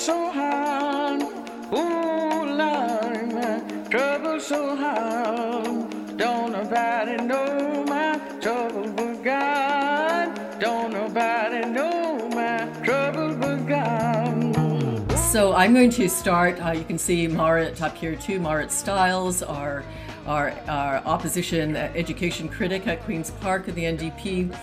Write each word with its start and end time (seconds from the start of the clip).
so 0.00 0.30
hard. 0.30 1.20
Ooh, 1.74 2.44
Lord, 2.56 3.90
trouble 3.90 4.40
so 4.40 4.74
hard. 4.74 6.16
Don't 6.16 6.52
nobody 6.52 7.22
know 7.22 7.84
my 7.86 8.18
trouble 8.40 8.90
but 8.92 9.22
God. 9.22 10.58
Don't 10.58 10.94
nobody 10.94 11.66
know 11.66 12.30
my 12.30 12.64
trouble 12.82 13.34
but 13.34 13.66
God. 13.66 15.18
So 15.18 15.52
I'm 15.52 15.74
going 15.74 15.90
to 15.90 16.08
start. 16.08 16.58
Uh, 16.64 16.70
you 16.70 16.84
can 16.84 16.96
see 16.96 17.26
Marit 17.26 17.82
up 17.82 17.94
here 17.94 18.16
too. 18.16 18.40
Marit 18.40 18.72
Stiles, 18.72 19.42
our, 19.42 19.84
our, 20.26 20.52
our 20.66 20.96
opposition 21.04 21.76
education 21.76 22.48
critic 22.48 22.86
at 22.86 23.02
Queen's 23.04 23.32
Park 23.32 23.68
in 23.68 23.74
the 23.74 23.84
NDP. 23.84 24.56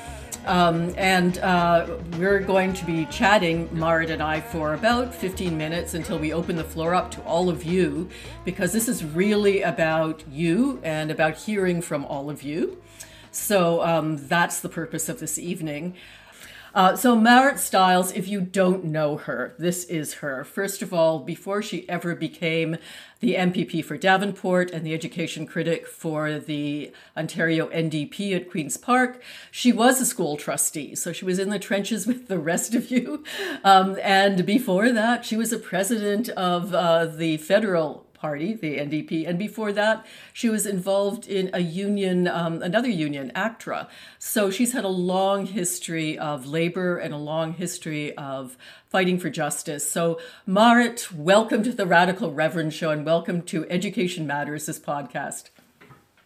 Um, 0.48 0.94
and 0.96 1.40
uh, 1.40 1.98
we're 2.18 2.40
going 2.40 2.72
to 2.76 2.86
be 2.86 3.06
chatting, 3.08 3.68
Marit 3.78 4.10
and 4.10 4.24
I, 4.24 4.40
for 4.40 4.76
about 4.76 5.14
15 5.14 5.58
minutes 5.58 5.94
until 5.94 6.18
we 6.18 6.32
open 6.32 6.56
the 6.56 6.64
floor 6.64 6.96
up 6.96 7.12
to 7.12 7.22
all 7.24 7.50
of 7.50 7.66
you, 7.66 8.10
because 8.46 8.72
this 8.72 8.88
is 8.88 9.04
really 9.04 9.62
about 9.62 10.24
you 10.32 10.80
and 10.84 11.12
about 11.12 11.36
hearing 11.36 11.82
from 11.82 12.06
all 12.06 12.30
of 12.30 12.44
you. 12.44 12.82
So 13.30 13.84
um, 13.84 14.26
that's 14.26 14.62
the 14.62 14.70
purpose 14.70 15.10
of 15.10 15.20
this 15.20 15.38
evening. 15.38 15.96
Uh, 16.78 16.96
so, 16.96 17.16
Marit 17.16 17.58
Stiles, 17.58 18.12
if 18.12 18.28
you 18.28 18.40
don't 18.40 18.84
know 18.84 19.18
her, 19.18 19.56
this 19.58 19.84
is 19.86 20.14
her. 20.16 20.44
First 20.44 20.84
of 20.84 20.94
all, 20.94 21.18
before 21.18 21.64
she 21.64 21.90
ever 21.90 22.14
became 22.14 22.78
the 23.20 23.34
MPP 23.34 23.84
for 23.84 23.98
Davenport 23.98 24.70
and 24.70 24.86
the 24.86 24.94
education 24.94 25.48
critic 25.48 25.88
for 25.88 26.38
the 26.38 26.92
Ontario 27.18 27.68
NDP 27.70 28.36
at 28.36 28.52
Queen's 28.52 28.78
Park, 28.78 29.24
she 29.50 29.74
was 29.74 30.00
a 30.00 30.06
school 30.06 30.38
trustee. 30.38 30.94
So, 30.94 31.12
she 31.12 31.26
was 31.26 31.40
in 31.40 31.50
the 31.50 31.58
trenches 31.58 32.06
with 32.08 32.28
the 32.28 32.38
rest 32.38 32.76
of 32.76 32.92
you. 32.92 33.24
Um, 33.64 33.98
and 34.04 34.46
before 34.46 34.92
that, 34.92 35.26
she 35.26 35.36
was 35.36 35.52
a 35.52 35.58
president 35.58 36.30
of 36.30 36.76
uh, 36.76 37.08
the 37.08 37.38
federal 37.38 38.06
Party, 38.18 38.54
the 38.54 38.78
NDP, 38.78 39.28
and 39.28 39.38
before 39.38 39.72
that, 39.74 40.06
she 40.34 40.50
was 40.50 40.66
involved 40.66 41.28
in 41.28 41.50
a 41.54 41.60
union, 41.60 42.28
um, 42.28 42.62
another 42.62 42.90
union, 42.90 43.32
ACTRA. 43.36 43.88
So 44.20 44.50
she's 44.50 44.74
had 44.74 44.84
a 44.84 44.90
long 44.90 45.46
history 45.46 46.18
of 46.18 46.46
labor 46.46 46.98
and 46.98 47.14
a 47.14 47.18
long 47.18 47.54
history 47.54 48.16
of 48.18 48.58
fighting 48.90 49.20
for 49.20 49.30
justice. 49.30 49.90
So, 49.90 50.20
Marit, 50.46 51.12
welcome 51.14 51.64
to 51.64 51.72
the 51.72 51.86
Radical 51.86 52.34
Reverend 52.34 52.74
Show 52.74 52.90
and 52.92 53.06
welcome 53.06 53.42
to 53.44 53.66
Education 53.70 54.26
Matters, 54.26 54.66
this 54.66 54.80
podcast. 54.80 55.50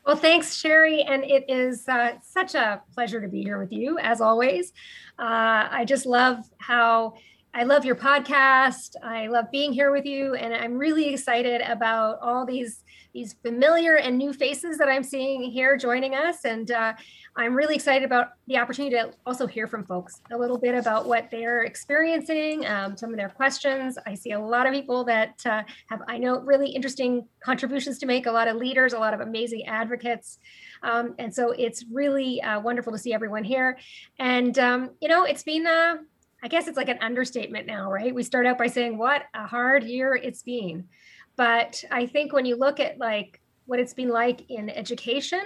Well, 0.05 0.15
thanks, 0.15 0.61
Cheri. 0.61 1.03
And 1.03 1.23
it 1.23 1.45
is 1.47 1.87
uh, 1.87 2.13
such 2.23 2.55
a 2.55 2.81
pleasure 2.93 3.21
to 3.21 3.27
be 3.27 3.43
here 3.43 3.59
with 3.59 3.71
you, 3.71 3.99
as 3.99 4.19
always. 4.19 4.73
Uh, 5.19 5.67
I 5.69 5.85
just 5.85 6.05
love 6.05 6.49
how 6.57 7.13
I 7.53 7.63
love 7.63 7.83
your 7.83 7.95
podcast. 7.95 8.95
I 9.03 9.27
love 9.27 9.51
being 9.51 9.73
here 9.73 9.91
with 9.91 10.05
you, 10.05 10.35
and 10.35 10.53
I'm 10.53 10.77
really 10.77 11.09
excited 11.09 11.61
about 11.61 12.19
all 12.21 12.45
these 12.45 12.83
these 13.13 13.33
familiar 13.43 13.97
and 13.97 14.17
new 14.17 14.31
faces 14.31 14.77
that 14.77 14.87
I'm 14.87 15.03
seeing 15.03 15.43
here 15.43 15.75
joining 15.75 16.15
us. 16.15 16.45
And 16.45 16.71
uh, 16.71 16.93
I'm 17.35 17.53
really 17.53 17.75
excited 17.75 18.05
about 18.05 18.29
the 18.47 18.57
opportunity 18.57 18.95
to 18.95 19.11
also 19.25 19.47
hear 19.47 19.67
from 19.67 19.83
folks 19.83 20.21
a 20.31 20.37
little 20.37 20.57
bit 20.57 20.75
about 20.75 21.07
what 21.07 21.29
they're 21.29 21.63
experiencing, 21.63 22.65
um, 22.67 22.95
some 22.95 23.09
of 23.09 23.17
their 23.17 23.27
questions. 23.27 23.97
I 24.05 24.15
see 24.15 24.31
a 24.31 24.39
lot 24.39 24.65
of 24.65 24.71
people 24.71 25.03
that 25.03 25.41
uh, 25.45 25.63
have, 25.89 26.01
I 26.07 26.19
know, 26.19 26.39
really 26.39 26.69
interesting 26.69 27.27
contributions 27.43 27.97
to 27.99 28.05
make. 28.05 28.27
A 28.27 28.31
lot 28.31 28.47
of 28.47 28.55
leaders, 28.55 28.93
a 28.93 28.99
lot 28.99 29.13
of 29.13 29.19
amazing 29.19 29.65
advocates. 29.65 30.39
Um, 30.83 31.15
and 31.19 31.35
so 31.35 31.51
it's 31.51 31.83
really 31.91 32.41
uh, 32.41 32.61
wonderful 32.61 32.93
to 32.93 32.97
see 32.97 33.13
everyone 33.13 33.43
here. 33.43 33.77
And 34.19 34.57
um, 34.57 34.91
you 35.01 35.09
know, 35.09 35.25
it's 35.25 35.43
been 35.43 35.67
uh, 35.67 35.97
I 36.43 36.47
guess 36.47 36.67
it's 36.67 36.77
like 36.77 36.89
an 36.89 36.97
understatement 37.01 37.67
now, 37.67 37.91
right? 37.91 38.13
We 38.13 38.23
start 38.23 38.45
out 38.45 38.57
by 38.57 38.67
saying 38.67 38.97
what 38.97 39.23
a 39.33 39.45
hard 39.45 39.83
year 39.83 40.15
it's 40.15 40.41
been. 40.41 40.87
But 41.35 41.83
I 41.91 42.05
think 42.05 42.33
when 42.33 42.45
you 42.45 42.55
look 42.55 42.79
at 42.79 42.97
like 42.97 43.41
what 43.65 43.79
it's 43.79 43.93
been 43.93 44.09
like 44.09 44.49
in 44.49 44.69
education, 44.69 45.41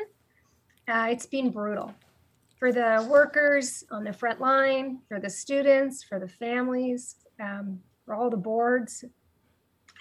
uh, 0.87 1.07
it's 1.09 1.25
been 1.25 1.49
brutal 1.49 1.93
for 2.57 2.71
the 2.71 3.05
workers 3.09 3.83
on 3.91 4.03
the 4.03 4.13
front 4.13 4.39
line, 4.39 4.99
for 5.07 5.19
the 5.19 5.29
students, 5.29 6.03
for 6.03 6.19
the 6.19 6.27
families, 6.27 7.15
um, 7.41 7.79
for 8.05 8.15
all 8.15 8.29
the 8.29 8.37
boards. 8.37 9.03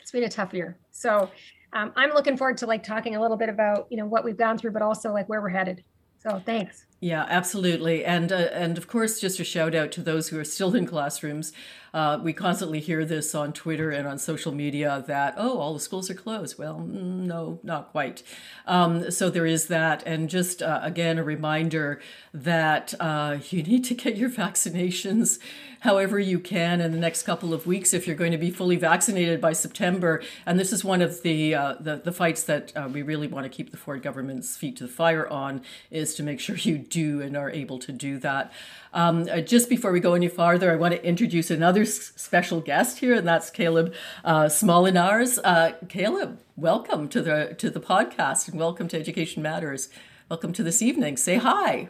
It's 0.01 0.13
been 0.13 0.25
a 0.25 0.29
tough 0.29 0.55
year. 0.55 0.79
So 0.91 1.31
um, 1.73 1.93
I'm 1.97 2.11
looking 2.11 2.37
forward 2.37 2.57
to 2.59 2.67
like 2.67 2.85
talking 2.85 3.17
a 3.17 3.21
little 3.21 3.37
bit 3.37 3.49
about 3.49 3.89
you 3.91 3.97
know 3.97 4.07
what 4.07 4.25
we've 4.25 4.37
gone 4.37 4.57
through, 4.59 4.71
but 4.71 4.83
also 4.83 5.13
like 5.13 5.29
where 5.29 5.41
we're 5.41 5.49
headed. 5.49 5.83
So 6.19 6.41
thanks. 6.47 6.87
Yeah, 7.05 7.27
absolutely, 7.29 8.03
and 8.03 8.33
uh, 8.33 8.49
and 8.55 8.79
of 8.79 8.89
course, 8.89 9.21
just 9.21 9.39
a 9.39 9.45
shout 9.45 9.75
out 9.75 9.93
to 9.93 10.01
those 10.01 10.31
who 10.31 10.41
are 10.41 10.45
still 10.45 10.75
in 10.75 10.87
classrooms. 10.87 11.53
Uh, 11.93 12.19
we 12.21 12.33
constantly 12.33 12.81
hear 12.81 13.05
this 13.05 13.35
on 13.35 13.53
Twitter 13.53 13.91
and 13.91 14.09
on 14.09 14.19
social 14.19 14.53
media 14.53 15.05
that 15.07 15.35
oh, 15.37 15.59
all 15.59 15.75
the 15.75 15.81
schools 15.81 16.09
are 16.09 16.15
closed. 16.15 16.57
Well, 16.59 16.77
mm, 16.77 17.27
no, 17.27 17.61
not 17.63 17.91
quite. 17.93 18.23
Um, 18.67 19.11
so 19.11 19.29
there 19.29 19.45
is 19.45 19.67
that, 19.67 20.03
and 20.07 20.31
just 20.31 20.63
uh, 20.63 20.81
again 20.83 21.19
a 21.19 21.23
reminder 21.23 22.01
that 22.33 22.95
uh, 22.99 23.37
you 23.51 23.63
need 23.63 23.85
to 23.85 23.95
get 23.95 24.17
your 24.17 24.31
vaccinations 24.31 25.39
however 25.85 26.19
you 26.19 26.41
can 26.41 26.81
in 26.81 26.93
the 26.93 26.99
next 26.99 27.25
couple 27.25 27.53
of 27.53 27.67
weeks 27.67 27.93
if 27.93 28.07
you're 28.07 28.17
going 28.17 28.33
to 28.33 28.39
be 28.39 28.51
fully 28.51 28.77
vaccinated 28.77 29.39
by 29.39 29.53
September. 29.53 30.23
And 30.47 30.59
this 30.59 30.73
is 30.73 30.83
one 30.83 31.03
of 31.03 31.23
the 31.23 31.55
uh, 31.55 31.75
the, 31.79 31.97
the, 31.97 32.11
fights 32.11 32.45
that 32.45 32.73
uh, 32.75 32.89
we 32.91 33.03
really 33.03 33.27
want 33.27 33.45
to 33.45 33.51
keep 33.51 33.71
the 33.71 33.77
Ford 33.77 34.03
government's 34.03 34.57
feet 34.57 34.77
to 34.77 34.85
the 34.85 34.93
fire 34.93 35.29
on 35.29 35.61
is 35.91 36.15
to 36.15 36.23
make 36.23 36.41
sure 36.41 36.57
you 36.57 36.79
do 36.95 37.21
and 37.21 37.37
are 37.37 37.51
able 37.51 37.79
to 37.81 37.93
do 37.93 38.19
that. 38.19 38.53
Um, 38.93 39.29
uh, 39.31 39.41
just 39.41 39.69
before 39.69 39.91
we 39.91 40.01
go 40.01 40.15
any 40.15 40.29
farther, 40.29 40.71
I 40.71 40.77
want 40.77 40.95
to 40.95 41.05
introduce 41.05 41.51
another 41.51 41.83
s- 41.83 42.13
special 42.17 42.61
guest 42.61 43.01
here, 43.01 43.15
and 43.15 43.27
that's 43.27 43.51
Caleb 43.51 43.93
uh, 44.25 44.45
Smolenaars. 44.45 45.39
Uh, 45.43 45.73
Caleb, 45.89 46.39
welcome 46.57 47.09
to 47.09 47.21
the 47.21 47.55
to 47.59 47.69
the 47.69 47.81
podcast, 47.81 48.49
and 48.49 48.59
welcome 48.59 48.87
to 48.89 48.97
Education 48.99 49.43
Matters. 49.43 49.89
Welcome 50.29 50.53
to 50.53 50.63
this 50.63 50.81
evening. 50.81 51.17
Say 51.17 51.37
hi. 51.37 51.89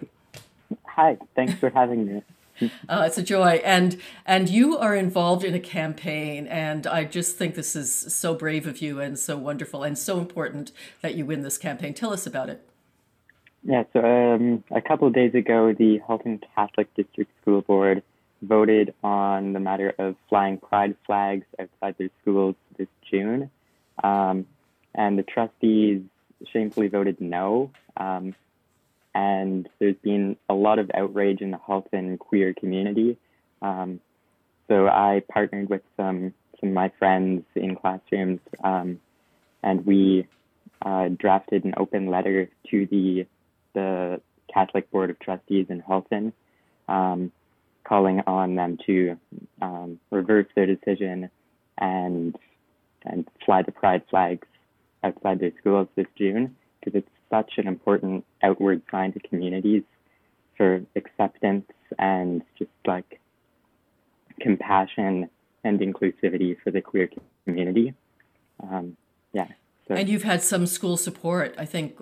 Hi. 0.86 1.18
Thanks 1.36 1.54
for 1.54 1.70
having 1.70 2.06
me. 2.06 2.22
Uh, 2.88 3.02
it's 3.04 3.18
a 3.18 3.22
joy, 3.22 3.60
and 3.64 4.00
and 4.24 4.48
you 4.48 4.78
are 4.78 4.94
involved 4.94 5.42
in 5.42 5.54
a 5.54 5.60
campaign, 5.60 6.46
and 6.46 6.86
I 6.86 7.02
just 7.02 7.36
think 7.36 7.56
this 7.56 7.74
is 7.74 7.92
so 7.92 8.32
brave 8.32 8.68
of 8.68 8.80
you 8.80 9.00
and 9.00 9.18
so 9.18 9.36
wonderful 9.36 9.82
and 9.82 9.98
so 9.98 10.18
important 10.18 10.70
that 11.02 11.16
you 11.16 11.26
win 11.26 11.42
this 11.42 11.58
campaign. 11.58 11.94
Tell 11.94 12.12
us 12.12 12.28
about 12.28 12.48
it. 12.48 12.64
Yeah, 13.66 13.84
so 13.94 14.00
um, 14.00 14.62
a 14.70 14.82
couple 14.82 15.08
of 15.08 15.14
days 15.14 15.34
ago, 15.34 15.72
the 15.72 15.98
Halton 16.06 16.42
Catholic 16.54 16.94
District 16.94 17.30
School 17.40 17.62
Board 17.62 18.02
voted 18.42 18.92
on 19.02 19.54
the 19.54 19.60
matter 19.60 19.94
of 19.98 20.16
flying 20.28 20.58
pride 20.58 20.96
flags 21.06 21.46
outside 21.58 21.96
their 21.98 22.10
schools 22.20 22.56
this 22.76 22.88
June, 23.10 23.50
um, 24.02 24.46
and 24.94 25.18
the 25.18 25.22
trustees 25.22 26.02
shamefully 26.52 26.88
voted 26.88 27.22
no. 27.22 27.70
Um, 27.96 28.34
and 29.14 29.66
there's 29.78 29.96
been 30.02 30.36
a 30.50 30.54
lot 30.54 30.78
of 30.78 30.90
outrage 30.92 31.40
in 31.40 31.50
the 31.50 31.56
Halton 31.58 32.18
queer 32.18 32.52
community. 32.52 33.16
Um, 33.62 34.00
so 34.68 34.88
I 34.88 35.22
partnered 35.32 35.70
with 35.70 35.82
some 35.96 36.34
some 36.60 36.68
of 36.68 36.74
my 36.74 36.90
friends 36.98 37.44
in 37.54 37.76
classrooms, 37.76 38.40
um, 38.62 39.00
and 39.62 39.86
we 39.86 40.26
uh, 40.82 41.08
drafted 41.08 41.64
an 41.64 41.74
open 41.78 42.08
letter 42.08 42.50
to 42.70 42.86
the 42.86 43.26
the 43.74 44.20
Catholic 44.52 44.90
Board 44.90 45.10
of 45.10 45.18
Trustees 45.18 45.66
in 45.68 45.80
Halton, 45.80 46.32
um, 46.88 47.32
calling 47.84 48.20
on 48.26 48.54
them 48.54 48.78
to 48.86 49.18
um, 49.60 50.00
reverse 50.10 50.46
their 50.54 50.66
decision 50.66 51.30
and 51.78 52.36
and 53.04 53.28
fly 53.44 53.62
the 53.62 53.72
pride 53.72 54.02
flags 54.08 54.46
outside 55.02 55.38
their 55.38 55.52
schools 55.60 55.88
this 55.94 56.06
June 56.16 56.56
because 56.80 56.98
it's 56.98 57.08
such 57.30 57.52
an 57.58 57.68
important 57.68 58.24
outward 58.42 58.80
sign 58.90 59.12
to 59.12 59.20
communities 59.20 59.82
for 60.56 60.82
acceptance 60.96 61.70
and 61.98 62.42
just 62.58 62.70
like 62.86 63.20
compassion 64.40 65.28
and 65.64 65.80
inclusivity 65.80 66.56
for 66.62 66.70
the 66.70 66.80
queer 66.80 67.08
community. 67.44 67.94
Um, 68.62 68.96
yeah. 69.32 69.48
So. 69.88 69.94
And 69.94 70.08
you've 70.08 70.22
had 70.22 70.42
some 70.42 70.66
school 70.66 70.96
support. 70.96 71.54
I 71.58 71.64
think 71.64 72.00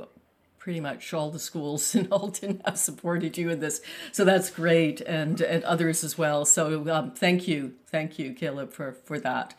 pretty 0.62 0.78
much 0.78 1.12
all 1.12 1.28
the 1.28 1.40
schools 1.40 1.92
in 1.92 2.04
Halton 2.10 2.62
have 2.64 2.78
supported 2.78 3.36
you 3.36 3.50
in 3.50 3.58
this. 3.58 3.80
So 4.12 4.24
that's 4.24 4.48
great, 4.48 5.00
and 5.00 5.40
and 5.40 5.64
others 5.64 6.04
as 6.04 6.16
well. 6.16 6.44
So 6.44 6.88
um, 6.88 7.10
thank 7.10 7.48
you, 7.48 7.74
thank 7.88 8.16
you, 8.16 8.32
Caleb, 8.32 8.72
for 8.72 8.92
for 8.92 9.18
that. 9.18 9.54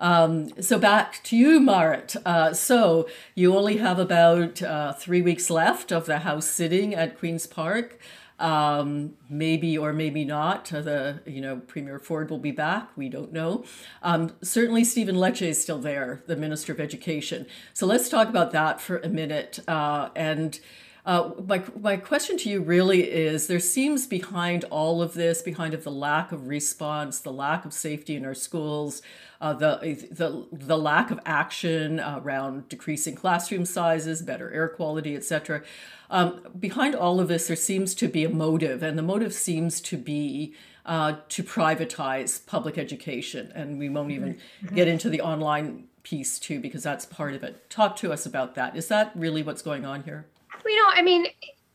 Um, 0.00 0.50
so 0.60 0.78
back 0.78 1.22
to 1.24 1.36
you, 1.36 1.60
Marit. 1.60 2.16
Uh, 2.26 2.52
so 2.52 3.08
you 3.36 3.54
only 3.56 3.76
have 3.76 3.98
about 4.00 4.60
uh, 4.62 4.92
three 4.94 5.22
weeks 5.22 5.50
left 5.50 5.92
of 5.92 6.06
the 6.06 6.20
House 6.20 6.46
sitting 6.46 6.94
at 6.94 7.18
Queen's 7.18 7.46
Park. 7.46 8.00
Um, 8.40 9.14
maybe 9.28 9.76
or 9.76 9.92
maybe 9.92 10.24
not. 10.24 10.72
Uh, 10.72 10.80
the 10.80 11.20
you 11.26 11.40
know 11.40 11.58
Premier 11.66 11.98
Ford 11.98 12.30
will 12.30 12.38
be 12.38 12.50
back. 12.50 12.90
We 12.96 13.08
don't 13.08 13.32
know. 13.32 13.64
Um, 14.02 14.32
certainly, 14.42 14.82
Stephen 14.82 15.16
Lecce 15.16 15.46
is 15.46 15.60
still 15.62 15.78
there, 15.78 16.22
the 16.26 16.36
Minister 16.36 16.72
of 16.72 16.80
Education. 16.80 17.46
So 17.74 17.86
let's 17.86 18.08
talk 18.08 18.28
about 18.28 18.50
that 18.52 18.80
for 18.80 18.98
a 18.98 19.08
minute. 19.08 19.60
Uh, 19.68 20.08
and 20.16 20.58
Uh, 21.06 21.30
my, 21.46 21.62
my 21.80 21.96
question 21.96 22.36
to 22.36 22.50
you 22.50 22.60
really 22.60 23.10
is 23.10 23.46
there 23.46 23.60
seems 23.60 24.06
behind 24.06 24.64
all 24.64 25.00
of 25.00 25.14
this, 25.14 25.40
behind 25.40 25.72
of 25.72 25.84
the 25.84 25.90
lack 25.90 26.30
of 26.30 26.48
response, 26.48 27.20
the 27.20 27.32
lack 27.32 27.64
of 27.64 27.72
safety 27.72 28.16
in 28.16 28.24
our 28.24 28.34
schools, 28.34 29.00
uh, 29.40 29.54
the, 29.54 30.06
the, 30.10 30.46
the 30.52 30.76
lack 30.76 31.10
of 31.10 31.18
action 31.24 32.00
around 32.00 32.68
decreasing 32.68 33.14
classroom 33.14 33.64
sizes, 33.64 34.20
better 34.20 34.52
air 34.52 34.68
quality, 34.68 35.16
etc. 35.16 35.62
Um, 36.10 36.42
behind 36.58 36.94
all 36.94 37.20
of 37.20 37.28
this, 37.28 37.46
there 37.46 37.56
seems 37.56 37.94
to 37.94 38.08
be 38.08 38.24
a 38.24 38.28
motive, 38.28 38.82
and 38.82 38.98
the 38.98 39.02
motive 39.02 39.32
seems 39.32 39.80
to 39.82 39.96
be 39.96 40.54
uh, 40.84 41.16
to 41.28 41.42
privatize 41.42 42.44
public 42.46 42.76
education. 42.76 43.52
And 43.54 43.78
we 43.78 43.88
won't 43.88 44.10
even 44.10 44.34
mm-hmm. 44.34 44.74
get 44.74 44.88
into 44.88 45.08
the 45.08 45.20
online 45.20 45.84
piece 46.02 46.38
too, 46.38 46.58
because 46.60 46.82
that's 46.82 47.06
part 47.06 47.34
of 47.34 47.44
it. 47.44 47.70
Talk 47.70 47.96
to 47.96 48.12
us 48.12 48.26
about 48.26 48.54
that. 48.56 48.76
Is 48.76 48.88
that 48.88 49.12
really 49.14 49.42
what's 49.42 49.62
going 49.62 49.84
on 49.84 50.02
here? 50.02 50.26
You 50.66 50.76
know, 50.76 50.90
I 50.92 51.02
mean, 51.02 51.26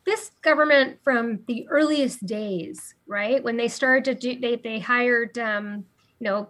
this 0.06 0.32
government 0.42 1.00
from 1.04 1.40
the 1.48 1.68
earliest 1.70 2.26
days, 2.26 2.94
right, 3.08 3.44
when 3.44 3.58
they 3.58 3.68
started 3.68 4.06
to 4.06 4.16
do, 4.16 4.40
they 4.40 4.56
they 4.56 4.80
hired, 4.80 5.38
um, 5.38 5.86
you 6.20 6.26
know, 6.30 6.50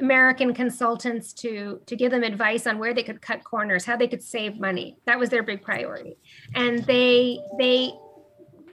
American 0.00 0.54
consultants 0.54 1.32
to 1.32 1.80
to 1.86 1.96
give 1.96 2.10
them 2.10 2.22
advice 2.22 2.66
on 2.66 2.78
where 2.78 2.94
they 2.94 3.02
could 3.02 3.20
cut 3.20 3.42
corners, 3.42 3.84
how 3.84 3.96
they 3.96 4.08
could 4.08 4.22
save 4.22 4.60
money. 4.60 4.98
That 5.06 5.18
was 5.18 5.30
their 5.30 5.42
big 5.42 5.62
priority, 5.62 6.16
and 6.54 6.84
they 6.84 7.40
they 7.58 7.92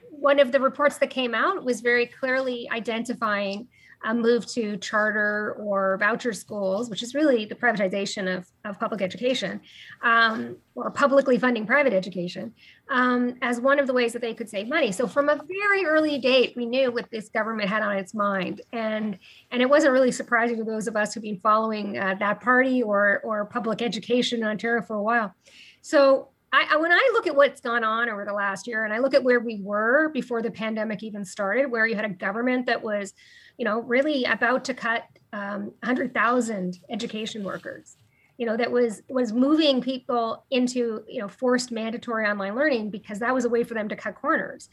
one 0.10 0.40
of 0.40 0.51
the 0.51 0.60
reports 0.60 0.98
that 1.00 1.10
came 1.10 1.36
out 1.36 1.66
was 1.66 1.81
very 1.81 2.06
clearly 2.06 2.69
identifying 2.72 3.68
a 4.03 4.13
move 4.13 4.45
to 4.45 4.77
charter 4.77 5.55
or 5.59 5.97
voucher 5.97 6.33
schools, 6.33 6.89
which 6.89 7.01
is 7.01 7.15
really 7.15 7.45
the 7.45 7.55
privatization 7.55 8.38
of, 8.38 8.47
of 8.65 8.79
public 8.79 9.01
education 9.01 9.61
um, 10.01 10.57
or 10.75 10.91
publicly 10.91 11.38
funding 11.38 11.65
private 11.65 11.94
education, 11.94 12.53
um, 12.89 13.35
as 13.41 13.61
one 13.61 13.79
of 13.79 13.88
the 13.88 13.94
ways 13.94 14.13
that 14.13 14.21
they 14.21 14.33
could 14.33 14.50
save 14.50 14.67
money. 14.67 14.91
So 14.91 15.07
from 15.07 15.29
a 15.29 15.41
very 15.47 15.85
early 15.85 16.19
date, 16.19 16.53
we 16.55 16.65
knew 16.65 16.91
what 16.91 17.09
this 17.11 17.29
government 17.29 17.69
had 17.69 17.81
on 17.81 17.97
its 17.97 18.13
mind, 18.13 18.61
and 18.71 19.17
and 19.51 19.61
it 19.61 19.69
wasn't 19.69 19.94
really 19.94 20.11
surprising 20.11 20.57
to 20.57 20.63
those 20.63 20.88
of 20.88 20.95
us 20.95 21.13
who've 21.13 21.23
been 21.23 21.39
following 21.39 21.97
uh, 21.97 22.15
that 22.19 22.41
party 22.41 22.83
or 22.83 23.21
or 23.23 23.45
public 23.45 23.81
education 23.81 24.39
in 24.39 24.45
Ontario 24.45 24.81
for 24.81 24.95
a 24.95 25.03
while. 25.03 25.33
So 25.81 26.29
I, 26.53 26.77
when 26.77 26.91
I 26.91 27.09
look 27.13 27.25
at 27.25 27.35
what's 27.35 27.61
gone 27.61 27.83
on 27.83 28.09
over 28.09 28.25
the 28.25 28.33
last 28.33 28.67
year, 28.67 28.85
and 28.85 28.94
I 28.94 28.99
look 28.99 29.15
at 29.15 29.23
where 29.23 29.39
we 29.39 29.59
were 29.63 30.09
before 30.09 30.44
the 30.44 30.51
pandemic 30.51 31.01
even 31.01 31.25
started, 31.25 31.71
where 31.71 31.88
you 31.88 31.95
had 31.95 32.06
a 32.06 32.09
government 32.09 32.67
that 32.67 32.83
was 32.83 33.13
you 33.57 33.65
know, 33.65 33.79
really 33.81 34.23
about 34.25 34.65
to 34.65 34.73
cut 34.73 35.05
um, 35.31 35.71
100,000 35.79 36.79
education 36.89 37.44
workers. 37.44 37.97
You 38.38 38.47
know, 38.47 38.57
that 38.57 38.71
was 38.71 39.03
was 39.09 39.31
moving 39.31 39.79
people 39.79 40.44
into 40.50 41.03
you 41.07 41.21
know 41.21 41.27
forced 41.27 41.71
mandatory 41.71 42.25
online 42.25 42.55
learning 42.55 42.89
because 42.89 43.19
that 43.19 43.33
was 43.33 43.45
a 43.45 43.50
way 43.50 43.63
for 43.63 43.75
them 43.75 43.88
to 43.89 43.95
cut 43.95 44.15
corners. 44.15 44.69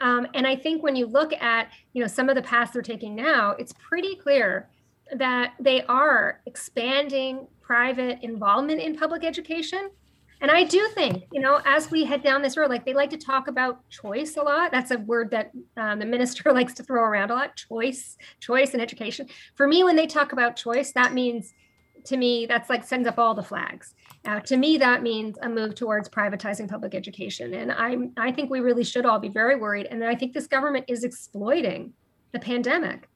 Um, 0.00 0.26
and 0.34 0.46
I 0.46 0.56
think 0.56 0.82
when 0.82 0.96
you 0.96 1.06
look 1.06 1.32
at 1.34 1.68
you 1.92 2.02
know 2.02 2.08
some 2.08 2.28
of 2.28 2.36
the 2.36 2.42
paths 2.42 2.72
they're 2.72 2.82
taking 2.82 3.14
now, 3.14 3.50
it's 3.58 3.74
pretty 3.74 4.16
clear 4.16 4.68
that 5.12 5.54
they 5.60 5.82
are 5.84 6.40
expanding 6.46 7.46
private 7.60 8.18
involvement 8.22 8.80
in 8.80 8.96
public 8.96 9.24
education 9.24 9.90
and 10.42 10.50
I 10.50 10.64
do 10.64 10.88
think, 10.88 11.22
you 11.32 11.40
know, 11.40 11.60
as 11.64 11.88
we 11.88 12.04
head 12.04 12.24
down 12.24 12.42
this 12.42 12.56
road, 12.56 12.68
like 12.68 12.84
they 12.84 12.94
like 12.94 13.10
to 13.10 13.16
talk 13.16 13.46
about 13.46 13.88
choice 13.88 14.36
a 14.36 14.42
lot. 14.42 14.72
That's 14.72 14.90
a 14.90 14.98
word 14.98 15.30
that 15.30 15.52
um, 15.76 16.00
the 16.00 16.04
minister 16.04 16.52
likes 16.52 16.74
to 16.74 16.82
throw 16.82 17.02
around 17.02 17.30
a 17.30 17.34
lot 17.34 17.54
choice, 17.54 18.18
choice 18.40 18.74
in 18.74 18.80
education. 18.80 19.28
For 19.54 19.68
me, 19.68 19.84
when 19.84 19.94
they 19.94 20.08
talk 20.08 20.32
about 20.32 20.56
choice, 20.56 20.90
that 20.92 21.14
means 21.14 21.54
to 22.06 22.16
me, 22.16 22.46
that's 22.46 22.68
like 22.68 22.82
sends 22.82 23.06
up 23.06 23.20
all 23.20 23.34
the 23.34 23.42
flags. 23.44 23.94
Uh, 24.24 24.40
to 24.40 24.56
me, 24.56 24.76
that 24.78 25.02
means 25.02 25.38
a 25.42 25.48
move 25.48 25.76
towards 25.76 26.08
privatizing 26.08 26.68
public 26.68 26.96
education. 26.96 27.54
And 27.54 27.70
I'm, 27.70 28.12
I 28.16 28.32
think 28.32 28.50
we 28.50 28.58
really 28.58 28.82
should 28.82 29.06
all 29.06 29.20
be 29.20 29.28
very 29.28 29.54
worried. 29.54 29.86
And 29.90 30.04
I 30.04 30.16
think 30.16 30.32
this 30.32 30.48
government 30.48 30.86
is 30.88 31.04
exploiting 31.04 31.92
the 32.32 32.40
pandemic. 32.40 33.08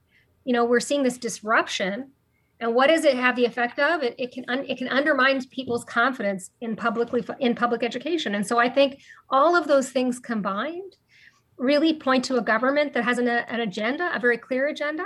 You 0.44 0.52
know, 0.52 0.64
we're 0.64 0.79
seeing 0.79 1.02
this 1.02 1.19
disruption 1.19 2.12
and 2.61 2.75
what 2.75 2.87
does 2.87 3.05
it 3.05 3.17
have 3.17 3.37
the 3.37 3.44
effect 3.44 3.79
of? 3.79 4.03
It, 4.03 4.14
it 4.19 4.32
can 4.32 4.44
un, 4.49 4.64
it 4.67 4.79
can 4.79 4.88
undermine 4.88 5.44
people's 5.47 5.85
confidence 5.85 6.50
in 6.61 6.75
publicly 6.75 7.25
in 7.38 7.55
public 7.55 7.82
education. 7.82 8.35
And 8.35 8.47
so 8.47 8.58
i 8.58 8.69
think 8.69 9.00
all 9.31 9.55
of 9.55 9.69
those 9.69 9.91
things 9.91 10.19
combined 10.19 10.97
really 11.58 11.94
point 11.94 12.25
to 12.26 12.37
a 12.37 12.43
government 12.43 12.93
that 12.93 13.05
has 13.05 13.19
an, 13.19 13.29
an 13.29 13.61
agenda 13.61 14.11
a 14.14 14.20
very 14.20 14.38
clear 14.38 14.69
agenda. 14.69 15.05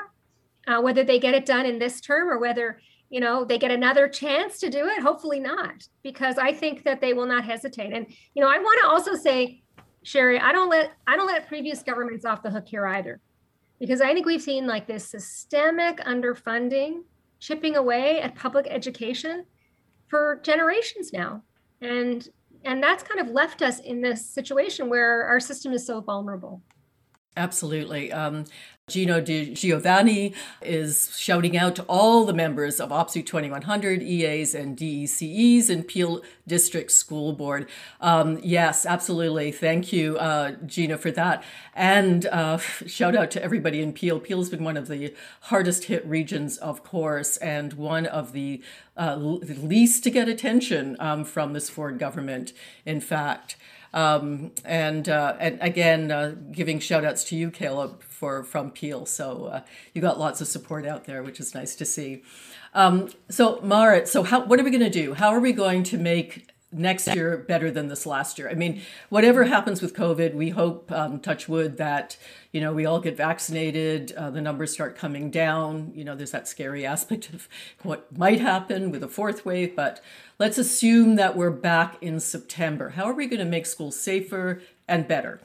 Uh, 0.68 0.80
whether 0.80 1.02
they 1.02 1.18
get 1.18 1.34
it 1.34 1.46
done 1.46 1.64
in 1.64 1.78
this 1.78 2.02
term 2.02 2.28
or 2.28 2.38
whether 2.38 2.80
you 3.08 3.18
know 3.18 3.44
they 3.44 3.58
get 3.58 3.70
another 3.70 4.06
chance 4.06 4.60
to 4.60 4.68
do 4.68 4.86
it 4.86 5.02
hopefully 5.02 5.40
not 5.40 5.88
because 6.02 6.36
i 6.36 6.52
think 6.52 6.84
that 6.84 7.00
they 7.00 7.12
will 7.12 7.26
not 7.26 7.44
hesitate. 7.44 7.92
And 7.92 8.06
you 8.34 8.42
know 8.42 8.48
i 8.48 8.58
want 8.58 8.80
to 8.82 8.88
also 8.88 9.14
say 9.14 9.62
Cheri 10.04 10.38
i 10.38 10.52
don't 10.52 10.68
let 10.68 10.92
i 11.06 11.16
don't 11.16 11.26
let 11.26 11.48
previous 11.48 11.82
governments 11.82 12.24
off 12.24 12.42
the 12.42 12.50
hook 12.50 12.68
here 12.68 12.86
either 12.86 13.20
because 13.80 14.00
i 14.00 14.12
think 14.12 14.26
we've 14.26 14.42
seen 14.42 14.66
like 14.66 14.86
this 14.86 15.08
systemic 15.08 15.96
underfunding 16.00 17.02
chipping 17.40 17.76
away 17.76 18.20
at 18.20 18.34
public 18.36 18.66
education 18.68 19.44
for 20.08 20.40
generations 20.44 21.12
now. 21.12 21.42
And 21.80 22.28
and 22.64 22.82
that's 22.82 23.02
kind 23.02 23.20
of 23.20 23.28
left 23.32 23.62
us 23.62 23.80
in 23.80 24.02
this 24.02 24.26
situation 24.26 24.90
where 24.90 25.24
our 25.24 25.40
system 25.40 25.72
is 25.72 25.86
so 25.86 26.00
vulnerable. 26.02 26.62
Absolutely. 27.36 28.12
Um, 28.12 28.44
Gino 28.90 29.20
Di 29.20 29.54
Giovanni 29.54 30.34
is 30.60 31.16
shouting 31.16 31.56
out 31.56 31.76
to 31.76 31.82
all 31.84 32.24
the 32.24 32.34
members 32.34 32.80
of 32.80 32.90
OPSEU 32.90 33.24
2100, 33.24 34.02
EAs, 34.02 34.54
and 34.54 34.76
DECEs 34.76 35.70
in 35.70 35.84
Peel 35.84 36.22
District 36.46 36.90
School 36.90 37.32
Board. 37.32 37.68
Um, 38.00 38.40
yes, 38.42 38.84
absolutely. 38.84 39.52
Thank 39.52 39.92
you, 39.92 40.18
uh, 40.18 40.52
Gino, 40.66 40.96
for 40.96 41.10
that. 41.12 41.44
And 41.74 42.26
uh, 42.26 42.58
shout 42.86 43.14
out 43.14 43.30
to 43.32 43.42
everybody 43.42 43.80
in 43.80 43.92
Peel. 43.92 44.18
Peel's 44.18 44.50
been 44.50 44.64
one 44.64 44.76
of 44.76 44.88
the 44.88 45.14
hardest 45.42 45.84
hit 45.84 46.04
regions, 46.04 46.58
of 46.58 46.82
course, 46.82 47.36
and 47.36 47.74
one 47.74 48.06
of 48.06 48.32
the 48.32 48.60
uh, 48.96 49.14
least 49.16 50.02
to 50.04 50.10
get 50.10 50.28
attention 50.28 50.96
um, 50.98 51.24
from 51.24 51.52
this 51.52 51.70
Ford 51.70 51.98
government, 51.98 52.52
in 52.84 53.00
fact. 53.00 53.56
Um, 53.92 54.52
and, 54.64 55.08
uh, 55.08 55.36
and 55.40 55.58
again, 55.60 56.10
uh, 56.12 56.34
giving 56.52 56.78
shout 56.78 57.04
outs 57.04 57.24
to 57.24 57.36
you, 57.36 57.50
Caleb, 57.50 58.02
for 58.02 58.44
from 58.44 58.70
Peel. 58.70 59.06
So 59.06 59.46
uh, 59.46 59.60
you 59.94 60.00
got 60.00 60.18
lots 60.18 60.40
of 60.40 60.46
support 60.46 60.86
out 60.86 61.04
there, 61.04 61.22
which 61.22 61.40
is 61.40 61.54
nice 61.54 61.74
to 61.76 61.84
see. 61.84 62.22
Um, 62.72 63.08
so 63.28 63.60
Marit, 63.62 64.06
so 64.06 64.22
how, 64.22 64.44
what 64.44 64.60
are 64.60 64.62
we 64.62 64.70
going 64.70 64.80
to 64.82 64.90
do? 64.90 65.14
How 65.14 65.30
are 65.30 65.40
we 65.40 65.52
going 65.52 65.82
to 65.84 65.98
make 65.98 66.49
next 66.72 67.08
year 67.14 67.36
better 67.36 67.70
than 67.70 67.88
this 67.88 68.06
last 68.06 68.38
year. 68.38 68.48
I 68.48 68.54
mean, 68.54 68.82
whatever 69.08 69.44
happens 69.44 69.82
with 69.82 69.94
COVID, 69.94 70.34
we 70.34 70.50
hope, 70.50 70.90
um, 70.92 71.20
touch 71.20 71.48
wood, 71.48 71.76
that 71.78 72.16
you 72.52 72.60
know 72.60 72.72
we 72.72 72.86
all 72.86 73.00
get 73.00 73.16
vaccinated, 73.16 74.12
uh, 74.12 74.30
the 74.30 74.40
numbers 74.40 74.72
start 74.72 74.96
coming 74.96 75.30
down. 75.30 75.92
You 75.94 76.04
know, 76.04 76.14
there's 76.14 76.30
that 76.30 76.48
scary 76.48 76.86
aspect 76.86 77.30
of 77.30 77.48
what 77.82 78.16
might 78.16 78.40
happen 78.40 78.90
with 78.90 79.02
a 79.02 79.08
fourth 79.08 79.44
wave, 79.44 79.74
but 79.74 80.00
let's 80.38 80.58
assume 80.58 81.16
that 81.16 81.36
we're 81.36 81.50
back 81.50 81.96
in 82.00 82.20
September. 82.20 82.90
How 82.90 83.04
are 83.04 83.14
we 83.14 83.26
going 83.26 83.40
to 83.40 83.44
make 83.44 83.66
schools 83.66 83.98
safer 83.98 84.62
and 84.86 85.08
better? 85.08 85.40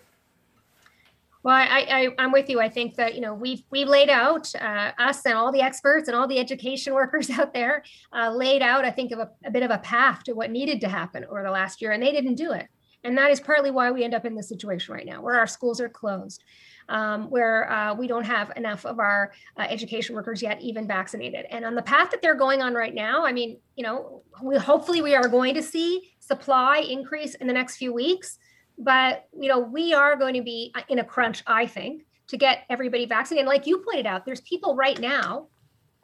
Well, 1.46 1.54
I, 1.54 2.10
I, 2.18 2.24
am 2.24 2.32
with 2.32 2.50
you. 2.50 2.60
I 2.60 2.70
think 2.70 2.96
that 2.96 3.14
you 3.14 3.22
know 3.22 3.36
we've 3.36 3.62
we've 3.70 3.88
laid 3.88 4.10
out 4.10 4.52
uh, 4.56 4.94
us 4.98 5.24
and 5.28 5.36
all 5.36 5.52
the 5.52 5.62
experts 5.62 6.08
and 6.08 6.18
all 6.18 6.28
the 6.28 6.40
education 6.40 6.94
workers 6.96 7.30
out 7.30 7.54
there 7.54 7.84
uh, 8.12 8.32
laid 8.32 8.64
out. 8.64 8.84
I 8.84 8.90
think 8.90 9.12
of 9.12 9.20
a, 9.20 9.30
a, 9.46 9.52
bit 9.52 9.62
of 9.62 9.70
a 9.70 9.78
path 9.78 10.24
to 10.24 10.34
what 10.34 10.50
needed 10.50 10.82
to 10.82 10.90
happen 10.90 11.24
over 11.26 11.44
the 11.44 11.52
last 11.52 11.84
year, 11.84 11.92
and 11.92 12.02
they 12.02 12.12
didn't 12.12 12.34
do 12.34 12.52
it. 12.52 12.66
And 13.04 13.16
that 13.20 13.30
is 13.30 13.40
partly 13.40 13.70
why 13.70 13.92
we 13.92 14.04
end 14.04 14.16
up 14.16 14.26
in 14.26 14.34
this 14.34 14.50
situation 14.50 14.96
right 14.96 15.06
now, 15.06 15.22
where 15.22 15.36
our 15.36 15.46
schools 15.46 15.80
are 15.80 15.88
closed, 15.88 16.44
um, 16.90 17.30
where 17.30 17.72
uh, 17.72 17.94
we 17.94 18.08
don't 18.08 18.26
have 18.26 18.52
enough 18.56 18.84
of 18.84 18.98
our 18.98 19.32
uh, 19.56 19.68
education 19.70 20.16
workers 20.16 20.42
yet 20.42 20.60
even 20.64 20.88
vaccinated. 20.88 21.46
And 21.52 21.64
on 21.64 21.76
the 21.76 21.84
path 21.84 22.10
that 22.10 22.24
they're 22.24 22.34
going 22.34 22.64
on 22.64 22.74
right 22.74 22.96
now, 22.96 23.24
I 23.24 23.32
mean, 23.32 23.60
you 23.76 23.84
know, 23.84 24.24
we 24.42 24.58
hopefully 24.58 25.04
we 25.04 25.14
are 25.14 25.28
going 25.28 25.54
to 25.54 25.62
see 25.62 26.16
supply 26.22 26.80
increase 26.80 27.36
in 27.36 27.46
the 27.46 27.54
next 27.54 27.78
few 27.78 27.94
weeks 27.94 28.40
but 28.78 29.28
you 29.38 29.48
know 29.48 29.60
we 29.60 29.94
are 29.94 30.16
going 30.16 30.34
to 30.34 30.42
be 30.42 30.72
uh, 30.76 30.82
in 30.90 31.00
a 31.00 31.04
crunch 31.04 31.44
i 31.48 31.66
think 31.66 32.06
to 32.28 32.38
get 32.38 32.64
everybody 32.70 33.06
vaccinated. 33.06 33.42
And 33.42 33.48
like 33.48 33.68
you 33.68 33.80
pointed 33.80 34.06
out 34.06 34.26
there's 34.26 34.42
people 34.42 34.76
right 34.76 35.00
now 35.00 35.48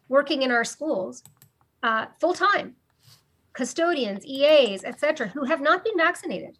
working 0.08 0.44
in 0.44 0.52
our 0.52 0.64
schools 0.64 1.24
uh, 1.84 2.08
full 2.20 2.34
time 2.34 2.76
custodians 3.54 4.26
eas 4.26 4.84
etc 4.86 5.28
who 5.28 5.44
have 5.44 5.60
not 5.60 5.84
been 5.84 5.98
vaccinated 5.98 6.58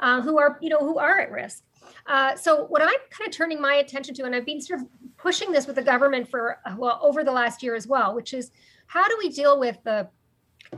uh, 0.00 0.20
who 0.20 0.38
are 0.38 0.58
you 0.60 0.68
know 0.68 0.78
who 0.78 0.98
are 0.98 1.20
at 1.20 1.30
risk. 1.30 1.62
Uh, 2.06 2.34
so 2.34 2.64
what 2.66 2.82
i'm 2.82 2.88
kind 3.10 3.28
of 3.28 3.32
turning 3.32 3.60
my 3.60 3.74
attention 3.74 4.14
to 4.14 4.24
and 4.24 4.34
i've 4.34 4.46
been 4.46 4.60
sort 4.60 4.80
of 4.80 4.86
pushing 5.16 5.52
this 5.52 5.66
with 5.66 5.76
the 5.76 5.82
government 5.82 6.28
for 6.28 6.58
uh, 6.66 6.74
well 6.76 6.98
over 7.02 7.22
the 7.22 7.30
last 7.30 7.62
year 7.62 7.74
as 7.74 7.86
well 7.86 8.14
which 8.14 8.34
is 8.34 8.50
how 8.86 9.06
do 9.06 9.16
we 9.18 9.28
deal 9.28 9.58
with 9.58 9.78
the 9.84 10.08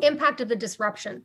impact 0.02 0.40
of 0.40 0.48
the 0.48 0.56
disruption 0.56 1.24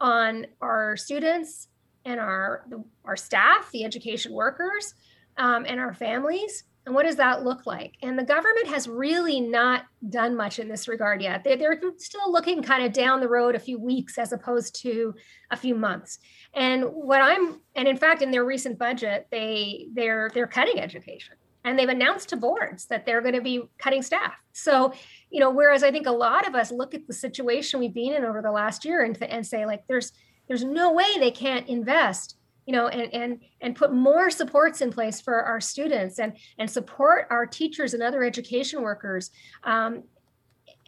on 0.00 0.46
our 0.60 0.96
students 0.96 1.68
and 2.06 2.18
our 2.18 2.64
our 3.04 3.16
staff, 3.16 3.70
the 3.72 3.84
education 3.84 4.32
workers, 4.32 4.94
um, 5.36 5.66
and 5.68 5.78
our 5.78 5.92
families 5.92 6.64
And 6.86 6.94
what 6.94 7.04
does 7.04 7.16
that 7.16 7.44
look 7.44 7.66
like? 7.66 7.96
And 8.00 8.16
the 8.16 8.24
government 8.24 8.68
has 8.68 8.86
really 8.86 9.40
not 9.40 9.82
done 10.08 10.36
much 10.36 10.60
in 10.60 10.68
this 10.68 10.86
regard 10.86 11.20
yet. 11.20 11.42
They're, 11.42 11.56
they're 11.56 11.80
still 11.98 12.30
looking 12.30 12.62
kind 12.62 12.84
of 12.84 12.92
down 12.92 13.18
the 13.18 13.28
road 13.28 13.56
a 13.56 13.58
few 13.58 13.78
weeks 13.78 14.18
as 14.18 14.32
opposed 14.32 14.80
to 14.82 15.12
a 15.50 15.56
few 15.56 15.74
months. 15.74 16.20
And 16.54 16.84
what 16.84 17.20
I'm, 17.20 17.60
and 17.74 17.88
in 17.88 17.96
fact, 17.96 18.22
in 18.22 18.30
their 18.30 18.44
recent 18.44 18.78
budget, 18.78 19.26
they 19.32 19.88
they're 19.94 20.30
they're 20.32 20.46
cutting 20.46 20.78
education 20.78 21.34
and 21.64 21.76
they've 21.76 21.88
announced 21.88 22.28
to 22.28 22.36
boards 22.36 22.86
that 22.86 23.04
they're 23.04 23.20
going 23.20 23.34
to 23.34 23.40
be 23.40 23.62
cutting 23.78 24.02
staff. 24.02 24.34
So, 24.52 24.92
you 25.28 25.40
know, 25.40 25.50
whereas 25.50 25.82
I 25.82 25.90
think 25.90 26.06
a 26.06 26.12
lot 26.12 26.46
of 26.46 26.54
us 26.54 26.70
look 26.70 26.94
at 26.94 27.08
the 27.08 27.12
situation 27.12 27.80
we've 27.80 27.92
been 27.92 28.14
in 28.14 28.24
over 28.24 28.40
the 28.40 28.52
last 28.52 28.84
year 28.84 29.02
and, 29.02 29.20
and 29.24 29.44
say 29.44 29.66
like, 29.66 29.82
there's 29.88 30.12
there's 30.48 30.64
no 30.64 30.92
way 30.92 31.06
they 31.18 31.30
can't 31.30 31.68
invest 31.68 32.36
you 32.66 32.72
know 32.72 32.88
and 32.88 33.12
and 33.14 33.40
and 33.60 33.76
put 33.76 33.92
more 33.92 34.28
supports 34.28 34.80
in 34.80 34.92
place 34.92 35.20
for 35.20 35.42
our 35.42 35.60
students 35.60 36.18
and 36.18 36.36
and 36.58 36.70
support 36.70 37.26
our 37.30 37.46
teachers 37.46 37.94
and 37.94 38.02
other 38.02 38.24
education 38.24 38.82
workers. 38.82 39.30
Um, 39.64 40.02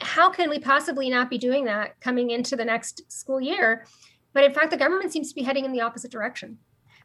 how 0.00 0.30
can 0.30 0.50
we 0.50 0.58
possibly 0.60 1.08
not 1.08 1.30
be 1.30 1.38
doing 1.38 1.64
that 1.64 2.00
coming 2.00 2.30
into 2.30 2.54
the 2.54 2.64
next 2.64 3.10
school 3.10 3.40
year? 3.40 3.86
But 4.32 4.44
in 4.44 4.52
fact 4.52 4.70
the 4.70 4.76
government 4.76 5.12
seems 5.12 5.28
to 5.30 5.34
be 5.34 5.42
heading 5.42 5.64
in 5.64 5.72
the 5.72 5.80
opposite 5.80 6.10
direction 6.10 6.58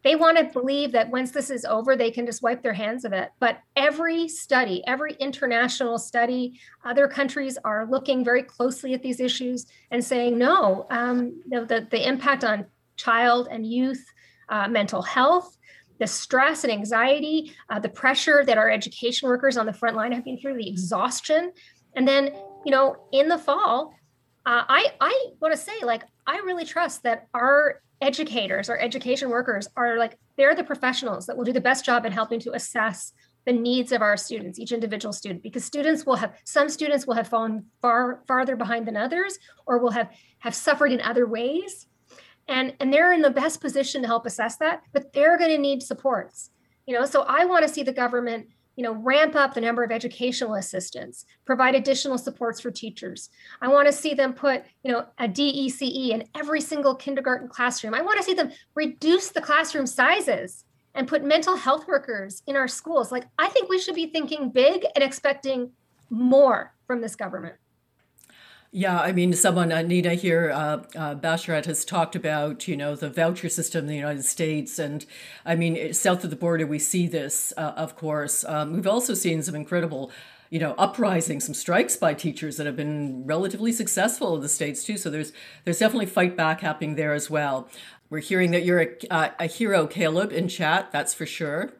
they 0.04 0.16
want 0.16 0.38
to 0.38 0.44
believe 0.46 0.92
that 0.92 1.10
once 1.10 1.32
this 1.32 1.50
is 1.50 1.66
over 1.66 1.96
they 1.96 2.12
can 2.12 2.26
just 2.26 2.42
wipe 2.42 2.62
their 2.62 2.74
hands 2.74 3.06
of 3.06 3.14
it 3.14 3.30
but 3.40 3.60
every 3.76 4.28
study 4.28 4.84
every 4.88 5.14
international 5.14 5.98
study 5.98 6.60
other 6.86 7.08
countries 7.08 7.58
are 7.64 7.88
looking 7.90 8.24
very 8.24 8.44
closely 8.44 8.94
at 8.94 9.02
these 9.02 9.20
issues 9.20 9.66
and 9.92 10.04
saying 10.04 10.38
no 10.38 10.86
um, 10.90 11.42
the, 11.48 11.66
the, 11.66 11.88
the 11.92 12.08
impact 12.08 12.44
on 12.44 12.66
child 12.96 13.48
and 13.50 13.66
youth 13.66 14.04
uh, 14.50 14.68
mental 14.68 15.02
health, 15.02 15.58
the 16.00 16.08
stress 16.08 16.64
and 16.64 16.72
anxiety, 16.72 17.54
uh, 17.70 17.80
the 17.80 17.90
pressure 17.90 18.44
that 18.46 18.58
our 18.58 18.70
education 18.70 19.28
workers 19.28 19.58
on 19.58 19.66
the 19.66 19.74
front 19.74 19.96
line 19.96 20.12
have 20.12 20.24
been 20.24 20.38
through, 20.38 20.58
the 20.58 20.70
exhaustion. 20.70 21.52
And 21.96 22.08
then, 22.08 22.34
you 22.66 22.72
know, 22.72 23.08
in 23.12 23.28
the 23.28 23.38
fall, 23.38 23.94
uh, 24.46 24.64
I, 24.68 24.88
I 25.00 25.28
want 25.40 25.54
to 25.54 25.60
say, 25.60 25.72
like, 25.84 26.04
I 26.28 26.38
really 26.38 26.66
trust 26.66 27.04
that 27.04 27.28
our 27.34 27.82
educators, 28.04 28.70
or 28.70 28.78
education 28.78 29.30
workers 29.30 29.68
are 29.76 29.98
like, 29.98 30.18
they're 30.38 30.54
the 30.54 30.64
professionals 30.64 31.26
that 31.26 31.38
will 31.38 31.46
do 31.46 31.54
the 31.54 31.62
best 31.62 31.86
job 31.86 32.06
in 32.06 32.12
helping 32.12 32.40
to 32.42 32.52
assess 32.52 33.14
the 33.46 33.54
needs 33.54 33.92
of 33.92 34.02
our 34.02 34.18
students, 34.18 34.60
each 34.60 34.72
individual 34.72 35.14
student, 35.14 35.42
because 35.42 35.66
students 35.66 36.06
will 36.06 36.16
have 36.16 36.34
some 36.46 36.70
students 36.70 37.08
will 37.08 37.16
have 37.16 37.28
fallen 37.28 37.66
far 37.82 38.22
farther 38.28 38.56
behind 38.56 38.88
than 38.88 38.98
others, 38.98 39.40
or 39.66 39.80
will 39.80 39.92
have 39.92 40.10
have 40.40 40.56
suffered 40.56 40.92
in 40.92 41.02
other 41.02 41.26
ways. 41.26 41.88
And 42.48 42.74
and 42.80 42.94
they're 42.94 43.14
in 43.14 43.22
the 43.22 43.30
best 43.30 43.62
position 43.62 44.02
to 44.02 44.08
help 44.08 44.26
assess 44.26 44.58
that 44.58 44.84
but 44.92 45.14
they're 45.14 45.38
going 45.38 45.52
to 45.52 45.58
need 45.58 45.82
supports. 45.82 46.52
You 46.86 46.94
know 47.00 47.06
so 47.06 47.22
i 47.24 47.46
want 47.46 47.66
to 47.66 47.74
see 47.74 47.84
the 47.84 47.94
government 47.94 48.48
you 48.76 48.84
know 48.84 48.94
ramp 48.94 49.36
up 49.36 49.54
the 49.54 49.62
number 49.62 49.84
of 49.84 49.92
educational 49.92 50.56
assistants 50.56 51.26
provide 51.46 51.76
additional 51.76 52.18
supports 52.18 52.60
for 52.60 52.72
teachers. 52.72 53.30
I 53.62 53.68
want 53.68 53.88
to 53.88 53.94
see 53.94 54.14
them 54.14 54.34
put 54.34 54.64
you 54.84 54.92
know 54.92 55.06
a 55.18 55.28
dece 55.28 55.82
in 55.82 56.24
every 56.36 56.62
single 56.62 56.96
kindergarten 56.96 57.48
classroom. 57.48 57.94
I 57.94 58.02
want 58.02 58.18
to 58.18 58.24
see 58.24 58.34
them 58.34 58.52
reduce 58.76 59.30
the 59.30 59.42
classroom 59.42 59.88
sizes 59.88 60.66
and 60.96 61.08
put 61.08 61.24
mental 61.24 61.56
health 61.56 61.88
workers 61.88 62.44
in 62.48 62.56
our 62.56 62.68
schools. 62.68 63.12
Like 63.12 63.26
i 63.38 63.50
think 63.50 63.70
we 63.70 63.80
should 63.80 63.96
be 63.96 64.08
thinking 64.08 64.50
big 64.50 64.86
and 64.96 65.04
expecting 65.04 65.72
more 66.10 66.74
from 66.86 67.02
this 67.02 67.16
government 67.16 67.56
yeah, 68.76 69.00
I 69.00 69.12
mean, 69.12 69.34
someone, 69.34 69.70
Nina 69.70 70.16
here, 70.16 70.52
uh, 70.52 70.82
uh, 70.96 71.14
Basharat 71.14 71.66
has 71.66 71.86
talked 71.86 72.16
about, 72.16 72.68
you 72.68 72.76
know, 72.76 72.96
the 72.96 73.08
voucher 73.08 73.48
system 73.48 73.82
in 73.82 73.86
the 73.86 73.96
United 73.96 74.26
States. 74.26 74.80
And 74.80 75.06
I 75.46 75.56
mean, 75.56 75.94
south 75.94 76.24
of 76.24 76.32
the 76.32 76.36
border, 76.36 76.66
we 76.66 76.80
see 76.80 77.06
this, 77.06 77.54
uh, 77.56 77.74
of 77.78 77.96
course. 77.96 78.44
Um, 78.46 78.74
we've 78.74 78.88
also 78.88 79.14
seen 79.14 79.44
some 79.44 79.54
incredible, 79.54 80.12
you 80.50 80.58
know, 80.58 80.74
uprisings, 80.80 81.46
some 81.46 81.54
strikes 81.54 81.96
by 81.96 82.16
teachers 82.16 82.58
that 82.58 82.66
have 82.66 82.76
been 82.76 83.28
relatively 83.28 83.72
successful 83.72 84.36
in 84.36 84.42
the 84.42 84.50
States, 84.50 84.84
too. 84.84 84.98
So 84.98 85.12
there's, 85.12 85.34
there's 85.66 85.78
definitely 85.78 86.08
fight 86.08 86.36
back 86.36 86.62
happening 86.62 86.96
there 86.96 87.14
as 87.14 87.30
well. 87.30 87.70
We're 88.10 88.22
hearing 88.22 88.50
that 88.52 88.66
you're 88.66 88.82
a, 88.82 88.90
uh, 89.12 89.30
a 89.40 89.46
hero, 89.46 89.86
Caleb, 89.86 90.32
in 90.32 90.48
chat, 90.48 90.92
that's 90.92 91.14
for 91.14 91.28
sure. 91.28 91.74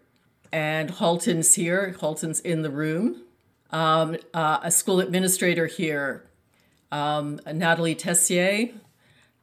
And 0.52 0.92
Halton's 0.92 1.56
here, 1.56 1.96
Halton's 2.00 2.40
in 2.40 2.62
the 2.62 2.70
room. 2.70 3.24
Um, 3.72 4.18
uh, 4.36 4.60
a 4.62 4.70
school 4.70 5.00
administrator 5.00 5.66
here, 5.66 6.30
um, 6.94 7.40
Natalie 7.52 7.96
Tessier 7.96 8.70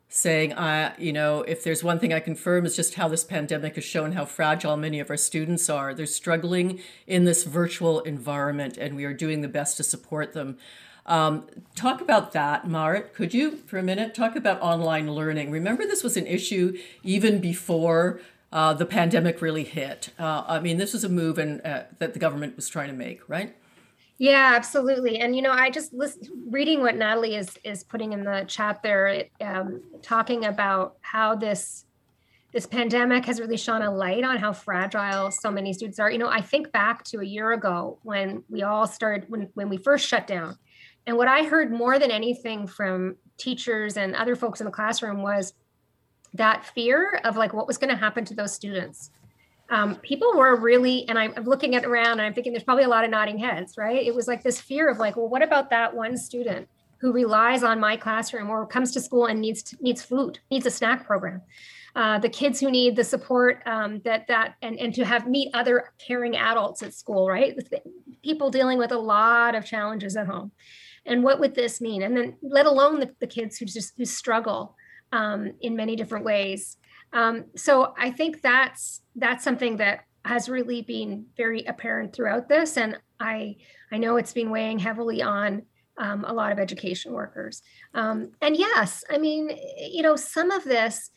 saying, 0.09 0.53
uh, 0.53 0.95
you 0.99 1.13
know, 1.13 1.43
if 1.43 1.63
there's 1.63 1.85
one 1.85 1.99
thing 1.99 2.13
I 2.13 2.21
confirm 2.21 2.65
is 2.65 2.75
just 2.75 2.95
how 2.95 3.09
this 3.09 3.25
pandemic 3.25 3.75
has 3.75 3.85
shown 3.85 4.13
how 4.13 4.25
fragile 4.25 4.77
many 4.77 5.01
of 5.01 5.11
our 5.11 5.17
students 5.17 5.69
are. 5.69 5.93
They're 5.95 6.07
struggling 6.07 6.81
in 7.07 7.25
this 7.25 7.45
virtual 7.45 8.01
environment, 8.01 8.77
and 8.77 8.97
we 8.97 9.05
are 9.05 9.13
doing 9.13 9.41
the 9.41 9.49
best 9.49 9.77
to 9.77 9.85
support 9.85 10.33
them. 10.33 10.59
Um, 11.07 11.47
talk 11.75 12.01
about 12.01 12.33
that, 12.33 12.69
Marit, 12.69 13.15
could 13.15 13.35
you, 13.35 13.57
for 13.57 13.79
a 13.79 13.83
minute? 13.83 14.15
Talk 14.15 14.37
about 14.37 14.61
online 14.61 15.13
learning. 15.13 15.51
Remember, 15.51 15.85
this 15.85 16.05
was 16.05 16.17
an 16.17 16.27
issue 16.27 16.77
even 17.03 17.41
before 17.41 18.21
uh, 18.53 18.75
the 18.75 18.87
pandemic 18.87 19.41
really 19.41 19.65
hit. 19.65 20.11
Uh, 20.19 20.45
I 20.47 20.61
mean, 20.61 20.77
this 20.77 20.93
was 20.93 21.05
a 21.05 21.09
move 21.09 21.39
and, 21.39 21.65
uh, 21.65 21.85
that 21.99 22.15
the 22.15 22.19
government 22.21 22.57
was 22.57 22.69
trying 22.69 22.89
to 22.89 22.95
make, 22.95 23.29
right? 23.29 23.57
Yeah, 24.21 24.53
absolutely. 24.55 25.19
And 25.21 25.35
you 25.35 25.41
know, 25.41 25.51
I 25.51 25.71
just 25.71 25.95
listen, 25.95 26.29
reading 26.51 26.83
what 26.83 26.95
Natalie 26.95 27.37
is 27.37 27.59
is 27.65 27.83
putting 27.83 28.13
in 28.13 28.23
the 28.23 28.45
chat 28.47 28.83
there, 28.83 29.25
um, 29.41 29.81
talking 30.03 30.45
about 30.45 30.99
how 31.01 31.35
this 31.35 31.87
this 32.53 32.67
pandemic 32.67 33.25
has 33.25 33.41
really 33.41 33.57
shone 33.57 33.81
a 33.81 33.91
light 33.91 34.23
on 34.23 34.37
how 34.37 34.53
fragile 34.53 35.31
so 35.31 35.51
many 35.51 35.73
students 35.73 35.99
are. 35.99 36.11
You 36.11 36.19
know, 36.19 36.29
I 36.29 36.43
think 36.43 36.71
back 36.71 37.03
to 37.05 37.21
a 37.21 37.25
year 37.25 37.53
ago 37.53 37.99
when 38.03 38.45
we 38.51 38.63
all 38.63 38.87
started 38.87 39.25
when 39.31 39.49
when 39.55 39.71
we 39.71 39.79
first 39.79 40.07
shut 40.07 40.27
down, 40.27 40.59
and 41.07 41.17
what 41.17 41.27
I 41.27 41.45
heard 41.45 41.73
more 41.73 41.99
than 41.99 42.11
anything 42.11 42.67
from 42.67 43.17
teachers 43.39 43.97
and 43.97 44.15
other 44.15 44.37
folks 44.37 44.61
in 44.61 44.67
the 44.67 44.71
classroom 44.71 45.23
was 45.23 45.55
that 46.35 46.67
fear 46.67 47.23
of 47.25 47.39
like 47.39 47.55
what 47.55 47.67
was 47.67 47.79
going 47.79 47.89
to 47.89 47.97
happen 47.97 48.27
to 48.27 48.35
those 48.35 48.53
students 48.53 49.13
um, 49.71 49.97
people 49.97 50.33
were 50.35 50.57
really, 50.57 51.09
and 51.09 51.19
I'm 51.19 51.33
looking 51.45 51.77
at 51.77 51.85
around 51.85 52.13
and 52.13 52.23
I'm 52.23 52.35
thinking 52.35 52.53
there's 52.53 52.65
probably 52.65 52.85
a 52.85 52.89
lot 52.89 53.05
of 53.05 53.11
nodding 53.11 53.39
heads, 53.39 53.79
right? 53.79 54.05
It 54.05 54.15
was 54.15 54.27
like 54.27 54.43
this 54.43 54.61
fear 54.61 54.91
of 54.91 54.99
like, 54.99 55.17
well, 55.17 55.29
what 55.29 55.43
about 55.43 55.71
that 55.71 55.95
one 55.95 56.17
student 56.17 56.69
who 56.99 57.13
relies 57.13 57.63
on 57.63 57.81
my 57.81 57.97
classroom 57.97 58.51
or 58.51 58.67
comes 58.67 58.93
to 58.93 59.01
school 59.01 59.27
and 59.27 59.41
needs 59.41 59.75
needs 59.81 60.03
food, 60.03 60.41
needs 60.51 60.67
a 60.67 60.71
snack 60.71 61.07
program? 61.07 61.41
Uh, 61.95 62.19
the 62.19 62.29
kids 62.29 62.61
who 62.61 62.71
need 62.71 62.97
the 62.97 63.05
support 63.05 63.63
um, 63.67 64.01
that 64.05 64.27
that 64.27 64.55
and 64.61 64.79
and 64.79 64.95
to 64.95 65.05
have 65.05 65.29
meet 65.29 65.51
other 65.55 65.93
caring 65.99 66.37
adults 66.37 66.83
at 66.83 66.93
school, 66.93 67.29
right? 67.29 67.57
People 68.23 68.51
dealing 68.51 68.79
with 68.79 68.93
a 68.93 68.99
lot 68.99 69.55
of 69.55 69.65
challenges 69.65 70.17
at 70.17 70.27
home, 70.27 70.53
and 71.07 71.23
what 71.23 71.41
would 71.41 71.55
this 71.55 71.81
mean? 71.81 72.03
And 72.03 72.17
then 72.17 72.37
let 72.43 72.67
alone 72.67 73.01
the, 73.01 73.15
the 73.21 73.27
kids 73.27 73.57
who 73.57 73.67
just 73.67 73.95
who 73.97 74.05
struggle 74.05 74.77
um, 75.13 75.53
in 75.61 75.77
many 75.77 75.97
different 75.97 76.25
ways. 76.25 76.77
Um, 77.13 77.47
so 77.57 77.95
I 77.99 78.11
think 78.11 78.43
that's 78.43 79.03
that's 79.17 79.45
something 79.45 79.79
that 79.79 80.05
has 80.25 80.49
really 80.49 80.83
been 80.83 81.27
very 81.37 81.65
apparent 81.65 82.15
throughout 82.15 82.49
this, 82.49 82.77
and 82.77 82.99
I 83.19 83.57
I 83.91 83.99
know 83.99 84.17
it's 84.17 84.33
been 84.33 84.51
weighing 84.51 84.79
heavily 84.79 85.23
on 85.23 85.63
um, 85.99 86.25
a 86.25 86.33
lot 86.33 86.53
of 86.53 86.59
education 86.59 87.13
workers. 87.13 87.63
Um, 87.95 88.33
and 88.41 88.57
yes, 88.57 89.05
I 89.11 89.19
mean 89.19 89.51
you 89.79 90.03
know 90.03 90.17
some 90.17 90.51
of 90.51 90.65
this 90.65 91.11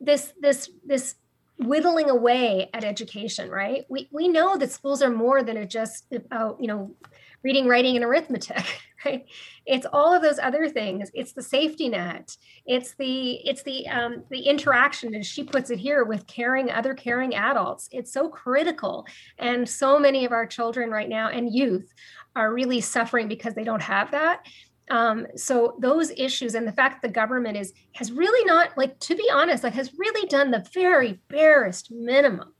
this 0.00 0.32
this 0.40 0.70
this 0.84 1.14
whittling 1.58 2.08
away 2.08 2.70
at 2.72 2.84
education 2.84 3.50
right 3.50 3.84
we 3.90 4.08
we 4.10 4.28
know 4.28 4.56
that 4.56 4.72
schools 4.72 5.02
are 5.02 5.10
more 5.10 5.42
than 5.42 5.68
just 5.68 6.06
about 6.10 6.58
you 6.58 6.66
know 6.66 6.94
reading 7.42 7.68
writing 7.68 7.96
and 7.96 8.04
arithmetic 8.04 8.64
right? 9.04 9.24
It's 9.66 9.86
all 9.92 10.14
of 10.14 10.22
those 10.22 10.38
other 10.38 10.68
things. 10.68 11.10
It's 11.14 11.32
the 11.32 11.42
safety 11.42 11.88
net. 11.88 12.36
It's 12.66 12.94
the 12.94 13.34
it's 13.48 13.62
the 13.62 13.86
um, 13.88 14.24
the 14.30 14.40
interaction 14.40 15.14
as 15.14 15.26
she 15.26 15.44
puts 15.44 15.70
it 15.70 15.78
here 15.78 16.04
with 16.04 16.26
caring 16.26 16.70
other 16.70 16.94
caring 16.94 17.34
adults. 17.34 17.88
It's 17.92 18.12
so 18.12 18.28
critical. 18.28 19.06
And 19.38 19.68
so 19.68 19.98
many 19.98 20.24
of 20.24 20.32
our 20.32 20.46
children 20.46 20.90
right 20.90 21.08
now 21.08 21.28
and 21.28 21.52
youth 21.52 21.92
are 22.36 22.52
really 22.52 22.80
suffering 22.80 23.28
because 23.28 23.54
they 23.54 23.64
don't 23.64 23.82
have 23.82 24.10
that. 24.12 24.46
Um, 24.90 25.26
so 25.36 25.76
those 25.80 26.10
issues 26.10 26.54
and 26.54 26.66
the 26.66 26.72
fact 26.72 27.00
that 27.00 27.08
the 27.08 27.14
government 27.14 27.56
is 27.56 27.72
has 27.94 28.10
really 28.10 28.44
not 28.44 28.76
like 28.76 28.98
to 29.00 29.14
be 29.14 29.28
honest 29.32 29.62
like 29.62 29.74
has 29.74 29.92
really 29.96 30.26
done 30.28 30.50
the 30.50 30.66
very 30.74 31.20
barest 31.28 31.92
minimum 31.92 32.52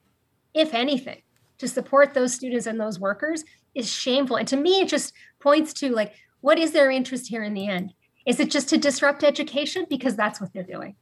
if 0.54 0.72
anything 0.72 1.22
to 1.58 1.66
support 1.66 2.14
those 2.14 2.32
students 2.32 2.66
and 2.66 2.80
those 2.80 3.00
workers 3.00 3.44
is 3.74 3.92
shameful. 3.92 4.36
And 4.36 4.46
to 4.48 4.56
me 4.56 4.80
it 4.80 4.88
just 4.88 5.12
points 5.40 5.72
to 5.74 5.90
like 5.90 6.14
what 6.40 6.58
is 6.58 6.72
their 6.72 6.90
interest 6.90 7.28
here 7.28 7.42
in 7.42 7.54
the 7.54 7.68
end? 7.68 7.94
Is 8.26 8.40
it 8.40 8.50
just 8.50 8.68
to 8.70 8.78
disrupt 8.78 9.24
education? 9.24 9.86
Because 9.88 10.16
that's 10.16 10.40
what 10.40 10.52
they're 10.52 10.62
doing. 10.62 10.96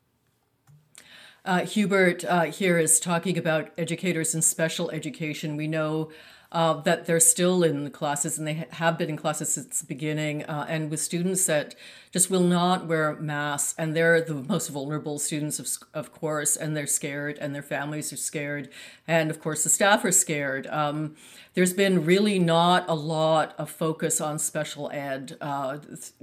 Uh, 1.44 1.60
Hubert 1.64 2.24
uh, 2.24 2.42
here 2.42 2.78
is 2.78 3.00
talking 3.00 3.38
about 3.38 3.70
educators 3.78 4.34
in 4.34 4.42
special 4.42 4.90
education. 4.90 5.56
We 5.56 5.66
know 5.66 6.10
uh, 6.50 6.74
that 6.80 7.04
they're 7.04 7.20
still 7.20 7.62
in 7.62 7.84
the 7.84 7.90
classes 7.90 8.38
and 8.38 8.46
they 8.46 8.66
have 8.70 8.96
been 8.96 9.10
in 9.10 9.16
classes 9.16 9.50
since 9.50 9.80
the 9.80 9.86
beginning, 9.86 10.44
uh, 10.44 10.64
and 10.68 10.90
with 10.90 11.00
students 11.00 11.44
that 11.46 11.74
just 12.10 12.30
will 12.30 12.42
not 12.42 12.86
wear 12.86 13.14
masks, 13.16 13.74
and 13.78 13.94
they're 13.94 14.22
the 14.22 14.34
most 14.34 14.68
vulnerable 14.68 15.18
students, 15.18 15.58
of, 15.58 15.68
of 15.92 16.12
course, 16.12 16.56
and 16.56 16.74
they're 16.74 16.86
scared, 16.86 17.36
and 17.38 17.54
their 17.54 17.62
families 17.62 18.12
are 18.12 18.16
scared, 18.16 18.70
and 19.06 19.30
of 19.30 19.40
course 19.40 19.62
the 19.62 19.68
staff 19.68 20.04
are 20.04 20.12
scared. 20.12 20.66
Um, 20.68 21.16
there's 21.52 21.74
been 21.74 22.04
really 22.06 22.38
not 22.38 22.88
a 22.88 22.94
lot 22.94 23.54
of 23.58 23.68
focus 23.68 24.20
on 24.20 24.38
special 24.38 24.90
ed 24.90 25.36
uh, 25.42 25.78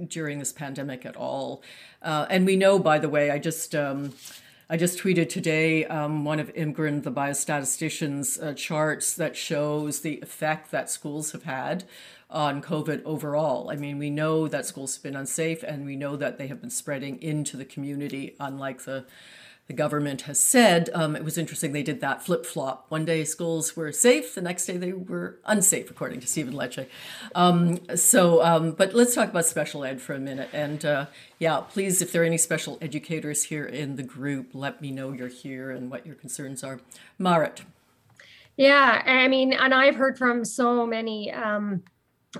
during 0.08 0.40
this 0.40 0.52
pandemic 0.52 1.06
at 1.06 1.14
all, 1.14 1.62
uh, 2.02 2.26
and 2.28 2.46
we 2.46 2.56
know, 2.56 2.80
by 2.80 2.98
the 2.98 3.08
way, 3.08 3.30
I 3.30 3.38
just. 3.38 3.74
Um, 3.74 4.14
I 4.68 4.76
just 4.76 4.98
tweeted 4.98 5.28
today 5.28 5.84
um, 5.84 6.24
one 6.24 6.40
of 6.40 6.52
Imgrund, 6.54 7.04
the 7.04 7.12
biostatistician's 7.12 8.36
uh, 8.36 8.52
charts 8.54 9.14
that 9.14 9.36
shows 9.36 10.00
the 10.00 10.18
effect 10.22 10.72
that 10.72 10.90
schools 10.90 11.30
have 11.30 11.44
had 11.44 11.84
on 12.28 12.60
COVID 12.60 13.04
overall. 13.04 13.70
I 13.70 13.76
mean, 13.76 13.96
we 13.96 14.10
know 14.10 14.48
that 14.48 14.66
schools 14.66 14.96
have 14.96 15.04
been 15.04 15.14
unsafe 15.14 15.62
and 15.62 15.86
we 15.86 15.94
know 15.94 16.16
that 16.16 16.36
they 16.36 16.48
have 16.48 16.60
been 16.60 16.70
spreading 16.70 17.22
into 17.22 17.56
the 17.56 17.64
community, 17.64 18.34
unlike 18.40 18.82
the 18.82 19.06
the 19.66 19.72
government 19.72 20.22
has 20.22 20.38
said. 20.38 20.90
Um, 20.94 21.16
it 21.16 21.24
was 21.24 21.36
interesting 21.36 21.72
they 21.72 21.82
did 21.82 22.00
that 22.00 22.22
flip 22.22 22.46
flop. 22.46 22.86
One 22.88 23.04
day 23.04 23.24
schools 23.24 23.76
were 23.76 23.90
safe, 23.92 24.34
the 24.34 24.42
next 24.42 24.66
day 24.66 24.76
they 24.76 24.92
were 24.92 25.38
unsafe, 25.44 25.90
according 25.90 26.20
to 26.20 26.26
Stephen 26.26 26.54
Lecce. 26.54 26.86
Um, 27.34 27.80
so, 27.96 28.44
um, 28.44 28.72
but 28.72 28.94
let's 28.94 29.14
talk 29.14 29.30
about 29.30 29.46
special 29.46 29.84
ed 29.84 30.00
for 30.00 30.14
a 30.14 30.20
minute. 30.20 30.50
And 30.52 30.84
uh, 30.84 31.06
yeah, 31.38 31.60
please, 31.60 32.00
if 32.00 32.12
there 32.12 32.22
are 32.22 32.26
any 32.26 32.38
special 32.38 32.78
educators 32.80 33.44
here 33.44 33.66
in 33.66 33.96
the 33.96 34.02
group, 34.02 34.50
let 34.52 34.80
me 34.80 34.90
know 34.90 35.12
you're 35.12 35.28
here 35.28 35.70
and 35.70 35.90
what 35.90 36.06
your 36.06 36.14
concerns 36.14 36.62
are. 36.62 36.80
Marit. 37.18 37.62
Yeah, 38.56 39.02
I 39.04 39.28
mean, 39.28 39.52
and 39.52 39.74
I've 39.74 39.96
heard 39.96 40.16
from 40.16 40.44
so 40.44 40.86
many 40.86 41.30
um, 41.30 41.82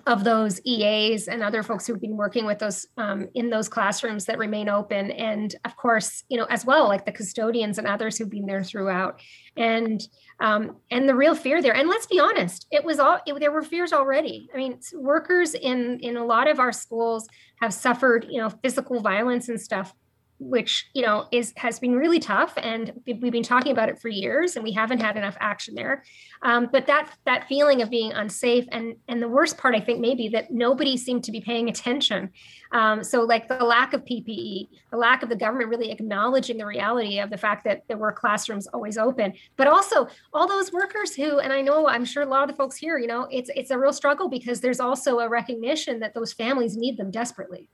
of 0.06 0.24
those 0.24 0.60
EAs 0.64 1.28
and 1.28 1.42
other 1.42 1.62
folks 1.62 1.86
who've 1.86 2.00
been 2.00 2.16
working 2.16 2.46
with 2.46 2.58
those 2.58 2.86
um, 2.96 3.28
in 3.34 3.50
those 3.50 3.68
classrooms 3.68 4.24
that 4.26 4.38
remain 4.38 4.68
open. 4.68 5.10
And 5.12 5.54
of 5.64 5.76
course, 5.76 6.24
you 6.28 6.36
know, 6.36 6.44
as 6.44 6.64
well, 6.64 6.88
like 6.88 7.04
the 7.04 7.12
custodians 7.12 7.78
and 7.78 7.86
others 7.86 8.16
who've 8.16 8.30
been 8.30 8.46
there 8.46 8.64
throughout. 8.64 9.20
And 9.56 10.00
um, 10.40 10.76
and 10.90 11.08
the 11.08 11.14
real 11.14 11.34
fear 11.34 11.62
there. 11.62 11.74
And 11.74 11.88
let's 11.88 12.06
be 12.06 12.20
honest, 12.20 12.66
it 12.70 12.84
was 12.84 12.98
all 12.98 13.18
it, 13.26 13.38
there 13.40 13.52
were 13.52 13.62
fears 13.62 13.92
already. 13.92 14.48
I 14.54 14.56
mean, 14.56 14.78
workers 14.94 15.54
in 15.54 16.00
in 16.00 16.16
a 16.16 16.24
lot 16.24 16.48
of 16.48 16.60
our 16.60 16.72
schools 16.72 17.28
have 17.60 17.72
suffered, 17.72 18.26
you 18.28 18.40
know, 18.40 18.50
physical 18.50 19.00
violence 19.00 19.48
and 19.48 19.60
stuff 19.60 19.94
which 20.38 20.88
you 20.92 21.02
know 21.02 21.26
is 21.32 21.52
has 21.56 21.78
been 21.78 21.94
really 21.94 22.18
tough 22.18 22.52
and 22.58 22.92
we've 23.06 23.32
been 23.32 23.42
talking 23.42 23.72
about 23.72 23.88
it 23.88 23.98
for 23.98 24.08
years 24.08 24.56
and 24.56 24.64
we 24.64 24.72
haven't 24.72 25.00
had 25.00 25.16
enough 25.16 25.36
action 25.40 25.74
there. 25.74 26.04
Um, 26.42 26.68
but 26.70 26.86
that 26.86 27.10
that 27.24 27.48
feeling 27.48 27.82
of 27.82 27.90
being 27.90 28.12
unsafe 28.12 28.66
and 28.70 28.96
and 29.08 29.22
the 29.22 29.28
worst 29.28 29.56
part 29.56 29.74
i 29.74 29.80
think 29.80 30.00
maybe 30.00 30.28
that 30.28 30.50
nobody 30.50 30.96
seemed 30.96 31.24
to 31.24 31.32
be 31.32 31.40
paying 31.40 31.68
attention. 31.68 32.30
Um, 32.72 33.02
so 33.02 33.22
like 33.22 33.48
the 33.48 33.64
lack 33.64 33.92
of 33.92 34.04
ppe 34.04 34.68
the 34.90 34.96
lack 34.96 35.22
of 35.22 35.28
the 35.28 35.36
government 35.36 35.70
really 35.70 35.90
acknowledging 35.90 36.58
the 36.58 36.66
reality 36.66 37.18
of 37.18 37.30
the 37.30 37.38
fact 37.38 37.64
that 37.64 37.84
there 37.88 37.96
were 37.96 38.12
classrooms 38.12 38.66
always 38.66 38.98
open. 38.98 39.32
But 39.56 39.68
also 39.68 40.08
all 40.32 40.46
those 40.46 40.72
workers 40.72 41.14
who 41.14 41.38
and 41.38 41.52
i 41.52 41.60
know 41.62 41.88
i'm 41.88 42.04
sure 42.04 42.22
a 42.22 42.26
lot 42.26 42.42
of 42.42 42.48
the 42.48 42.56
folks 42.56 42.76
here 42.76 42.98
you 42.98 43.06
know 43.06 43.26
it's 43.30 43.50
it's 43.54 43.70
a 43.70 43.78
real 43.78 43.92
struggle 43.92 44.28
because 44.28 44.60
there's 44.60 44.80
also 44.80 45.18
a 45.20 45.28
recognition 45.28 46.00
that 46.00 46.14
those 46.14 46.32
families 46.32 46.76
need 46.76 46.96
them 46.96 47.10
desperately 47.10 47.68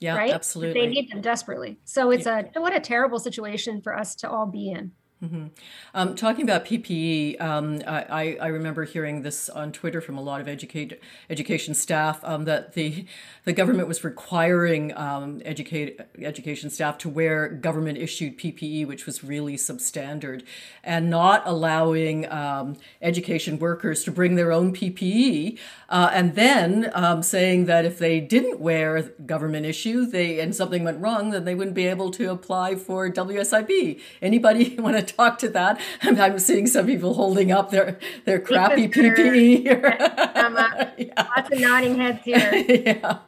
yeah, 0.00 0.16
right? 0.16 0.32
absolutely. 0.32 0.80
They 0.80 0.86
need 0.86 1.10
them 1.10 1.20
desperately. 1.20 1.78
So 1.84 2.10
it's 2.10 2.26
yeah. 2.26 2.42
a 2.54 2.60
what 2.60 2.74
a 2.74 2.80
terrible 2.80 3.18
situation 3.18 3.80
for 3.80 3.96
us 3.96 4.14
to 4.16 4.30
all 4.30 4.46
be 4.46 4.70
in. 4.70 4.92
Mm-hmm. 5.24 5.46
Um, 5.94 6.14
talking 6.16 6.44
about 6.44 6.66
PPE, 6.66 7.40
um, 7.40 7.80
I, 7.86 8.36
I, 8.40 8.48
remember 8.48 8.84
hearing 8.84 9.22
this 9.22 9.48
on 9.48 9.72
Twitter 9.72 10.02
from 10.02 10.18
a 10.18 10.20
lot 10.20 10.42
of 10.42 10.48
educate, 10.48 11.00
education 11.30 11.72
staff 11.74 12.20
um, 12.24 12.44
that 12.44 12.74
the 12.74 13.06
the 13.44 13.52
government 13.52 13.88
was 13.88 14.04
requiring 14.04 14.96
um, 14.96 15.40
educate, 15.44 16.00
education 16.18 16.68
staff 16.68 16.98
to 16.98 17.08
wear 17.08 17.48
government 17.48 17.98
issued 17.98 18.38
PPE, 18.38 18.86
which 18.86 19.06
was 19.06 19.22
really 19.24 19.56
substandard, 19.56 20.42
and 20.82 21.08
not 21.08 21.42
allowing 21.46 22.30
um, 22.30 22.76
education 23.00 23.58
workers 23.58 24.04
to 24.04 24.10
bring 24.10 24.34
their 24.34 24.52
own 24.52 24.74
PPE, 24.74 25.58
uh, 25.88 26.10
and 26.12 26.34
then 26.34 26.90
um, 26.92 27.22
saying 27.22 27.66
that 27.66 27.84
if 27.84 27.98
they 27.98 28.20
didn't 28.20 28.60
wear 28.60 29.02
government 29.24 29.64
issue, 29.64 30.04
they 30.04 30.40
and 30.40 30.54
something 30.54 30.84
went 30.84 31.00
wrong, 31.00 31.30
then 31.30 31.44
they 31.44 31.54
wouldn't 31.54 31.76
be 31.76 31.86
able 31.86 32.10
to 32.10 32.30
apply 32.30 32.74
for 32.74 33.10
WSIB. 33.10 34.00
Anybody 34.20 34.74
want 34.78 34.96
to 34.96 35.13
talk 35.16 35.38
to 35.38 35.48
that. 35.50 35.80
I'm, 36.02 36.20
I'm 36.20 36.38
seeing 36.38 36.66
some 36.66 36.86
people 36.86 37.14
holding 37.14 37.52
up 37.52 37.70
their 37.70 37.98
their 38.24 38.40
crappy 38.40 38.88
PPE 38.88 39.62
here. 39.62 39.96
yeah. 40.00 41.28
Lots 41.36 41.50
of 41.52 41.60
nodding 41.60 41.98
heads 41.98 42.24
here. 42.24 42.54
yeah. 42.68 43.18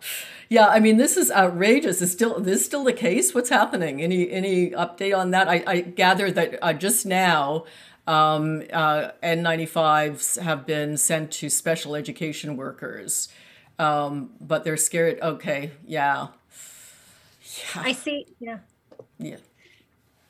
Yeah, 0.48 0.68
I 0.68 0.78
mean, 0.78 0.96
this 0.96 1.16
is 1.16 1.32
outrageous. 1.32 2.00
Is 2.00 2.12
still 2.12 2.38
this 2.38 2.64
still 2.64 2.84
the 2.84 2.92
case? 2.92 3.34
What's 3.34 3.50
happening? 3.50 4.00
Any 4.00 4.30
any 4.30 4.70
update 4.70 5.16
on 5.16 5.32
that? 5.32 5.48
I, 5.48 5.64
I 5.66 5.80
gather 5.80 6.30
that 6.30 6.58
uh, 6.62 6.72
just 6.72 7.04
now, 7.04 7.64
um, 8.06 8.62
uh, 8.72 9.10
N95s 9.24 10.40
have 10.40 10.64
been 10.64 10.96
sent 10.96 11.32
to 11.32 11.50
special 11.50 11.96
education 11.96 12.56
workers, 12.56 13.28
um, 13.80 14.30
but 14.40 14.62
they're 14.62 14.76
scared. 14.76 15.18
Okay, 15.20 15.72
yeah. 15.84 16.28
yeah. 17.74 17.82
I 17.82 17.90
see. 17.90 18.26
Yeah. 18.38 18.58
Yeah. 19.18 19.38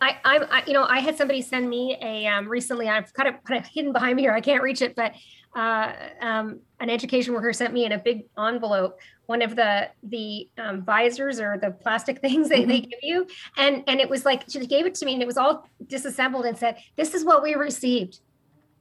I, 0.00 0.16
I'm, 0.24 0.42
I, 0.50 0.62
you 0.66 0.72
know, 0.72 0.84
I 0.84 1.00
had 1.00 1.16
somebody 1.16 1.40
send 1.40 1.68
me 1.70 1.96
a 2.02 2.26
um, 2.26 2.48
recently. 2.48 2.88
I've 2.88 3.12
kind 3.14 3.28
of 3.28 3.42
put 3.44 3.56
it 3.56 3.66
hidden 3.66 3.92
behind 3.92 4.16
me 4.16 4.22
here. 4.22 4.32
I 4.32 4.40
can't 4.40 4.62
reach 4.62 4.82
it, 4.82 4.94
but 4.94 5.12
uh, 5.54 5.92
um, 6.20 6.60
an 6.80 6.90
education 6.90 7.32
worker 7.32 7.52
sent 7.52 7.72
me 7.72 7.86
in 7.86 7.92
a 7.92 7.98
big 7.98 8.24
envelope 8.38 8.98
one 9.26 9.42
of 9.42 9.56
the 9.56 9.88
the 10.04 10.48
um, 10.56 10.82
visors 10.82 11.38
or 11.40 11.58
the 11.58 11.70
plastic 11.70 12.20
things 12.20 12.48
that 12.48 12.58
mm-hmm. 12.58 12.68
they 12.68 12.80
give 12.80 13.00
you, 13.02 13.26
and 13.56 13.84
and 13.86 14.00
it 14.00 14.08
was 14.08 14.24
like 14.24 14.44
she 14.48 14.64
gave 14.66 14.86
it 14.86 14.94
to 14.96 15.04
me, 15.04 15.12
and 15.12 15.22
it 15.22 15.26
was 15.26 15.36
all 15.36 15.68
disassembled, 15.86 16.46
and 16.46 16.56
said, 16.56 16.76
"This 16.96 17.14
is 17.14 17.24
what 17.24 17.42
we 17.42 17.54
received. 17.54 18.20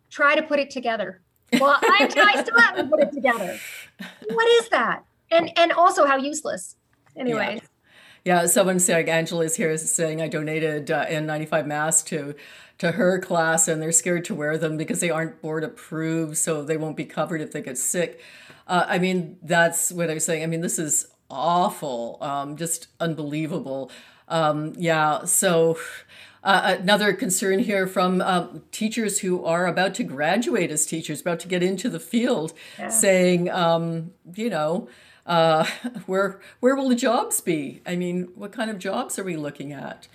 Try 0.09 0.35
to 0.35 0.41
put 0.41 0.59
it 0.59 0.69
together." 0.69 1.21
Well, 1.59 1.77
I, 1.81 2.09
I 2.15 2.41
still 2.41 2.59
haven't 2.59 2.89
put 2.89 3.01
it 3.01 3.11
together. 3.11 3.57
What 4.29 4.47
is 4.63 4.69
that? 4.69 5.03
And 5.31 5.51
and 5.57 5.71
also 5.71 6.05
how 6.05 6.17
useless. 6.17 6.75
Anyway. 7.17 7.59
Yeah. 7.61 7.67
Yeah, 8.25 8.47
someone 8.47 8.79
saying 8.79 9.07
Angela 9.07 9.45
is 9.45 9.55
here 9.55 9.77
saying 9.77 10.19
I 10.19 10.27
donated 10.27 10.89
uh, 10.89 11.05
N95 11.05 11.67
masks 11.67 12.09
to 12.09 12.35
to 12.79 12.93
her 12.93 13.19
class 13.19 13.67
and 13.67 13.81
they're 13.81 13.91
scared 13.91 14.25
to 14.25 14.35
wear 14.35 14.57
them 14.57 14.75
because 14.75 14.99
they 14.99 15.11
aren't 15.11 15.41
board 15.41 15.63
approved, 15.63 16.35
so 16.35 16.63
they 16.63 16.75
won't 16.75 16.97
be 16.97 17.05
covered 17.05 17.39
if 17.39 17.51
they 17.51 17.61
get 17.61 17.77
sick. 17.77 18.19
Uh, 18.67 18.83
I 18.87 18.97
mean, 18.97 19.37
that's 19.43 19.91
what 19.91 20.09
I 20.09 20.15
was 20.15 20.25
saying. 20.25 20.43
I 20.43 20.47
mean, 20.47 20.61
this 20.61 20.79
is 20.79 21.07
awful, 21.29 22.17
um, 22.19 22.57
just 22.57 22.87
unbelievable. 22.99 23.91
Um, 24.27 24.73
yeah, 24.77 25.25
so. 25.25 25.77
Uh, 26.43 26.77
another 26.79 27.11
concern 27.11 27.57
here 27.57 27.87
from 27.87 28.21
uh, 28.21 28.45
teachers 28.71 29.21
who 29.21 29.43
are 29.43 29.65
about 29.65 29.95
to 29.95 30.03
graduate 30.03 30.69
as 30.69 30.85
teachers, 30.85 31.21
about 31.21 31.39
to 31.39 31.47
get 31.47 31.63
into 31.63 31.89
the 31.89 31.99
field, 31.99 32.53
yeah. 32.77 32.87
saying, 32.87 33.49
um, 33.49 34.11
you 34.35 34.47
know, 34.47 34.87
uh, 35.25 35.65
where 36.05 36.39
where 36.59 36.75
will 36.75 36.89
the 36.89 36.95
jobs 36.95 37.41
be? 37.41 37.81
I 37.85 37.95
mean, 37.95 38.29
what 38.35 38.51
kind 38.51 38.69
of 38.69 38.79
jobs 38.79 39.17
are 39.19 39.23
we 39.23 39.37
looking 39.37 39.73
at? 39.73 40.07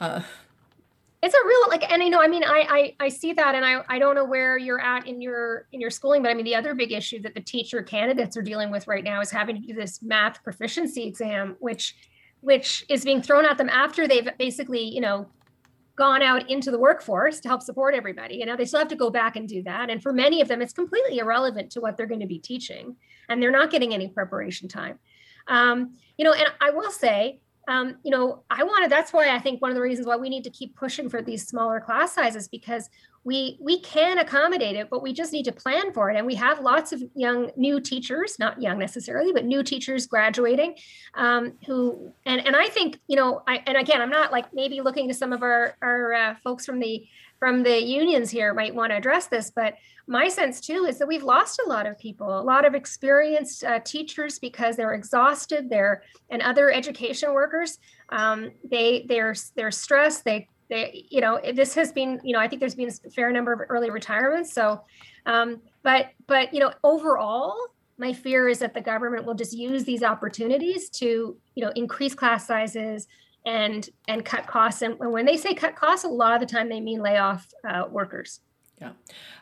Uh, 0.00 0.22
it's 1.22 1.34
a 1.34 1.46
real 1.46 1.68
like 1.68 1.90
and 1.90 2.02
i 2.02 2.08
know 2.08 2.20
i 2.20 2.28
mean 2.28 2.44
I, 2.44 2.94
I 3.00 3.06
i 3.06 3.08
see 3.08 3.32
that 3.32 3.54
and 3.54 3.64
i 3.64 3.82
i 3.88 3.98
don't 3.98 4.14
know 4.14 4.24
where 4.24 4.56
you're 4.56 4.80
at 4.80 5.06
in 5.06 5.20
your 5.20 5.66
in 5.72 5.80
your 5.80 5.90
schooling 5.90 6.22
but 6.22 6.30
i 6.30 6.34
mean 6.34 6.44
the 6.44 6.54
other 6.54 6.74
big 6.74 6.92
issue 6.92 7.20
that 7.22 7.34
the 7.34 7.40
teacher 7.40 7.82
candidates 7.82 8.36
are 8.36 8.42
dealing 8.42 8.70
with 8.70 8.86
right 8.86 9.02
now 9.02 9.20
is 9.20 9.30
having 9.30 9.60
to 9.60 9.66
do 9.66 9.74
this 9.74 10.00
math 10.00 10.42
proficiency 10.44 11.04
exam 11.04 11.56
which 11.58 11.96
which 12.40 12.84
is 12.88 13.04
being 13.04 13.20
thrown 13.20 13.44
at 13.44 13.58
them 13.58 13.68
after 13.68 14.06
they've 14.06 14.28
basically 14.38 14.82
you 14.82 15.00
know 15.00 15.28
gone 15.98 16.22
out 16.22 16.48
into 16.48 16.70
the 16.70 16.78
workforce 16.78 17.40
to 17.40 17.48
help 17.48 17.60
support 17.60 17.94
everybody 17.94 18.40
and 18.40 18.48
now 18.48 18.56
they 18.56 18.64
still 18.64 18.78
have 18.78 18.88
to 18.88 18.96
go 18.96 19.10
back 19.10 19.34
and 19.36 19.48
do 19.48 19.62
that 19.64 19.90
and 19.90 20.00
for 20.02 20.12
many 20.12 20.40
of 20.40 20.48
them 20.48 20.62
it's 20.62 20.72
completely 20.72 21.18
irrelevant 21.18 21.70
to 21.72 21.80
what 21.80 21.96
they're 21.96 22.06
going 22.06 22.20
to 22.20 22.26
be 22.26 22.38
teaching 22.38 22.94
and 23.28 23.42
they're 23.42 23.50
not 23.50 23.70
getting 23.70 23.92
any 23.92 24.08
preparation 24.08 24.68
time 24.68 24.98
um, 25.48 25.96
you 26.16 26.24
know 26.24 26.32
and 26.32 26.46
i 26.60 26.70
will 26.70 26.92
say 26.92 27.40
um, 27.68 27.96
you 28.02 28.10
know, 28.10 28.44
I 28.48 28.64
wanted. 28.64 28.90
That's 28.90 29.12
why 29.12 29.28
I 29.28 29.38
think 29.38 29.60
one 29.60 29.70
of 29.70 29.74
the 29.74 29.82
reasons 29.82 30.06
why 30.06 30.16
we 30.16 30.30
need 30.30 30.42
to 30.44 30.50
keep 30.50 30.74
pushing 30.74 31.10
for 31.10 31.20
these 31.20 31.46
smaller 31.46 31.80
class 31.80 32.14
sizes 32.14 32.48
because 32.48 32.88
we 33.28 33.58
we 33.60 33.78
can 33.80 34.16
accommodate 34.16 34.74
it, 34.74 34.88
but 34.88 35.02
we 35.02 35.12
just 35.12 35.34
need 35.34 35.44
to 35.44 35.52
plan 35.52 35.92
for 35.92 36.10
it. 36.10 36.16
And 36.16 36.26
we 36.26 36.34
have 36.36 36.60
lots 36.60 36.92
of 36.94 37.02
young 37.14 37.50
new 37.56 37.78
teachers, 37.78 38.38
not 38.38 38.62
young 38.62 38.78
necessarily, 38.78 39.32
but 39.34 39.44
new 39.44 39.62
teachers 39.62 40.06
graduating, 40.06 40.76
um, 41.12 41.52
who 41.66 42.10
and 42.24 42.46
and 42.46 42.56
I 42.56 42.68
think 42.68 42.98
you 43.06 43.16
know, 43.16 43.42
I 43.46 43.62
and 43.66 43.76
again, 43.76 44.00
I'm 44.00 44.08
not 44.08 44.32
like 44.32 44.54
maybe 44.54 44.80
looking 44.80 45.08
to 45.08 45.14
some 45.14 45.34
of 45.34 45.42
our 45.42 45.76
our 45.82 46.14
uh, 46.14 46.34
folks 46.42 46.64
from 46.64 46.80
the 46.80 47.06
from 47.38 47.62
the 47.62 47.78
unions 47.82 48.30
here 48.30 48.54
might 48.54 48.74
want 48.74 48.92
to 48.92 48.96
address 48.96 49.26
this, 49.26 49.52
but 49.54 49.74
my 50.06 50.26
sense 50.28 50.62
too 50.62 50.86
is 50.88 50.98
that 50.98 51.06
we've 51.06 51.22
lost 51.22 51.60
a 51.64 51.68
lot 51.68 51.86
of 51.86 51.98
people, 51.98 52.40
a 52.40 52.40
lot 52.40 52.64
of 52.64 52.74
experienced 52.74 53.62
uh, 53.62 53.78
teachers 53.80 54.38
because 54.38 54.74
they're 54.74 54.94
exhausted. 54.94 55.68
They're 55.68 56.02
and 56.30 56.40
other 56.40 56.72
education 56.72 57.34
workers. 57.34 57.78
Um, 58.08 58.52
they 58.64 59.04
they're 59.06 59.34
they're 59.54 59.70
stressed. 59.70 60.24
They 60.24 60.48
they, 60.68 61.06
you 61.10 61.20
know, 61.20 61.40
this 61.54 61.74
has 61.74 61.92
been, 61.92 62.20
you 62.22 62.32
know, 62.32 62.38
I 62.38 62.48
think 62.48 62.60
there's 62.60 62.74
been 62.74 62.90
a 62.90 63.10
fair 63.10 63.30
number 63.32 63.52
of 63.52 63.60
early 63.68 63.90
retirements. 63.90 64.52
So, 64.52 64.82
um, 65.26 65.60
but, 65.82 66.10
but, 66.26 66.52
you 66.52 66.60
know, 66.60 66.72
overall, 66.84 67.56
my 67.96 68.12
fear 68.12 68.48
is 68.48 68.60
that 68.60 68.74
the 68.74 68.80
government 68.80 69.24
will 69.24 69.34
just 69.34 69.52
use 69.52 69.84
these 69.84 70.02
opportunities 70.02 70.88
to, 70.90 71.36
you 71.54 71.64
know, 71.64 71.72
increase 71.74 72.14
class 72.14 72.46
sizes 72.46 73.08
and 73.46 73.88
and 74.06 74.24
cut 74.24 74.46
costs. 74.46 74.82
And 74.82 74.98
when 74.98 75.24
they 75.24 75.36
say 75.36 75.54
cut 75.54 75.74
costs, 75.74 76.04
a 76.04 76.08
lot 76.08 76.34
of 76.34 76.40
the 76.40 76.52
time 76.52 76.68
they 76.68 76.80
mean 76.80 77.00
lay 77.02 77.16
off 77.16 77.48
uh, 77.68 77.84
workers. 77.90 78.40
Yeah. 78.80 78.90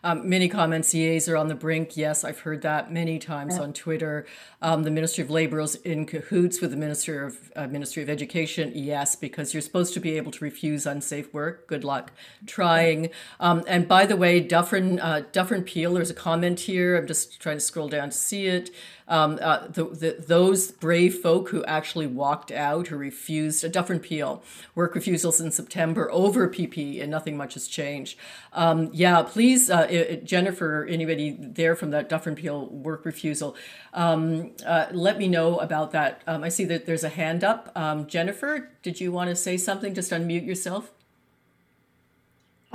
Um, 0.02 0.28
many 0.28 0.48
comments, 0.48 0.94
EAs 0.94 1.28
are 1.28 1.36
on 1.36 1.48
the 1.48 1.54
brink. 1.54 1.96
Yes, 1.96 2.24
I've 2.24 2.40
heard 2.40 2.62
that 2.62 2.90
many 2.90 3.18
times 3.18 3.56
yeah. 3.56 3.64
on 3.64 3.74
Twitter. 3.74 4.24
Um, 4.62 4.82
the 4.82 4.90
Ministry 4.90 5.22
of 5.22 5.30
Labor 5.30 5.60
is 5.60 5.74
in 5.76 6.06
cahoots 6.06 6.62
with 6.62 6.70
the 6.70 6.76
Ministry 6.76 7.18
of 7.26 7.52
uh, 7.54 7.66
Ministry 7.66 8.02
of 8.02 8.08
Education. 8.08 8.72
Yes, 8.74 9.14
because 9.14 9.52
you're 9.52 9.60
supposed 9.60 9.92
to 9.94 10.00
be 10.00 10.16
able 10.16 10.32
to 10.32 10.44
refuse 10.44 10.86
unsafe 10.86 11.34
work. 11.34 11.66
Good 11.66 11.84
luck 11.84 12.12
trying. 12.46 13.10
Um, 13.38 13.62
and 13.66 13.86
by 13.86 14.06
the 14.06 14.16
way, 14.16 14.40
Dufferin, 14.40 15.00
uh, 15.00 15.24
Dufferin 15.32 15.64
Peel, 15.64 15.92
there's 15.92 16.10
a 16.10 16.14
comment 16.14 16.60
here. 16.60 16.96
I'm 16.96 17.06
just 17.06 17.38
trying 17.38 17.56
to 17.56 17.60
scroll 17.60 17.88
down 17.88 18.10
to 18.10 18.16
see 18.16 18.46
it 18.46 18.70
um, 19.08 19.38
uh, 19.40 19.66
the, 19.68 19.84
the, 19.84 20.24
those 20.26 20.70
brave 20.70 21.16
folk 21.16 21.50
who 21.50 21.64
actually 21.64 22.06
walked 22.06 22.50
out, 22.50 22.88
who 22.88 22.96
refused 22.96 23.64
a 23.64 23.68
Dufferin 23.68 24.00
Peel 24.00 24.42
work 24.74 24.94
refusals 24.94 25.40
in 25.40 25.50
September 25.50 26.10
over 26.10 26.48
PP, 26.48 27.00
and 27.00 27.10
nothing 27.10 27.36
much 27.36 27.54
has 27.54 27.68
changed. 27.68 28.18
Um, 28.52 28.90
yeah, 28.92 29.22
please, 29.22 29.70
uh, 29.70 29.86
it, 29.88 30.24
Jennifer, 30.24 30.84
anybody 30.88 31.36
there 31.40 31.76
from 31.76 31.90
that 31.90 32.08
Dufferin 32.08 32.34
Peel 32.34 32.66
work 32.66 33.04
refusal, 33.04 33.56
um, 33.94 34.52
uh, 34.66 34.86
let 34.92 35.18
me 35.18 35.28
know 35.28 35.58
about 35.58 35.92
that. 35.92 36.22
Um, 36.26 36.42
I 36.42 36.48
see 36.48 36.64
that 36.66 36.86
there's 36.86 37.04
a 37.04 37.08
hand 37.08 37.44
up. 37.44 37.70
Um, 37.74 38.06
Jennifer, 38.06 38.70
did 38.82 39.00
you 39.00 39.12
want 39.12 39.30
to 39.30 39.36
say 39.36 39.56
something? 39.56 39.94
Just 39.94 40.10
unmute 40.10 40.46
yourself. 40.46 40.92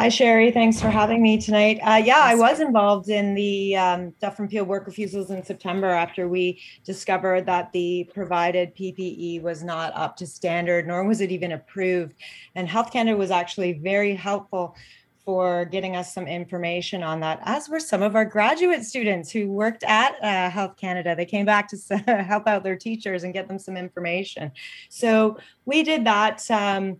Hi, 0.01 0.07
Cheri. 0.07 0.51
Thanks 0.51 0.81
for 0.81 0.89
having 0.89 1.21
me 1.21 1.39
tonight. 1.39 1.79
Uh, 1.83 2.01
yeah, 2.03 2.21
I 2.21 2.33
was 2.33 2.59
involved 2.59 3.09
in 3.09 3.35
the 3.35 3.77
um, 3.77 4.15
Dufferin 4.19 4.49
Peel 4.49 4.63
work 4.63 4.87
refusals 4.87 5.29
in 5.29 5.43
September 5.43 5.89
after 5.89 6.27
we 6.27 6.59
discovered 6.83 7.45
that 7.45 7.71
the 7.71 8.09
provided 8.11 8.75
PPE 8.75 9.43
was 9.43 9.61
not 9.61 9.93
up 9.95 10.17
to 10.17 10.25
standard, 10.25 10.87
nor 10.87 11.03
was 11.03 11.21
it 11.21 11.31
even 11.31 11.51
approved. 11.51 12.15
And 12.55 12.67
Health 12.67 12.91
Canada 12.91 13.15
was 13.15 13.29
actually 13.29 13.73
very 13.73 14.15
helpful 14.15 14.75
for 15.23 15.65
getting 15.65 15.95
us 15.95 16.11
some 16.11 16.25
information 16.25 17.03
on 17.03 17.19
that, 17.19 17.39
as 17.43 17.69
were 17.69 17.79
some 17.79 18.01
of 18.01 18.15
our 18.15 18.25
graduate 18.25 18.83
students 18.83 19.29
who 19.31 19.51
worked 19.51 19.83
at 19.83 20.15
uh, 20.23 20.49
Health 20.49 20.77
Canada. 20.77 21.15
They 21.15 21.27
came 21.27 21.45
back 21.45 21.69
to 21.69 21.97
help 22.27 22.47
out 22.47 22.63
their 22.63 22.75
teachers 22.75 23.21
and 23.21 23.35
get 23.35 23.47
them 23.47 23.59
some 23.59 23.77
information. 23.77 24.51
So 24.89 25.37
we 25.65 25.83
did 25.83 26.05
that. 26.05 26.49
Um, 26.49 26.99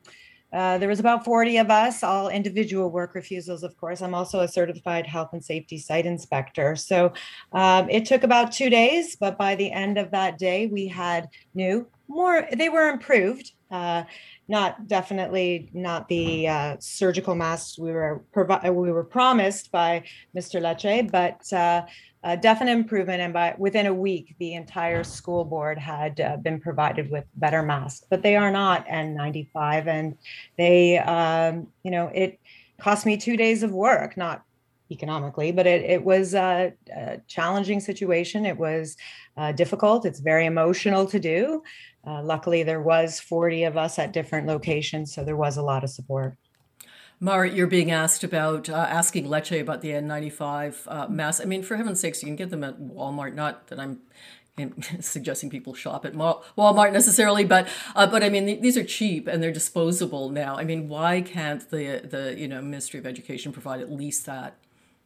uh, 0.54 0.78
there 0.78 0.90
was 0.90 1.00
about 1.00 1.24
40 1.24 1.58
of 1.58 1.70
us, 1.70 2.04
all 2.04 2.30
individual 2.30 2.90
work 2.90 3.16
refusals, 3.16 3.64
of 3.64 3.76
course. 3.78 4.02
I'm 4.02 4.14
also 4.14 4.42
a 4.42 4.48
certified 4.48 5.08
health 5.08 5.30
and 5.34 5.44
safety 5.44 5.78
site 5.78 6.06
inspector. 6.06 6.76
So 6.76 7.14
um, 7.54 7.90
it 7.90 8.06
took 8.06 8.24
about 8.24 8.52
two 8.52 8.70
days, 8.70 9.16
but 9.16 9.38
by 9.38 9.56
the 9.56 9.72
end 9.72 9.98
of 9.98 10.12
that 10.12 10.38
day, 10.38 10.68
we 10.68 10.88
had 10.88 11.30
new, 11.54 11.88
more, 12.08 12.48
they 12.54 12.70
were 12.70 12.90
improved. 12.90 13.52
Uh, 13.70 14.04
not 14.50 14.86
definitely 14.88 15.70
not 15.72 16.10
the 16.10 16.46
uh, 16.46 16.76
surgical 16.80 17.36
masks 17.36 17.80
we 17.80 17.90
were 17.94 18.22
provi- 18.34 18.70
we 18.70 18.92
were 18.92 19.06
promised 19.06 19.72
by 19.72 20.04
Mr. 20.36 20.60
Lecce, 20.62 21.10
but 21.10 21.54
a 22.24 22.38
definite 22.38 22.72
improvement. 22.72 23.22
And 23.22 23.34
by 23.34 23.56
within 23.58 23.88
a 23.88 23.94
week, 23.94 24.36
the 24.40 24.54
entire 24.54 25.04
school 25.04 25.44
board 25.44 25.78
had 25.78 26.20
uh, 26.20 26.38
been 26.38 26.60
provided 26.60 27.10
with 27.10 27.26
better 27.36 27.64
masks, 27.64 28.06
but 28.10 28.22
they 28.22 28.36
are 28.36 28.52
not 28.52 28.88
N95. 28.88 29.88
And 29.88 30.18
they, 30.58 31.00
um, 31.00 31.68
you 31.84 31.92
know, 31.92 32.08
it 32.14 32.40
cost 32.80 33.06
me 33.06 33.18
two 33.18 33.38
days 33.38 33.64
of 33.64 33.72
work, 33.72 34.18
not 34.18 34.44
economically, 34.92 35.52
but 35.52 35.66
it, 35.66 35.84
it 35.84 36.04
was 36.04 36.34
a, 36.34 36.74
a 36.96 37.18
challenging 37.28 37.80
situation. 37.80 38.46
It 38.46 38.58
was 38.58 38.98
uh, 39.38 39.52
difficult. 39.54 40.06
It's 40.06 40.20
very 40.20 40.46
emotional 40.46 41.06
to 41.08 41.20
do. 41.20 41.64
Uh, 42.06 42.22
luckily, 42.22 42.64
there 42.64 42.82
was 42.82 43.20
40 43.20 43.64
of 43.64 43.78
us 43.78 43.98
at 44.00 44.12
different 44.12 44.48
locations, 44.48 45.14
so 45.14 45.24
there 45.24 45.38
was 45.38 45.58
a 45.58 45.62
lot 45.62 45.84
of 45.84 45.90
support. 45.90 46.36
Marit, 47.24 47.54
you're 47.54 47.68
being 47.68 47.92
asked 47.92 48.24
about 48.24 48.68
uh, 48.68 48.74
asking 48.74 49.28
Lecce 49.28 49.62
about 49.62 49.82
the 49.82 49.90
N95 49.90 50.76
uh, 50.88 51.08
mask. 51.08 51.40
I 51.42 51.46
mean, 51.46 51.62
for 51.62 51.78
heaven's 51.78 52.00
sakes, 52.00 52.24
you 52.24 52.28
can 52.28 52.36
get 52.36 52.50
them 52.50 52.64
at 52.64 52.80
Walmart. 52.80 53.36
Not 53.36 53.68
that 53.68 53.80
I'm 53.80 54.00
suggesting 55.00 55.52
people 55.52 55.76
shop 55.76 56.04
at 56.04 56.14
Walmart 56.14 56.92
necessarily, 56.94 57.46
but 57.46 57.68
uh, 57.96 58.08
but 58.08 58.24
I 58.24 58.30
mean 58.30 58.62
these 58.62 58.76
are 58.76 58.84
cheap 58.84 59.28
and 59.28 59.42
they're 59.42 59.52
disposable 59.52 60.30
now. 60.30 60.58
I 60.58 60.64
mean, 60.64 60.90
why 60.90 61.22
can't 61.22 61.70
the 61.70 62.02
the 62.04 62.36
you 62.36 62.48
know 62.48 62.60
Ministry 62.60 63.00
of 63.00 63.06
Education 63.06 63.52
provide 63.52 63.82
at 63.82 63.92
least 63.92 64.26
that? 64.26 64.58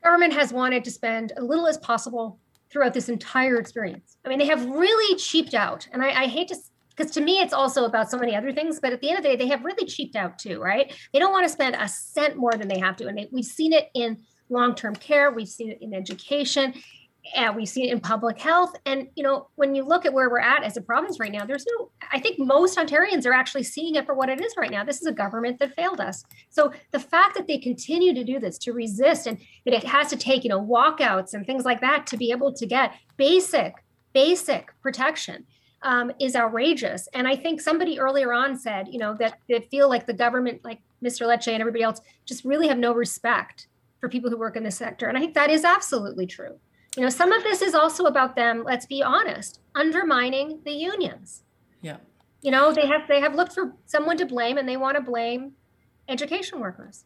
Government 0.01 0.33
has 0.33 0.53
wanted 0.53 0.85
to 0.85 0.91
spend 0.91 1.33
as 1.33 1.43
little 1.43 1.67
as 1.67 1.77
possible 1.79 2.39
throughout 2.69 2.93
this 2.93 3.09
entire 3.09 3.57
experience. 3.57 4.17
I 4.23 4.29
mean, 4.29 4.39
they 4.39 4.47
have 4.47 4.65
really 4.65 5.17
cheaped 5.17 5.53
out, 5.53 5.87
and 5.91 6.01
I, 6.01 6.23
I 6.23 6.27
hate 6.27 6.47
to 6.47 6.55
because 6.95 7.11
to 7.11 7.21
me 7.21 7.39
it's 7.39 7.53
also 7.53 7.85
about 7.85 8.09
so 8.09 8.17
many 8.17 8.35
other 8.35 8.51
things 8.51 8.79
but 8.79 8.93
at 8.93 9.01
the 9.01 9.09
end 9.09 9.17
of 9.17 9.23
the 9.23 9.29
day 9.29 9.35
they 9.35 9.47
have 9.47 9.63
really 9.63 9.85
cheaped 9.85 10.15
out 10.15 10.37
too 10.39 10.61
right? 10.61 10.93
They 11.13 11.19
don't 11.19 11.31
want 11.31 11.45
to 11.45 11.51
spend 11.51 11.75
a 11.75 11.87
cent 11.87 12.35
more 12.35 12.53
than 12.53 12.67
they 12.67 12.79
have 12.79 12.95
to 12.97 13.07
and 13.07 13.17
they, 13.17 13.27
we've 13.31 13.45
seen 13.45 13.73
it 13.73 13.89
in 13.93 14.23
long-term 14.49 14.95
care 14.95 15.31
we've 15.31 15.47
seen 15.47 15.71
it 15.71 15.79
in 15.81 15.93
education 15.93 16.73
and 17.33 17.55
we've 17.55 17.67
seen 17.67 17.89
it 17.89 17.91
in 17.91 17.99
public 17.99 18.39
health 18.39 18.75
and 18.85 19.07
you 19.15 19.23
know 19.23 19.47
when 19.55 19.73
you 19.73 19.83
look 19.83 20.05
at 20.05 20.13
where 20.13 20.29
we're 20.29 20.39
at 20.39 20.63
as 20.63 20.77
a 20.77 20.81
province 20.81 21.19
right 21.19 21.31
now 21.31 21.43
there's 21.43 21.65
no 21.77 21.89
i 22.11 22.19
think 22.19 22.37
most 22.37 22.77
ontarians 22.77 23.25
are 23.25 23.33
actually 23.33 23.63
seeing 23.63 23.95
it 23.95 24.05
for 24.05 24.13
what 24.13 24.29
it 24.29 24.41
is 24.41 24.53
right 24.57 24.71
now. 24.71 24.83
This 24.83 25.01
is 25.01 25.07
a 25.07 25.11
government 25.11 25.59
that 25.59 25.75
failed 25.75 25.99
us. 25.99 26.23
So 26.49 26.71
the 26.91 26.99
fact 26.99 27.35
that 27.35 27.47
they 27.47 27.57
continue 27.57 28.13
to 28.13 28.23
do 28.23 28.39
this 28.39 28.57
to 28.59 28.73
resist 28.73 29.27
and 29.27 29.37
that 29.65 29.73
it 29.73 29.83
has 29.83 30.09
to 30.09 30.17
take 30.17 30.43
you 30.43 30.49
know 30.49 30.61
walkouts 30.61 31.33
and 31.33 31.45
things 31.45 31.65
like 31.65 31.81
that 31.81 32.07
to 32.07 32.17
be 32.17 32.31
able 32.31 32.53
to 32.53 32.65
get 32.65 32.93
basic 33.17 33.73
basic 34.13 34.69
protection 34.81 35.45
um, 35.85 36.11
is 36.19 36.35
outrageous. 36.35 37.07
And 37.13 37.27
I 37.27 37.35
think 37.35 37.61
somebody 37.61 37.99
earlier 37.99 38.33
on 38.33 38.57
said, 38.57 38.87
you 38.89 38.97
know, 38.97 39.13
that 39.19 39.39
they 39.47 39.61
feel 39.71 39.87
like 39.87 40.07
the 40.07 40.13
government, 40.13 40.65
like 40.65 40.81
Mr. 41.01 41.27
Lecce 41.27 41.47
and 41.47 41.61
everybody 41.61 41.83
else, 41.83 42.01
just 42.25 42.43
really 42.43 42.67
have 42.67 42.79
no 42.79 42.91
respect 42.91 43.67
for 44.01 44.09
people 44.09 44.29
who 44.29 44.37
work 44.37 44.57
in 44.57 44.63
this 44.63 44.75
sector. 44.75 45.07
And 45.07 45.17
I 45.17 45.21
think 45.21 45.35
that 45.35 45.51
is 45.51 45.63
absolutely 45.63 46.25
true. 46.25 46.59
You 46.97 47.03
know, 47.03 47.09
some 47.09 47.31
of 47.31 47.43
this 47.43 47.61
is 47.61 47.75
also 47.75 48.05
about 48.05 48.35
them, 48.35 48.63
let's 48.65 48.87
be 48.87 49.03
honest, 49.03 49.59
undermining 49.75 50.59
the 50.65 50.71
unions. 50.71 51.43
Yeah. 51.81 51.97
You 52.41 52.51
know, 52.51 52.73
they 52.73 52.87
have 52.87 53.07
they 53.07 53.19
have 53.19 53.35
looked 53.35 53.53
for 53.53 53.73
someone 53.85 54.17
to 54.17 54.25
blame 54.25 54.57
and 54.57 54.67
they 54.67 54.77
want 54.77 54.97
to 54.97 55.03
blame 55.03 55.53
education 56.07 56.59
workers. 56.59 57.03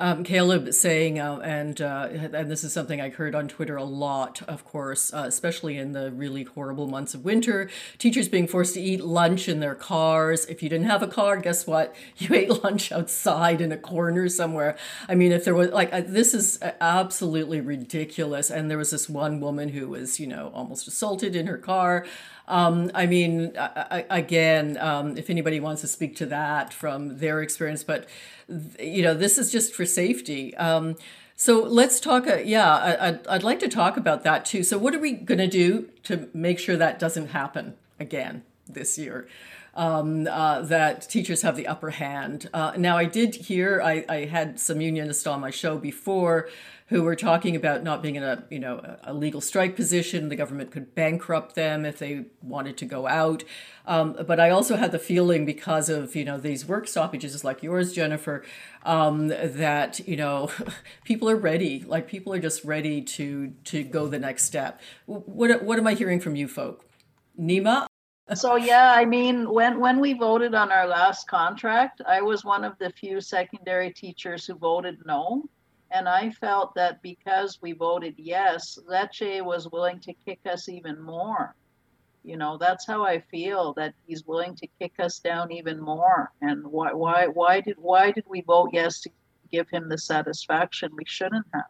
Um, 0.00 0.22
Caleb 0.22 0.72
saying, 0.72 1.18
uh, 1.18 1.40
and 1.40 1.80
uh, 1.80 2.08
and 2.12 2.48
this 2.48 2.62
is 2.62 2.72
something 2.72 3.00
I 3.00 3.08
heard 3.08 3.34
on 3.34 3.48
Twitter 3.48 3.76
a 3.76 3.82
lot, 3.82 4.40
of 4.42 4.64
course, 4.64 5.12
uh, 5.12 5.24
especially 5.26 5.76
in 5.76 5.90
the 5.90 6.12
really 6.12 6.44
horrible 6.44 6.86
months 6.86 7.14
of 7.14 7.24
winter. 7.24 7.68
Teachers 7.98 8.28
being 8.28 8.46
forced 8.46 8.74
to 8.74 8.80
eat 8.80 9.02
lunch 9.02 9.48
in 9.48 9.58
their 9.58 9.74
cars. 9.74 10.46
If 10.46 10.62
you 10.62 10.68
didn't 10.68 10.86
have 10.86 11.02
a 11.02 11.08
car, 11.08 11.36
guess 11.38 11.66
what? 11.66 11.94
You 12.18 12.34
ate 12.34 12.64
lunch 12.64 12.90
outside 12.90 13.60
in 13.60 13.70
a 13.70 13.76
corner 13.76 14.28
somewhere. 14.28 14.76
I 15.08 15.14
mean, 15.14 15.30
if 15.32 15.44
there 15.44 15.54
was 15.54 15.70
like 15.70 15.92
uh, 15.92 16.02
this 16.04 16.34
is 16.34 16.58
absolutely 16.80 17.60
ridiculous. 17.60 18.50
And 18.50 18.70
there 18.70 18.78
was 18.78 18.90
this 18.90 19.08
one 19.08 19.40
woman 19.40 19.70
who 19.70 19.88
was, 19.88 20.20
you 20.20 20.26
know, 20.26 20.50
almost 20.54 20.86
assaulted 20.86 21.34
in 21.34 21.46
her 21.46 21.58
car. 21.58 22.06
Um, 22.48 22.90
I 22.94 23.06
mean, 23.06 23.52
I, 23.58 24.04
I, 24.10 24.18
again, 24.18 24.78
um, 24.78 25.16
if 25.16 25.30
anybody 25.30 25.60
wants 25.60 25.82
to 25.82 25.86
speak 25.86 26.16
to 26.16 26.26
that 26.26 26.72
from 26.72 27.18
their 27.18 27.42
experience, 27.42 27.84
but 27.84 28.08
you 28.80 29.02
know, 29.02 29.14
this 29.14 29.38
is 29.38 29.52
just 29.52 29.74
for 29.74 29.84
safety. 29.84 30.56
Um, 30.56 30.96
so 31.36 31.62
let's 31.62 32.00
talk. 32.00 32.26
Uh, 32.26 32.38
yeah, 32.38 32.74
I, 32.74 33.08
I'd, 33.08 33.26
I'd 33.28 33.42
like 33.44 33.60
to 33.60 33.68
talk 33.68 33.96
about 33.96 34.24
that 34.24 34.44
too. 34.44 34.64
So, 34.64 34.78
what 34.78 34.94
are 34.94 34.98
we 34.98 35.12
going 35.12 35.38
to 35.38 35.46
do 35.46 35.90
to 36.04 36.28
make 36.34 36.58
sure 36.58 36.76
that 36.76 36.98
doesn't 36.98 37.28
happen 37.28 37.74
again 38.00 38.42
this 38.66 38.98
year? 38.98 39.28
Um, 39.74 40.26
uh, 40.26 40.62
that 40.62 41.02
teachers 41.02 41.42
have 41.42 41.54
the 41.54 41.68
upper 41.68 41.90
hand. 41.90 42.50
Uh, 42.52 42.72
now, 42.76 42.96
I 42.96 43.04
did 43.04 43.36
hear 43.36 43.80
I, 43.80 44.04
I 44.08 44.24
had 44.24 44.58
some 44.58 44.80
unionists 44.80 45.26
on 45.28 45.40
my 45.40 45.50
show 45.50 45.76
before 45.76 46.48
who 46.88 47.02
were 47.02 47.16
talking 47.16 47.54
about 47.54 47.82
not 47.82 48.02
being 48.02 48.16
in 48.16 48.22
a 48.22 48.44
you 48.50 48.58
know 48.58 48.96
a 49.04 49.12
legal 49.12 49.40
strike 49.40 49.76
position. 49.76 50.28
The 50.28 50.36
government 50.36 50.70
could 50.70 50.94
bankrupt 50.94 51.54
them 51.54 51.84
if 51.84 51.98
they 51.98 52.26
wanted 52.42 52.76
to 52.78 52.86
go 52.86 53.06
out. 53.06 53.44
Um, 53.86 54.16
but 54.26 54.40
I 54.40 54.50
also 54.50 54.76
had 54.76 54.92
the 54.92 54.98
feeling 54.98 55.44
because 55.44 55.88
of 55.88 56.16
you 56.16 56.24
know 56.24 56.38
these 56.38 56.66
work 56.66 56.88
stoppages 56.88 57.44
like 57.44 57.62
yours, 57.62 57.92
Jennifer, 57.92 58.44
um, 58.84 59.28
that 59.28 60.00
you 60.08 60.16
know 60.16 60.50
people 61.04 61.28
are 61.28 61.36
ready. 61.36 61.84
Like 61.86 62.08
people 62.08 62.32
are 62.32 62.40
just 62.40 62.64
ready 62.64 63.02
to 63.02 63.52
to 63.64 63.84
go 63.84 64.08
the 64.08 64.18
next 64.18 64.44
step. 64.44 64.80
What 65.06 65.62
what 65.62 65.78
am 65.78 65.86
I 65.86 65.94
hearing 65.94 66.20
from 66.20 66.36
you 66.36 66.48
folk? 66.48 66.84
Nima, 67.38 67.86
so 68.34 68.56
yeah 68.56 68.92
i 68.94 69.04
mean 69.04 69.48
when 69.48 69.80
when 69.80 70.00
we 70.00 70.12
voted 70.12 70.54
on 70.54 70.70
our 70.70 70.86
last 70.86 71.26
contract 71.28 72.02
i 72.06 72.20
was 72.20 72.44
one 72.44 72.62
of 72.62 72.76
the 72.78 72.90
few 72.90 73.20
secondary 73.20 73.90
teachers 73.90 74.44
who 74.44 74.54
voted 74.54 74.98
no 75.06 75.48
and 75.90 76.08
I 76.08 76.30
felt 76.30 76.74
that 76.74 77.02
because 77.02 77.58
we 77.62 77.72
voted 77.72 78.14
yes, 78.18 78.78
Lecce 78.88 79.42
was 79.44 79.68
willing 79.70 80.00
to 80.00 80.12
kick 80.24 80.40
us 80.50 80.68
even 80.68 81.00
more. 81.00 81.54
You 82.24 82.36
know, 82.36 82.58
that's 82.58 82.86
how 82.86 83.04
I 83.04 83.20
feel 83.20 83.72
that 83.74 83.94
he's 84.06 84.24
willing 84.26 84.54
to 84.56 84.66
kick 84.78 84.92
us 84.98 85.18
down 85.18 85.50
even 85.50 85.80
more. 85.80 86.30
And 86.42 86.66
why 86.66 86.92
why 86.92 87.26
why 87.26 87.60
did 87.60 87.76
why 87.78 88.10
did 88.10 88.24
we 88.28 88.42
vote 88.42 88.70
yes 88.72 89.00
to 89.00 89.10
give 89.50 89.68
him 89.70 89.88
the 89.88 89.98
satisfaction 89.98 90.90
we 90.94 91.04
shouldn't 91.06 91.46
have? 91.54 91.64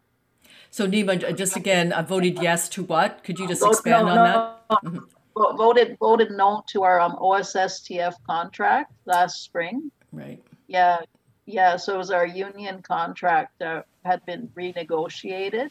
So 0.71 0.87
Nima, 0.87 1.35
just 1.35 1.55
again, 1.55 1.93
I 1.93 2.01
voted 2.01 2.41
yes 2.41 2.67
to 2.69 2.83
what? 2.83 3.23
Could 3.23 3.39
you 3.39 3.47
just 3.47 3.65
expand 3.65 4.05
no, 4.05 4.11
on 4.11 4.17
no, 4.17 4.23
that? 4.23 4.83
Mm-hmm. 4.83 5.57
Voted 5.57 5.97
voted 5.99 6.31
no 6.31 6.63
to 6.71 6.83
our 6.83 6.99
um, 6.99 7.15
OSSTF 7.15 8.15
contract 8.27 8.91
last 9.05 9.41
spring. 9.43 9.91
Right. 10.11 10.43
Yeah, 10.67 10.97
yeah. 11.49 11.77
So 11.77 11.95
it 11.95 11.97
was 11.97 12.11
our 12.11 12.27
union 12.27 12.81
contract 12.81 13.53
that 13.59 13.87
had 14.05 14.25
been 14.25 14.49
renegotiated. 14.55 15.69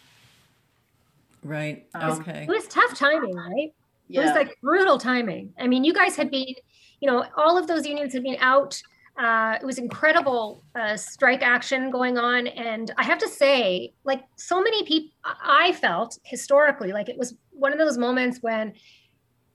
Right. 1.43 1.87
Um, 1.95 2.21
okay. 2.21 2.43
It 2.43 2.49
was 2.49 2.67
tough 2.67 2.99
timing, 2.99 3.35
right? 3.35 3.73
Yeah. 4.09 4.21
It 4.21 4.25
was 4.25 4.35
like 4.35 4.61
brutal 4.61 4.99
timing. 4.99 5.53
I 5.59 5.69
mean, 5.69 5.85
you 5.85 5.93
guys 5.93 6.17
had 6.17 6.31
been, 6.31 6.55
you 7.01 7.09
know, 7.09 7.25
all 7.37 7.57
of 7.57 7.67
those 7.69 7.87
unions 7.87 8.13
had 8.13 8.25
been 8.25 8.39
out. 8.41 8.81
Uh, 9.17 9.57
it 9.61 9.65
was 9.65 9.79
incredible 9.79 10.63
uh, 10.75 10.97
strike 10.97 11.43
action 11.43 11.91
going 11.91 12.19
on. 12.19 12.49
And 12.49 12.93
I 12.97 13.05
have 13.05 13.19
to 13.19 13.29
say, 13.29 13.93
like 14.05 14.25
so 14.37 14.61
many 14.61 14.85
people, 14.85 15.11
I 15.25 15.73
felt 15.73 16.19
historically 16.25 16.93
like 16.93 17.09
it 17.09 17.19
was 17.19 17.35
one 17.51 17.73
of 17.73 17.79
those 17.79 17.99
moments 17.99 18.39
when 18.41 18.75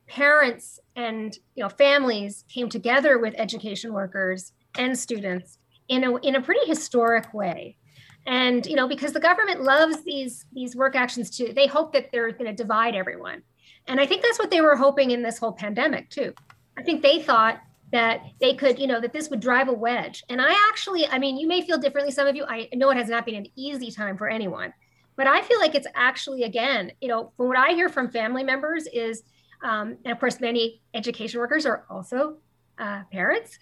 parents 0.08 0.80
and 0.96 1.38
you 1.56 1.64
know 1.64 1.70
families 1.70 2.44
came 2.50 2.70
together 2.70 3.18
with 3.18 3.34
education 3.38 3.94
workers 3.94 4.52
and 4.78 5.00
students 5.00 5.58
in 5.88 6.04
a 6.04 6.16
in 6.18 6.36
a 6.36 6.42
pretty 6.42 6.66
historic 6.66 7.34
way. 7.34 7.78
And 8.26 8.66
you 8.66 8.76
know 8.76 8.88
because 8.88 9.14
the 9.14 9.20
government 9.20 9.62
loves 9.62 10.04
these 10.04 10.46
these 10.54 10.76
work 10.76 10.96
actions 10.96 11.30
too 11.30 11.52
they 11.54 11.68
hope 11.68 11.94
that 11.94 12.12
they're 12.12 12.32
going 12.32 12.46
to 12.46 12.54
divide 12.54 12.96
everyone. 12.96 13.44
And 13.88 14.00
i 14.00 14.06
think 14.06 14.24
that's 14.24 14.40
what 14.40 14.52
they 14.52 14.62
were 14.62 14.76
hoping 14.76 15.12
in 15.12 15.22
this 15.22 15.38
whole 15.38 15.52
pandemic 15.52 16.10
too. 16.10 16.34
I 16.78 16.84
think 16.84 17.02
they 17.02 17.22
thought 17.22 17.62
that 17.92 18.22
they 18.40 18.56
could 18.56 18.80
you 18.80 18.88
know 18.88 19.02
that 19.02 19.14
this 19.14 19.30
would 19.30 19.40
drive 19.40 19.68
a 19.68 19.74
wedge. 19.74 20.24
And 20.30 20.42
i 20.42 20.54
actually 20.70 21.08
i 21.08 21.20
mean 21.20 21.38
you 21.38 21.48
may 21.48 21.62
feel 21.62 21.78
differently 21.78 22.12
some 22.12 22.28
of 22.28 22.36
you. 22.36 22.46
I 22.46 22.70
know 22.74 22.90
it 22.92 22.98
has 22.98 23.10
not 23.10 23.26
been 23.26 23.36
an 23.36 23.48
easy 23.56 23.92
time 23.92 24.18
for 24.18 24.30
anyone. 24.30 24.74
But 25.16 25.28
i 25.28 25.42
feel 25.42 25.60
like 25.60 25.76
it's 25.76 25.88
actually 25.94 26.44
again 26.44 26.92
you 27.02 27.08
know 27.08 27.32
from 27.38 27.48
what 27.48 27.58
i 27.58 27.74
hear 27.74 27.90
from 27.90 28.10
family 28.10 28.44
members 28.44 28.88
is 28.88 29.24
um, 29.64 29.98
and 30.04 30.12
of 30.12 30.20
course 30.20 30.40
many 30.42 30.82
education 30.94 31.40
workers 31.40 31.66
are 31.66 31.86
also 31.90 32.38
uh, 32.80 33.04
parents 33.12 33.60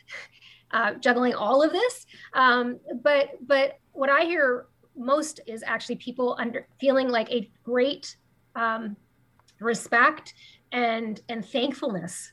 uh, 0.73 0.93
juggling 0.95 1.34
all 1.34 1.62
of 1.62 1.71
this 1.71 2.05
um, 2.34 2.79
but 3.03 3.31
but 3.45 3.77
what 3.93 4.10
I 4.10 4.23
hear 4.23 4.65
most 4.95 5.39
is 5.47 5.63
actually 5.65 5.95
people 5.95 6.36
under 6.39 6.67
feeling 6.79 7.10
like 7.10 7.29
a 7.31 7.49
great 7.63 8.15
um, 8.55 8.95
respect 9.60 10.34
and 10.71 11.21
and 11.29 11.45
thankfulness 11.45 12.31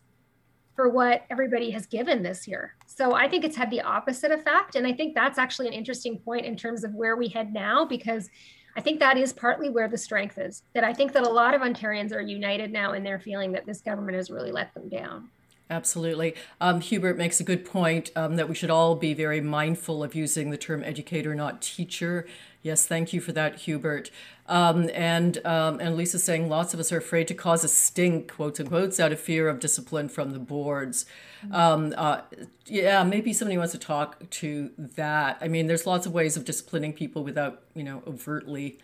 for 0.74 0.88
what 0.88 1.24
everybody 1.28 1.72
has 1.72 1.86
given 1.86 2.22
this 2.22 2.46
year. 2.46 2.76
So 2.86 3.12
I 3.12 3.28
think 3.28 3.44
it's 3.44 3.56
had 3.56 3.70
the 3.70 3.80
opposite 3.80 4.30
effect, 4.30 4.76
and 4.76 4.86
I 4.86 4.92
think 4.92 5.14
that's 5.14 5.38
actually 5.38 5.66
an 5.66 5.72
interesting 5.72 6.18
point 6.18 6.46
in 6.46 6.56
terms 6.56 6.84
of 6.84 6.94
where 6.94 7.16
we 7.16 7.28
head 7.28 7.52
now 7.52 7.84
because. 7.84 8.28
I 8.76 8.80
think 8.80 9.00
that 9.00 9.18
is 9.18 9.32
partly 9.32 9.70
where 9.70 9.88
the 9.88 9.98
strength 9.98 10.38
is. 10.38 10.62
That 10.72 10.84
I 10.84 10.92
think 10.92 11.12
that 11.14 11.24
a 11.24 11.28
lot 11.28 11.52
of 11.52 11.62
Ontarians 11.62 12.14
are 12.14 12.20
united 12.20 12.70
now 12.70 12.92
in 12.92 13.02
their 13.02 13.18
feeling 13.18 13.50
that 13.52 13.66
this 13.66 13.80
government 13.80 14.16
has 14.16 14.30
really 14.30 14.52
let 14.52 14.72
them 14.72 14.88
down. 14.88 15.30
Absolutely. 15.70 16.34
Um, 16.60 16.80
Hubert 16.80 17.18
makes 17.18 17.40
a 17.40 17.44
good 17.44 17.64
point 17.64 18.10
um, 18.16 18.36
that 18.36 18.48
we 18.48 18.54
should 18.54 18.70
all 18.70 18.94
be 18.94 19.12
very 19.12 19.42
mindful 19.42 20.02
of 20.02 20.14
using 20.14 20.50
the 20.50 20.56
term 20.56 20.82
educator, 20.82 21.34
not 21.34 21.60
teacher. 21.60 22.26
Yes, 22.62 22.86
thank 22.86 23.12
you 23.12 23.20
for 23.20 23.32
that, 23.32 23.56
Hubert. 23.60 24.10
Um, 24.46 24.88
and 24.94 25.44
um, 25.46 25.78
and 25.78 25.94
Lisa 25.94 26.18
saying 26.18 26.48
lots 26.48 26.72
of 26.72 26.80
us 26.80 26.90
are 26.90 26.96
afraid 26.96 27.28
to 27.28 27.34
cause 27.34 27.64
a 27.64 27.68
stink, 27.68 28.32
quotes 28.32 28.58
and 28.58 28.68
quotes, 28.68 28.98
out 28.98 29.12
of 29.12 29.20
fear 29.20 29.46
of 29.46 29.60
discipline 29.60 30.08
from 30.08 30.32
the 30.32 30.38
boards. 30.38 31.04
Um, 31.52 31.92
uh, 31.96 32.22
yeah, 32.64 33.04
maybe 33.04 33.34
somebody 33.34 33.58
wants 33.58 33.72
to 33.72 33.78
talk 33.78 34.28
to 34.30 34.70
that. 34.78 35.36
I 35.42 35.48
mean, 35.48 35.66
there's 35.66 35.86
lots 35.86 36.06
of 36.06 36.12
ways 36.12 36.36
of 36.36 36.46
disciplining 36.46 36.94
people 36.94 37.22
without, 37.22 37.62
you 37.74 37.84
know, 37.84 38.02
overtly 38.06 38.78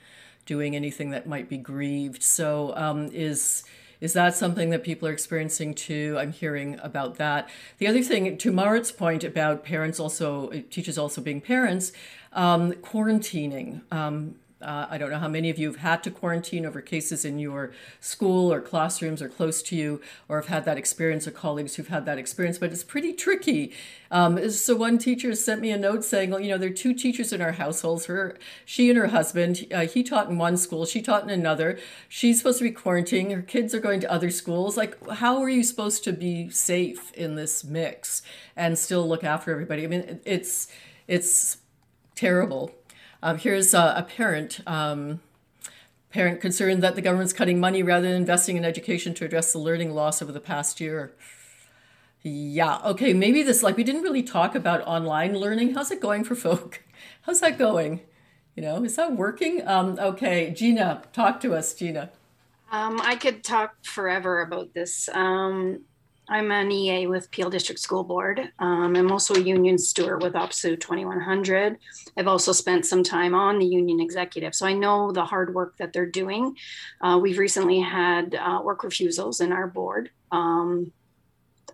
doing 0.45 0.77
anything 0.77 1.11
that 1.11 1.27
might 1.27 1.49
be 1.49 1.57
grieved. 1.57 2.23
So 2.23 2.75
um, 2.77 3.09
is 3.13 3.65
is 4.05 4.13
that 4.13 4.35
something 4.35 4.69
that 4.69 4.85
people 4.85 5.09
are 5.09 5.13
experiencing 5.13 5.73
too? 5.73 6.15
I'm 6.19 6.31
hearing 6.31 6.79
about 6.83 7.17
that. 7.17 7.49
The 7.79 7.87
other 7.87 8.03
thing, 8.03 8.37
to 8.37 8.53
Marit's 8.53 8.93
point 8.93 9.25
about 9.25 9.65
parents 9.65 9.99
also, 9.99 10.51
teachers 10.69 10.99
also 10.99 11.23
being 11.23 11.41
parents, 11.41 11.91
um, 12.35 12.73
quarantining. 12.75 13.81
Um, 13.91 14.35
uh, 14.63 14.87
I 14.89 14.99
don't 14.99 15.11
know 15.11 15.19
how 15.19 15.29
many 15.29 15.51
of 15.51 15.59
you 15.59 15.67
have 15.69 15.81
had 15.81 16.03
to 16.05 16.11
quarantine 16.11 16.65
over 16.65 16.81
cases 16.81 17.25
in 17.25 17.39
your 17.39 17.73
school 18.01 18.53
or 18.53 18.61
classrooms 18.61 19.21
or 19.21 19.29
close 19.29 19.63
to 19.65 19.77
you, 19.77 20.01
or 20.29 20.37
have 20.41 20.47
had 20.47 20.65
that 20.65 20.79
experience, 20.79 21.27
or 21.27 21.33
colleagues 21.33 21.77
who've 21.77 21.89
had 21.89 22.07
that 22.07 22.19
experience, 22.19 22.59
but 22.59 22.73
it's 22.73 22.85
pretty 22.85 23.13
tricky. 23.13 23.73
Um, 24.11 24.49
so 24.51 24.77
one 24.77 24.97
teacher 24.97 25.35
sent 25.35 25.61
me 25.61 25.71
a 25.71 25.77
note 25.77 26.05
saying, 26.05 26.31
well, 26.31 26.41
you 26.41 26.49
know, 26.49 26.59
there 26.59 26.71
are 26.71 26.73
two 26.73 26.95
teachers 26.95 27.33
in 27.33 27.43
our 27.43 27.53
households. 27.53 28.07
Her, 28.07 28.39
she 28.65 28.89
and 28.89 28.99
her 28.99 29.09
husband. 29.09 29.67
Uh, 29.73 29.87
he 29.87 30.03
taught 30.03 30.31
in 30.31 30.39
one 30.39 30.57
school, 30.57 30.87
she 30.87 31.03
taught 31.03 31.25
in 31.25 31.31
another. 31.31 31.79
She's 32.09 32.39
supposed 32.39 32.59
to 32.59 32.65
be 32.65 32.71
quarantining. 32.71 33.35
Her 33.35 33.43
kids 33.43 33.75
are 33.75 33.81
going 33.81 34.01
to 34.01 34.11
other 34.11 34.31
schools. 34.31 34.77
Like, 34.77 34.97
how 35.11 35.43
are 35.43 35.49
you 35.49 35.63
supposed 35.63 36.05
to 36.05 36.13
be 36.13 36.49
safe 36.49 37.13
in 37.13 37.35
this 37.35 37.65
mix 37.65 38.23
and 38.57 38.79
still 38.79 39.07
look 39.07 39.25
after 39.25 39.51
everybody? 39.51 39.85
I 39.85 39.89
mean, 39.89 40.21
it's 40.25 40.69
it's 41.07 41.59
terrible. 42.15 42.75
Um, 43.25 43.39
here's 43.39 43.73
a, 43.73 43.95
a 43.97 44.03
parent. 44.03 44.61
Um, 44.67 45.21
parent 46.11 46.43
concerned 46.43 46.83
that 46.83 46.95
the 46.95 47.01
government's 47.01 47.33
cutting 47.33 47.59
money 47.59 47.83
rather 47.83 48.07
than 48.07 48.17
investing 48.17 48.59
in 48.59 48.67
education 48.67 49.15
to 49.15 49.25
address 49.25 49.51
the 49.51 49.59
learning 49.59 49.95
loss 49.95 50.21
over 50.21 50.31
the 50.31 50.41
past 50.41 50.79
year. 50.79 51.15
Yeah, 52.21 52.81
okay, 52.85 53.15
maybe 53.15 53.43
this, 53.43 53.63
like, 53.63 53.79
we 53.79 53.83
didn't 53.83 54.03
really 54.03 54.23
talk 54.23 54.55
about 54.55 54.83
online 54.83 55.39
learning. 55.39 55.73
How's 55.73 55.91
it 55.91 56.03
going 56.03 56.23
for 56.23 56.35
folk? 56.35 56.83
How's 57.23 57.41
that 57.41 57.57
going? 57.57 58.03
You 58.57 58.63
know, 58.63 58.85
is 58.85 58.97
that 58.97 59.17
working? 59.17 59.67
Um, 59.67 59.99
okay, 59.99 60.51
Gina, 60.51 61.03
talk 61.15 61.41
to 61.41 61.55
us, 61.55 61.73
Gina. 61.73 62.11
Um, 62.71 63.01
I 63.01 63.17
could 63.17 63.43
talk 63.43 63.83
forever 63.85 64.43
about 64.43 64.75
this. 64.75 65.09
Um, 65.15 65.81
I'm 66.29 66.51
an 66.51 66.73
EA 66.73 67.07
with 67.07 67.31
Peel 67.31 67.51
District 67.51 67.81
School 67.81 68.03
Board. 68.03 68.51
Um, 68.59 68.97
I'm 68.97 69.13
also 69.13 69.35
a 69.35 69.41
union 69.41 69.77
steward 69.77 70.23
with 70.23 70.33
OPSEU 70.33 70.81
2100. 70.81 71.77
I've 72.17 72.29
also 72.29 72.53
spent 72.53 72.87
some 72.87 73.03
time 73.03 73.35
on 73.35 73.59
the 73.59 73.67
union 73.67 74.01
executive, 74.01 74.55
so 74.55 74.67
I 74.67 74.73
know 74.73 75.13
the 75.13 75.25
hard 75.25 75.55
work 75.55 75.77
that 75.77 75.93
they're 75.93 76.07
doing. 76.07 76.57
Uh, 77.01 77.19
we've 77.21 77.39
recently 77.39 77.81
had 77.81 78.35
uh, 78.35 78.61
work 78.65 78.85
refusals 78.85 79.41
in 79.41 79.53
our 79.53 79.67
board. 79.67 80.11
Um, 80.33 80.93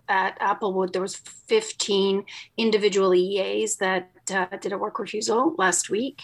at 0.09 0.37
Applewood, 0.39 0.91
there 0.91 1.01
was 1.01 1.15
15 1.15 2.25
individual 2.57 3.15
EAs 3.15 3.77
that 3.77 4.11
uh, 4.33 4.47
did 4.57 4.73
a 4.73 4.77
work 4.77 4.99
refusal 4.99 5.55
last 5.57 5.89
week. 5.89 6.21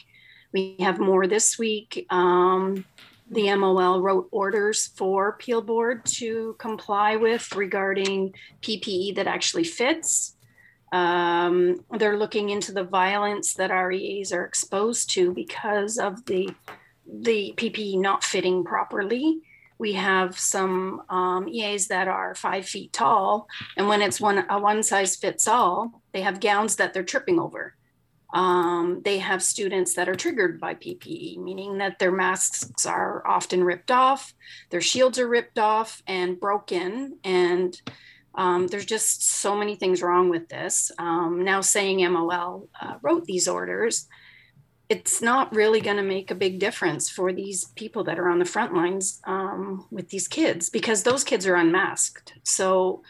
We 0.51 0.75
have 0.79 0.99
more 0.99 1.27
this 1.27 1.57
week. 1.57 2.05
Um, 2.09 2.83
the 3.29 3.53
MOL 3.55 4.01
wrote 4.01 4.27
orders 4.31 4.87
for 4.95 5.33
Peel 5.37 5.61
Board 5.61 6.05
to 6.05 6.55
comply 6.59 7.15
with 7.15 7.53
regarding 7.55 8.33
PPE 8.61 9.15
that 9.15 9.27
actually 9.27 9.65
fits. 9.65 10.35
Um, 10.93 11.83
they're 11.97 12.17
looking 12.17 12.49
into 12.49 12.71
the 12.71 12.83
violence 12.83 13.53
that 13.55 13.71
REAs 13.71 14.31
are 14.31 14.45
exposed 14.45 15.11
to 15.11 15.33
because 15.33 15.97
of 15.97 16.25
the 16.25 16.49
the 17.09 17.53
PPE 17.55 17.99
not 18.01 18.23
fitting 18.23 18.65
properly. 18.65 19.39
We 19.79 19.93
have 19.93 20.37
some 20.37 21.03
um, 21.09 21.47
EAs 21.47 21.87
that 21.87 22.07
are 22.07 22.35
five 22.35 22.65
feet 22.65 22.91
tall, 22.91 23.47
and 23.77 23.87
when 23.87 24.01
it's 24.01 24.19
one 24.19 24.45
a 24.49 24.59
one 24.59 24.83
size 24.83 25.15
fits 25.15 25.47
all, 25.47 26.01
they 26.13 26.21
have 26.21 26.39
gowns 26.39 26.77
that 26.77 26.93
they're 26.93 27.03
tripping 27.03 27.39
over. 27.39 27.76
Um, 28.33 29.01
they 29.05 29.19
have 29.19 29.41
students 29.41 29.93
that 29.95 30.09
are 30.09 30.15
triggered 30.15 30.59
by 30.59 30.75
PPE, 30.75 31.37
meaning 31.37 31.77
that 31.77 31.99
their 31.99 32.11
masks 32.11 32.85
are 32.85 33.25
often 33.25 33.63
ripped 33.63 33.91
off, 33.91 34.33
their 34.69 34.81
shields 34.81 35.17
are 35.17 35.27
ripped 35.27 35.59
off 35.59 36.01
and 36.07 36.39
broken. 36.39 37.19
And 37.23 37.79
um, 38.35 38.67
there's 38.67 38.85
just 38.85 39.27
so 39.27 39.55
many 39.55 39.75
things 39.75 40.01
wrong 40.01 40.29
with 40.29 40.49
this. 40.49 40.91
Um, 40.99 41.43
now, 41.43 41.61
saying 41.61 41.99
MOL 42.11 42.69
uh, 42.79 42.95
wrote 43.01 43.25
these 43.25 43.47
orders, 43.47 44.07
it's 44.89 45.21
not 45.21 45.53
really 45.53 45.81
going 45.81 45.97
to 45.97 46.03
make 46.03 46.31
a 46.31 46.35
big 46.35 46.59
difference 46.59 47.09
for 47.09 47.33
these 47.33 47.65
people 47.75 48.03
that 48.05 48.19
are 48.19 48.29
on 48.29 48.39
the 48.39 48.45
front 48.45 48.73
lines 48.73 49.19
um, 49.25 49.85
with 49.91 50.09
these 50.09 50.27
kids 50.27 50.69
because 50.69 51.03
those 51.03 51.23
kids 51.23 51.45
are 51.45 51.55
unmasked. 51.55 52.33
So, 52.43 53.01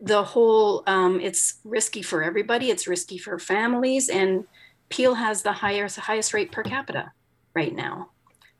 the 0.00 0.22
whole 0.22 0.82
um, 0.86 1.20
it's 1.20 1.58
risky 1.64 2.02
for 2.02 2.22
everybody 2.22 2.70
it's 2.70 2.88
risky 2.88 3.18
for 3.18 3.38
families 3.38 4.08
and 4.08 4.44
peel 4.88 5.14
has 5.14 5.42
the 5.42 5.52
highest 5.52 5.98
highest 5.98 6.34
rate 6.34 6.52
per 6.52 6.62
capita 6.62 7.12
right 7.54 7.74
now. 7.74 8.10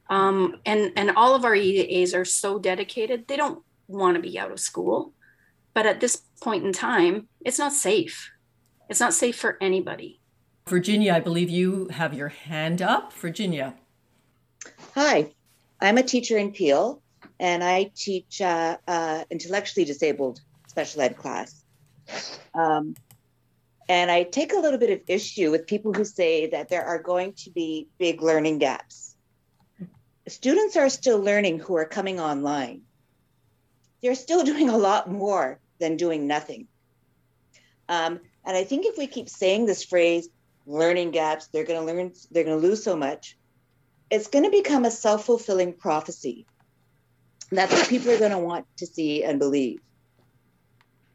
Um, 0.09 0.57
and 0.67 0.93
and 0.97 1.13
all 1.13 1.35
of 1.35 1.45
our 1.45 1.55
eas 1.55 2.15
are 2.15 2.25
so 2.25 2.59
dedicated 2.59 3.27
they 3.27 3.37
don't 3.37 3.63
want 3.89 4.17
to 4.17 4.23
be 4.23 4.39
out 4.39 4.51
of 4.51 4.61
school. 4.61 5.13
But 5.73 5.87
at 5.87 6.01
this 6.01 6.23
point 6.43 6.65
in 6.65 6.73
time 6.73 7.29
it's 7.45 7.59
not 7.59 7.73
safe. 7.73 8.31
It's 8.89 9.01
not 9.01 9.15
safe 9.15 9.37
for 9.37 9.57
anybody. 9.61 10.21
Virginia 10.67 11.15
i 11.15 11.21
believe 11.21 11.51
you 11.51 11.89
have 11.89 12.15
your 12.15 12.29
hand 12.29 12.83
up. 12.83 13.13
Virginia. 13.13 13.75
Hi 14.95 15.33
i'm 15.81 15.97
a 15.97 16.03
teacher 16.03 16.37
in 16.37 16.53
peel 16.53 17.03
and 17.41 17.65
I 17.65 17.91
teach 17.97 18.43
uh, 18.43 18.77
uh, 18.87 19.25
intellectually 19.31 19.87
disabled 19.87 20.43
special 20.85 21.03
ed 21.03 21.17
class. 21.17 21.63
Um, 22.55 22.95
and 23.89 24.11
I 24.11 24.23
take 24.23 24.53
a 24.53 24.59
little 24.59 24.79
bit 24.79 24.91
of 24.91 25.01
issue 25.09 25.51
with 25.51 25.67
people 25.67 25.93
who 25.93 26.05
say 26.05 26.49
that 26.51 26.69
there 26.69 26.85
are 26.85 27.03
going 27.03 27.35
to 27.45 27.51
be 27.51 27.89
big 27.99 28.23
learning 28.23 28.59
gaps. 28.59 29.17
Students 30.29 30.77
are 30.77 30.89
still 30.89 31.19
learning 31.19 31.59
who 31.59 31.77
are 31.77 31.85
coming 31.85 32.21
online. 32.21 32.83
They're 34.03 34.15
still 34.15 34.45
doing 34.53 34.69
a 34.71 34.79
lot 34.79 35.11
more 35.11 35.59
than 35.81 35.97
doing 35.97 36.27
nothing. 36.27 36.69
Um, 37.89 38.21
and 38.45 38.57
I 38.57 38.65
think 38.65 38.87
if 38.87 38.97
we 38.97 39.07
keep 39.07 39.29
saying 39.29 39.67
this 39.67 39.85
phrase, 39.85 40.29
learning 40.67 41.11
gaps, 41.11 41.49
they're 41.49 41.65
going 41.65 41.81
to 41.81 41.93
learn, 41.93 42.13
they're 42.31 42.45
going 42.45 42.61
to 42.61 42.67
lose 42.67 42.83
so 42.83 42.97
much, 42.97 43.37
it's 44.11 44.29
going 44.29 44.45
to 44.45 44.51
become 44.51 44.85
a 44.85 44.91
self 44.91 45.27
fulfilling 45.27 45.75
prophecy. 45.75 46.47
That's 47.51 47.73
what 47.73 47.89
people 47.89 48.13
are 48.13 48.19
going 48.19 48.31
to 48.31 48.39
want 48.39 48.67
to 48.79 48.87
see 48.87 49.25
and 49.25 49.39
believe. 49.39 49.81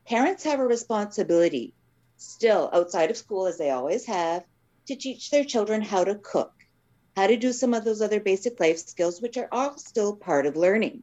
Parents 0.07 0.43
have 0.43 0.59
a 0.59 0.65
responsibility, 0.65 1.73
still 2.17 2.69
outside 2.71 3.09
of 3.09 3.17
school, 3.17 3.47
as 3.47 3.57
they 3.57 3.71
always 3.71 4.05
have, 4.05 4.43
to 4.87 4.95
teach 4.95 5.31
their 5.31 5.43
children 5.43 5.81
how 5.81 6.03
to 6.03 6.15
cook, 6.15 6.53
how 7.15 7.27
to 7.27 7.37
do 7.37 7.51
some 7.51 7.73
of 7.73 7.83
those 7.83 8.01
other 8.01 8.19
basic 8.19 8.59
life 8.59 8.77
skills, 8.77 9.21
which 9.21 9.37
are 9.37 9.49
all 9.51 9.77
still 9.77 10.15
part 10.15 10.45
of 10.45 10.55
learning. 10.55 11.01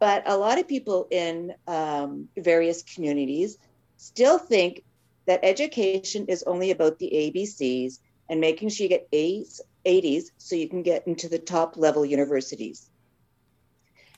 But 0.00 0.24
a 0.26 0.36
lot 0.36 0.58
of 0.58 0.66
people 0.66 1.06
in 1.10 1.54
um, 1.68 2.28
various 2.36 2.82
communities 2.82 3.56
still 3.96 4.38
think 4.38 4.82
that 5.26 5.40
education 5.44 6.26
is 6.26 6.42
only 6.42 6.72
about 6.72 6.98
the 6.98 7.10
ABCs 7.10 8.00
and 8.28 8.40
making 8.40 8.70
sure 8.70 8.84
you 8.84 8.88
get 8.88 9.08
A's, 9.12 9.60
80s 9.86 10.30
so 10.38 10.56
you 10.56 10.68
can 10.68 10.82
get 10.82 11.06
into 11.06 11.28
the 11.28 11.38
top 11.38 11.76
level 11.76 12.04
universities. 12.04 12.90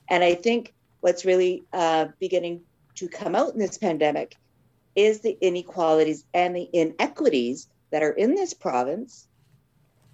And 0.08 0.24
I 0.24 0.34
think 0.34 0.72
what's 1.00 1.24
really 1.24 1.64
uh, 1.72 2.06
beginning 2.18 2.62
to 2.96 3.08
come 3.08 3.34
out 3.34 3.52
in 3.52 3.58
this 3.58 3.78
pandemic 3.78 4.36
is 4.94 5.20
the 5.20 5.36
inequalities 5.40 6.24
and 6.34 6.56
the 6.56 6.68
inequities 6.72 7.68
that 7.90 8.02
are 8.02 8.12
in 8.12 8.34
this 8.34 8.54
province 8.54 9.28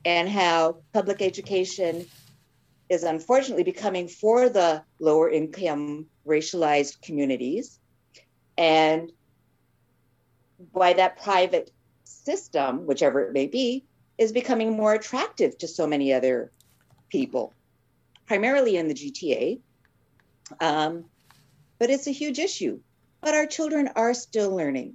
and 0.05 0.29
how 0.29 0.79
public 0.93 1.23
education 1.23 2.05
is 2.89 3.05
unfortunately 3.05 3.65
becoming 3.65 4.09
for 4.09 4.49
the 4.49 4.83
lower 4.99 5.31
income 5.31 6.07
racialized 6.27 7.01
communities. 7.03 7.79
And 8.59 9.11
why 10.73 10.93
that 10.93 11.21
private 11.23 11.71
system 12.05 12.87
whichever 12.87 13.21
it 13.21 13.33
may 13.33 13.47
be 13.47 13.85
is 14.19 14.33
becoming 14.33 14.73
more 14.73 14.95
attractive 14.95 15.57
to 15.59 15.67
so 15.67 15.87
many 15.87 16.13
other 16.13 16.53
people 17.09 17.53
primarily 18.27 18.77
in 18.77 18.87
the 18.87 18.95
gta 18.95 19.59
um, 20.61 21.05
but 21.83 21.91
it's 21.91 22.07
a 22.07 22.13
huge 22.13 22.39
issue. 22.39 22.79
But 23.23 23.35
our 23.35 23.45
children 23.45 23.91
are 23.97 24.15
still 24.15 24.55
learning. 24.55 24.95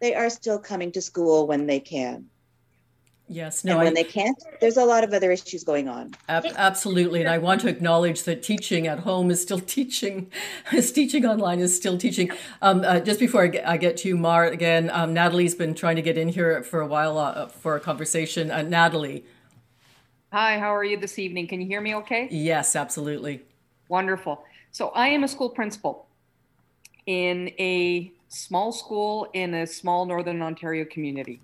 They 0.00 0.14
are 0.14 0.30
still 0.30 0.60
coming 0.60 0.92
to 0.92 1.00
school 1.00 1.48
when 1.48 1.66
they 1.66 1.80
can. 1.80 2.26
Yes, 3.26 3.64
no. 3.64 3.72
And 3.72 3.78
when 3.80 3.88
I, 3.88 3.94
they 3.94 4.04
can't, 4.04 4.40
there's 4.60 4.76
a 4.76 4.84
lot 4.84 5.02
of 5.02 5.12
other 5.12 5.32
issues 5.32 5.64
going 5.64 5.88
on. 5.88 6.14
Ab- 6.28 6.46
absolutely, 6.54 7.18
and 7.18 7.28
I 7.28 7.38
want 7.38 7.62
to 7.62 7.68
acknowledge 7.68 8.22
that 8.22 8.44
teaching 8.44 8.86
at 8.86 9.00
home 9.00 9.28
is 9.32 9.42
still 9.42 9.58
teaching, 9.76 10.30
is 10.72 10.92
teaching 10.92 11.26
online 11.26 11.58
is 11.58 11.74
still 11.74 11.98
teaching. 11.98 12.30
Um, 12.62 12.84
uh, 12.86 13.00
just 13.00 13.18
before 13.18 13.42
I 13.42 13.48
get, 13.48 13.68
I 13.68 13.76
get, 13.76 13.96
to 13.96 14.08
you, 14.08 14.16
Mar, 14.16 14.46
again, 14.46 14.90
um, 14.92 15.14
Natalie's 15.14 15.56
been 15.56 15.74
trying 15.74 15.96
to 15.96 16.02
get 16.02 16.16
in 16.16 16.28
here 16.28 16.62
for 16.62 16.80
a 16.80 16.86
while 16.86 17.18
uh, 17.18 17.48
for 17.48 17.74
a 17.74 17.80
conversation. 17.80 18.52
Uh, 18.52 18.62
Natalie. 18.62 19.24
Hi, 20.30 20.60
how 20.60 20.72
are 20.76 20.84
you 20.84 20.96
this 20.96 21.18
evening? 21.18 21.48
Can 21.48 21.60
you 21.60 21.66
hear 21.66 21.80
me 21.80 21.96
okay? 21.96 22.28
Yes, 22.30 22.76
absolutely. 22.76 23.42
Wonderful. 23.88 24.44
So 24.74 24.88
I 24.88 25.06
am 25.06 25.22
a 25.22 25.28
school 25.28 25.50
principal 25.50 26.08
in 27.06 27.52
a 27.60 28.10
small 28.26 28.72
school 28.72 29.28
in 29.32 29.54
a 29.54 29.68
small 29.68 30.04
Northern 30.04 30.42
Ontario 30.42 30.84
community. 30.84 31.40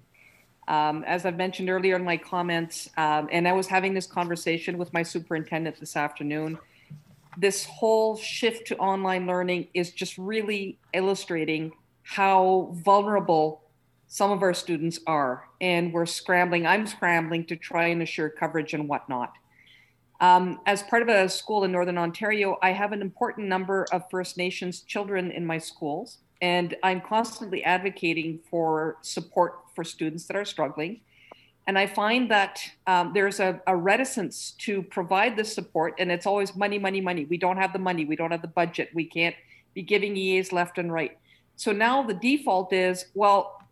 Um, 0.67 1.05
as 1.05 1.25
I've 1.25 1.37
mentioned 1.37 1.71
earlier 1.71 1.95
in 1.95 2.03
my 2.03 2.17
comments, 2.17 2.91
um, 2.97 3.29
and 3.31 3.47
I 3.47 3.53
was 3.53 3.69
having 3.69 3.95
this 3.95 4.09
conversation 4.09 4.79
with 4.79 4.93
my 4.93 5.05
superintendent 5.05 5.79
this 5.79 5.95
afternoon, 5.95 6.59
this 7.39 7.65
whole 7.67 8.17
shift 8.17 8.67
to 8.67 8.77
online 8.79 9.29
learning 9.29 9.69
is 9.75 9.93
just 9.93 10.19
really 10.19 10.77
illustrating 10.93 11.71
how 12.03 12.71
vulnerable 12.83 13.63
some 14.09 14.33
of 14.33 14.43
our 14.43 14.55
students 14.55 14.99
are. 15.07 15.49
And 15.61 15.93
we're 15.93 16.05
scrambling, 16.05 16.67
I'm 16.67 16.85
scrambling 16.85 17.45
to 17.45 17.55
try 17.55 17.87
and 17.87 18.03
assure 18.03 18.29
coverage 18.29 18.75
and 18.75 18.89
whatnot. 18.89 19.35
Um, 20.21 20.61
as 20.67 20.83
part 20.83 21.03
of 21.03 21.09
a 21.09 21.29
school 21.29 21.65
in 21.65 21.73
Northern 21.73 21.97
Ontario, 21.97 22.59
I 22.63 22.73
have 22.73 22.93
an 22.93 23.01
important 23.01 23.49
number 23.49 23.87
of 23.91 24.03
First 24.11 24.37
Nations 24.37 24.83
children 24.83 25.31
in 25.31 25.47
my 25.47 25.57
schools, 25.57 26.19
and 26.43 26.77
I'm 26.83 27.01
constantly 27.01 27.65
advocating 27.65 28.41
for 28.51 28.99
support 29.01 29.61
for 29.75 29.83
students 29.83 30.27
that 30.27 30.37
are 30.37 30.45
struggling. 30.45 31.01
And 31.67 31.79
I 31.79 31.87
find 31.87 32.31
that 32.31 32.61
um, 32.87 33.13
there's 33.15 33.41
a, 33.41 33.61
a, 33.67 33.77
reticence 33.77 34.53
to 34.59 34.83
provide 34.83 35.37
this 35.37 35.55
support, 35.55 35.95
and 35.99 36.11
it's 36.11 36.27
always 36.27 36.57
money, 36.57 36.79
money, 36.79 37.01
money. 37.01 37.25
We 37.27 37.37
don't 37.37 37.57
have 37.57 37.73
the 37.73 37.79
money, 37.79 38.05
we 38.05 38.17
don't 38.17 38.31
have 38.31 38.43
the 38.43 38.49
budget, 38.49 38.91
we 38.93 39.05
can't 39.05 39.37
be 39.75 39.83
giving 39.83 40.17
EAs 40.17 40.53
left 40.53 40.79
and 40.79 40.93
right. 40.93 41.17
So 41.57 41.73
now 41.73 42.03
the 42.03 42.15
default 42.15 42.73
is 42.73 43.07
well, 43.15 43.63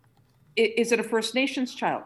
is 0.55 0.91
it 0.91 0.99
a 0.99 1.03
First 1.03 1.35
Nations 1.35 1.75
child? 1.75 2.03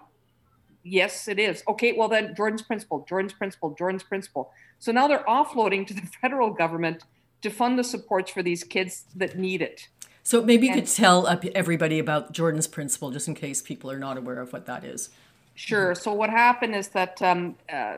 Yes, 0.84 1.28
it 1.28 1.40
is. 1.40 1.64
Okay, 1.68 1.94
well 1.94 2.10
then 2.10 2.36
Jordan's 2.36 2.62
principle, 2.62 3.06
Jordan's 3.08 3.34
principle, 3.34 3.74
Jordan's 3.78 4.04
principle. 4.04 4.52
So 4.80 4.92
now 4.92 5.08
they're 5.08 5.24
offloading 5.24 5.88
to 5.88 5.94
the 5.94 6.02
federal 6.22 6.52
government 6.52 7.04
to 7.42 7.50
fund 7.50 7.80
the 7.80 7.84
supports 7.84 8.32
for 8.32 8.44
these 8.44 8.64
kids 8.64 9.06
that 9.16 9.38
need 9.38 9.62
it. 9.62 9.88
So 10.24 10.42
maybe 10.42 10.68
you 10.68 10.74
could 10.74 10.88
tell 10.88 11.28
everybody 11.54 12.00
about 12.00 12.32
Jordan's 12.32 12.68
principle, 12.68 13.12
just 13.12 13.28
in 13.28 13.36
case 13.36 13.62
people 13.62 13.92
are 13.92 14.00
not 14.00 14.18
aware 14.18 14.40
of 14.40 14.54
what 14.54 14.66
that 14.68 14.86
is. 14.86 15.10
Sure. 15.54 15.94
So 15.94 16.14
what 16.14 16.30
happened 16.30 16.76
is 16.76 16.88
that 16.90 17.22
um, 17.22 17.56
uh, 17.72 17.98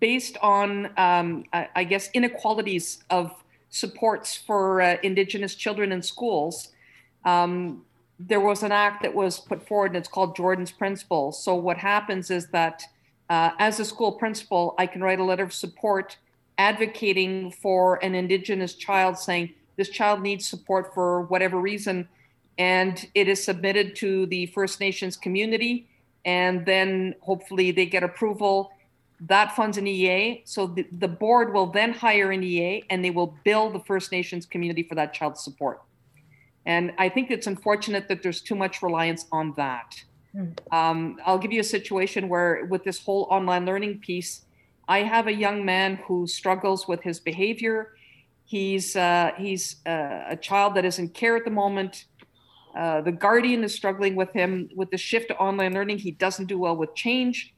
based 0.00 0.38
on, 0.42 0.86
um, 0.96 1.44
I, 1.52 1.68
I, 1.76 1.84
guess, 1.84 2.10
inequalities 2.12 3.04
of 3.10 3.32
supports 3.68 4.36
for 4.36 4.80
uh, 4.80 4.96
Indigenous 5.02 5.54
children 5.54 5.92
in 5.92 6.02
schools, 6.02 6.70
um, 7.24 7.84
there 8.26 8.40
was 8.40 8.62
an 8.62 8.70
act 8.70 9.02
that 9.02 9.14
was 9.14 9.40
put 9.40 9.66
forward 9.66 9.92
and 9.92 9.96
it's 9.96 10.08
called 10.08 10.36
Jordan's 10.36 10.72
Principle. 10.72 11.32
So 11.32 11.54
what 11.54 11.78
happens 11.78 12.30
is 12.30 12.48
that 12.48 12.82
uh, 13.30 13.50
as 13.58 13.80
a 13.80 13.84
school 13.84 14.12
principal, 14.12 14.74
I 14.78 14.86
can 14.86 15.02
write 15.02 15.18
a 15.18 15.24
letter 15.24 15.44
of 15.44 15.54
support 15.54 16.18
advocating 16.58 17.50
for 17.50 18.02
an 18.04 18.14
Indigenous 18.14 18.74
child 18.74 19.16
saying 19.16 19.54
this 19.76 19.88
child 19.88 20.20
needs 20.20 20.46
support 20.46 20.92
for 20.92 21.22
whatever 21.22 21.58
reason. 21.58 22.08
And 22.58 23.08
it 23.14 23.28
is 23.28 23.42
submitted 23.42 23.96
to 23.96 24.26
the 24.26 24.46
First 24.46 24.80
Nations 24.80 25.16
community. 25.16 25.88
And 26.26 26.66
then 26.66 27.14
hopefully 27.20 27.70
they 27.70 27.86
get 27.86 28.02
approval. 28.02 28.72
That 29.20 29.56
funds 29.56 29.78
an 29.78 29.86
EA. 29.86 30.42
So 30.44 30.66
the, 30.66 30.86
the 30.92 31.08
board 31.08 31.54
will 31.54 31.66
then 31.66 31.94
hire 31.94 32.30
an 32.32 32.42
EA 32.42 32.84
and 32.90 33.02
they 33.02 33.10
will 33.10 33.34
bill 33.44 33.70
the 33.70 33.80
First 33.80 34.12
Nations 34.12 34.44
community 34.44 34.82
for 34.82 34.94
that 34.96 35.14
child's 35.14 35.42
support. 35.42 35.80
And 36.66 36.92
I 36.98 37.08
think 37.08 37.30
it's 37.30 37.46
unfortunate 37.46 38.08
that 38.08 38.22
there's 38.22 38.40
too 38.40 38.54
much 38.54 38.82
reliance 38.82 39.26
on 39.32 39.54
that. 39.56 39.94
Hmm. 40.32 40.50
Um, 40.70 41.16
I'll 41.24 41.38
give 41.38 41.52
you 41.52 41.60
a 41.60 41.64
situation 41.64 42.28
where, 42.28 42.66
with 42.66 42.84
this 42.84 43.02
whole 43.02 43.26
online 43.30 43.66
learning 43.66 43.98
piece, 43.98 44.42
I 44.88 45.02
have 45.02 45.26
a 45.26 45.32
young 45.32 45.64
man 45.64 45.96
who 46.06 46.26
struggles 46.26 46.86
with 46.86 47.02
his 47.02 47.20
behavior. 47.20 47.94
He's 48.44 48.96
uh, 48.96 49.30
he's 49.38 49.76
uh, 49.86 50.24
a 50.28 50.36
child 50.36 50.74
that 50.74 50.84
is 50.84 50.98
in 50.98 51.08
care 51.08 51.36
at 51.36 51.44
the 51.44 51.50
moment. 51.50 52.06
Uh, 52.76 53.00
the 53.00 53.12
guardian 53.12 53.64
is 53.64 53.74
struggling 53.74 54.14
with 54.14 54.32
him 54.32 54.68
with 54.76 54.90
the 54.90 54.98
shift 54.98 55.28
to 55.28 55.36
online 55.36 55.74
learning. 55.74 55.98
He 55.98 56.12
doesn't 56.12 56.46
do 56.46 56.58
well 56.58 56.76
with 56.76 56.94
change. 56.94 57.54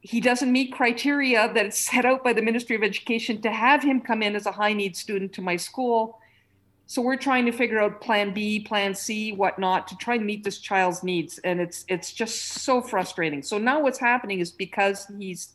He 0.00 0.20
doesn't 0.20 0.50
meet 0.50 0.72
criteria 0.72 1.52
that 1.52 1.66
is 1.66 1.76
set 1.76 2.04
out 2.04 2.24
by 2.24 2.32
the 2.32 2.42
Ministry 2.42 2.74
of 2.74 2.82
Education 2.82 3.40
to 3.42 3.50
have 3.52 3.82
him 3.82 4.00
come 4.00 4.22
in 4.22 4.34
as 4.34 4.46
a 4.46 4.52
high 4.52 4.72
need 4.72 4.96
student 4.96 5.32
to 5.34 5.42
my 5.42 5.56
school. 5.56 6.18
So 6.92 7.00
we're 7.00 7.16
trying 7.16 7.46
to 7.46 7.52
figure 7.52 7.80
out 7.80 8.02
plan 8.02 8.34
B, 8.34 8.60
plan 8.60 8.94
C, 8.94 9.32
whatnot 9.32 9.88
to 9.88 9.96
try 9.96 10.16
and 10.16 10.26
meet 10.26 10.44
this 10.44 10.58
child's 10.58 11.02
needs. 11.02 11.38
And 11.38 11.58
it's 11.58 11.86
it's 11.88 12.12
just 12.12 12.42
so 12.66 12.82
frustrating. 12.82 13.42
So 13.42 13.56
now 13.56 13.80
what's 13.80 13.98
happening 13.98 14.40
is 14.40 14.50
because 14.50 15.06
he's 15.18 15.54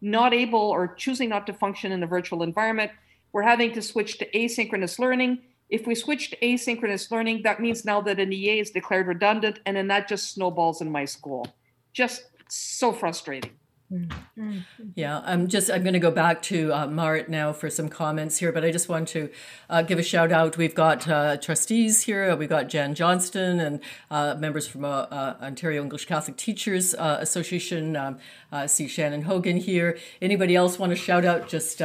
not 0.00 0.34
able 0.34 0.58
or 0.58 0.88
choosing 0.88 1.28
not 1.28 1.46
to 1.46 1.52
function 1.52 1.92
in 1.92 2.02
a 2.02 2.06
virtual 2.08 2.42
environment, 2.42 2.90
we're 3.30 3.44
having 3.44 3.70
to 3.74 3.80
switch 3.80 4.18
to 4.18 4.28
asynchronous 4.32 4.98
learning. 4.98 5.42
If 5.70 5.86
we 5.86 5.94
switch 5.94 6.30
to 6.30 6.36
asynchronous 6.38 7.12
learning, 7.12 7.42
that 7.44 7.60
means 7.60 7.84
now 7.84 8.00
that 8.00 8.18
an 8.18 8.32
EA 8.32 8.58
is 8.58 8.72
declared 8.72 9.06
redundant, 9.06 9.60
and 9.64 9.76
then 9.76 9.86
that 9.86 10.08
just 10.08 10.34
snowballs 10.34 10.80
in 10.80 10.90
my 10.90 11.04
school. 11.04 11.46
Just 11.92 12.24
so 12.48 12.92
frustrating. 12.92 13.52
Mm-hmm. 13.92 14.58
Yeah, 14.94 15.20
I'm 15.24 15.48
just 15.48 15.70
I'm 15.70 15.82
going 15.82 15.92
to 15.92 15.98
go 15.98 16.10
back 16.10 16.40
to 16.42 16.72
uh, 16.72 16.86
Marit 16.86 17.28
now 17.28 17.52
for 17.52 17.68
some 17.68 17.90
comments 17.90 18.38
here, 18.38 18.50
but 18.50 18.64
I 18.64 18.70
just 18.70 18.88
want 18.88 19.08
to 19.08 19.28
uh, 19.68 19.82
give 19.82 19.98
a 19.98 20.02
shout 20.02 20.32
out. 20.32 20.56
We've 20.56 20.74
got 20.74 21.06
uh, 21.06 21.36
trustees 21.36 22.02
here. 22.02 22.34
We've 22.34 22.48
got 22.48 22.68
Jan 22.68 22.94
Johnston 22.94 23.60
and 23.60 23.80
uh, 24.10 24.34
members 24.38 24.66
from 24.66 24.86
uh, 24.86 24.88
uh, 24.88 25.36
Ontario 25.42 25.82
English 25.82 26.06
Catholic 26.06 26.38
Teachers 26.38 26.94
Association. 26.98 27.96
Um, 27.96 28.18
see 28.66 28.88
Shannon 28.88 29.22
Hogan 29.22 29.58
here. 29.58 29.98
Anybody 30.22 30.56
else 30.56 30.78
want 30.78 30.90
to 30.90 30.96
shout 30.96 31.26
out? 31.26 31.48
Just 31.48 31.82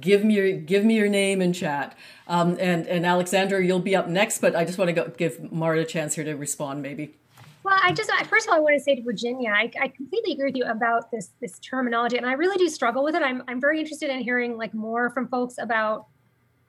give 0.00 0.24
me 0.24 0.34
your 0.34 0.52
give 0.52 0.84
me 0.84 0.96
your 0.96 1.08
name 1.08 1.40
in 1.40 1.52
chat. 1.52 1.96
Um, 2.26 2.56
and 2.58 2.88
and 2.88 3.06
Alexandra, 3.06 3.64
you'll 3.64 3.78
be 3.78 3.94
up 3.94 4.08
next, 4.08 4.40
but 4.40 4.56
I 4.56 4.64
just 4.64 4.78
want 4.78 4.88
to 4.88 4.92
go, 4.92 5.12
give 5.16 5.52
Mara 5.52 5.80
a 5.80 5.84
chance 5.84 6.16
here 6.16 6.24
to 6.24 6.34
respond, 6.34 6.82
maybe. 6.82 7.14
Well, 7.66 7.80
I 7.82 7.92
just 7.92 8.08
first 8.26 8.46
of 8.46 8.52
all, 8.52 8.58
I 8.58 8.60
want 8.60 8.76
to 8.76 8.80
say 8.80 8.94
to 8.94 9.02
Virginia, 9.02 9.50
I, 9.52 9.68
I, 9.82 9.88
completely 9.88 10.34
agree 10.34 10.44
with 10.44 10.56
you 10.56 10.66
about 10.66 11.10
this 11.10 11.32
this 11.40 11.58
terminology, 11.58 12.16
and 12.16 12.24
I 12.24 12.34
really 12.34 12.56
do 12.58 12.68
struggle 12.68 13.02
with 13.02 13.16
it. 13.16 13.22
I'm 13.22 13.42
I'm 13.48 13.60
very 13.60 13.80
interested 13.80 14.08
in 14.08 14.20
hearing 14.20 14.56
like 14.56 14.72
more 14.72 15.10
from 15.10 15.26
folks 15.26 15.56
about 15.58 16.06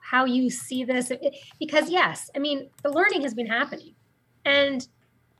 how 0.00 0.24
you 0.24 0.50
see 0.50 0.82
this, 0.82 1.12
because 1.60 1.88
yes, 1.88 2.32
I 2.34 2.40
mean 2.40 2.68
the 2.82 2.90
learning 2.90 3.22
has 3.22 3.32
been 3.32 3.46
happening, 3.46 3.94
and 4.44 4.88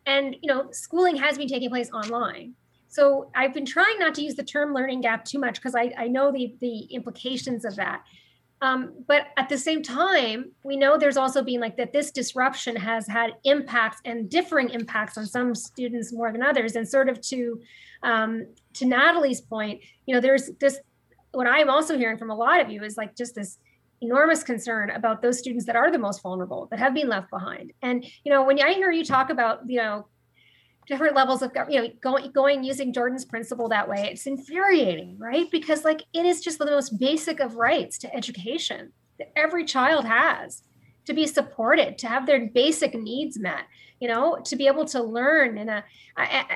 and 0.06 0.36
you 0.40 0.46
know 0.46 0.68
schooling 0.70 1.16
has 1.16 1.36
been 1.36 1.48
taking 1.48 1.70
place 1.70 1.90
online. 1.90 2.54
So 2.86 3.28
I've 3.34 3.52
been 3.52 3.66
trying 3.66 3.98
not 3.98 4.14
to 4.14 4.22
use 4.22 4.36
the 4.36 4.44
term 4.44 4.72
learning 4.72 5.00
gap 5.00 5.24
too 5.24 5.40
much 5.40 5.56
because 5.56 5.74
I, 5.74 5.92
I 5.98 6.06
know 6.06 6.30
the 6.30 6.54
the 6.60 6.84
implications 6.84 7.64
of 7.64 7.74
that. 7.74 8.04
Um, 8.60 9.04
but 9.06 9.26
at 9.36 9.48
the 9.48 9.58
same 9.58 9.82
time, 9.82 10.50
we 10.64 10.76
know 10.76 10.98
there's 10.98 11.16
also 11.16 11.42
been 11.42 11.60
like 11.60 11.76
that 11.76 11.92
this 11.92 12.10
disruption 12.10 12.74
has 12.74 13.06
had 13.06 13.34
impacts 13.44 14.00
and 14.04 14.28
differing 14.28 14.70
impacts 14.70 15.16
on 15.16 15.26
some 15.26 15.54
students 15.54 16.12
more 16.12 16.32
than 16.32 16.42
others. 16.42 16.74
And 16.74 16.88
sort 16.88 17.08
of 17.08 17.20
to 17.22 17.60
um, 18.02 18.46
to 18.74 18.84
Natalie's 18.84 19.40
point, 19.40 19.80
you 20.06 20.14
know, 20.14 20.20
there's 20.20 20.50
this 20.60 20.80
what 21.32 21.46
I'm 21.46 21.70
also 21.70 21.96
hearing 21.96 22.18
from 22.18 22.30
a 22.30 22.34
lot 22.34 22.60
of 22.60 22.70
you 22.70 22.82
is 22.82 22.96
like 22.96 23.16
just 23.16 23.34
this 23.34 23.58
enormous 24.00 24.42
concern 24.42 24.90
about 24.90 25.22
those 25.22 25.38
students 25.38 25.66
that 25.66 25.76
are 25.76 25.90
the 25.90 25.98
most 25.98 26.22
vulnerable 26.22 26.66
that 26.70 26.78
have 26.78 26.94
been 26.94 27.08
left 27.08 27.30
behind. 27.30 27.72
And 27.82 28.04
you 28.24 28.32
know, 28.32 28.42
when 28.44 28.60
I 28.60 28.72
hear 28.72 28.90
you 28.90 29.04
talk 29.04 29.30
about 29.30 29.68
you 29.68 29.78
know 29.78 30.08
different 30.88 31.14
levels 31.14 31.42
of 31.42 31.52
you 31.68 31.80
know 31.80 31.88
going 32.00 32.30
going 32.32 32.64
using 32.64 32.92
jordan's 32.92 33.24
principle 33.24 33.68
that 33.68 33.88
way. 33.88 34.08
It's 34.10 34.26
infuriating 34.26 35.16
right? 35.18 35.50
Because 35.50 35.84
like 35.84 36.02
it 36.12 36.24
is 36.26 36.40
just 36.40 36.58
the 36.58 36.66
most 36.66 36.98
basic 36.98 37.40
of 37.40 37.56
rights 37.56 37.98
to 37.98 38.14
education 38.14 38.92
that 39.18 39.32
every 39.36 39.64
child 39.64 40.04
has 40.04 40.62
to 41.06 41.14
be 41.14 41.26
supported 41.26 41.98
to 41.98 42.08
have 42.08 42.26
their 42.26 42.48
basic 42.48 42.94
needs 42.94 43.38
met 43.38 43.64
you 44.00 44.08
know 44.08 44.38
to 44.44 44.56
be 44.56 44.66
able 44.66 44.84
to 44.84 45.02
learn 45.02 45.58
and 45.58 45.70
a 45.70 45.84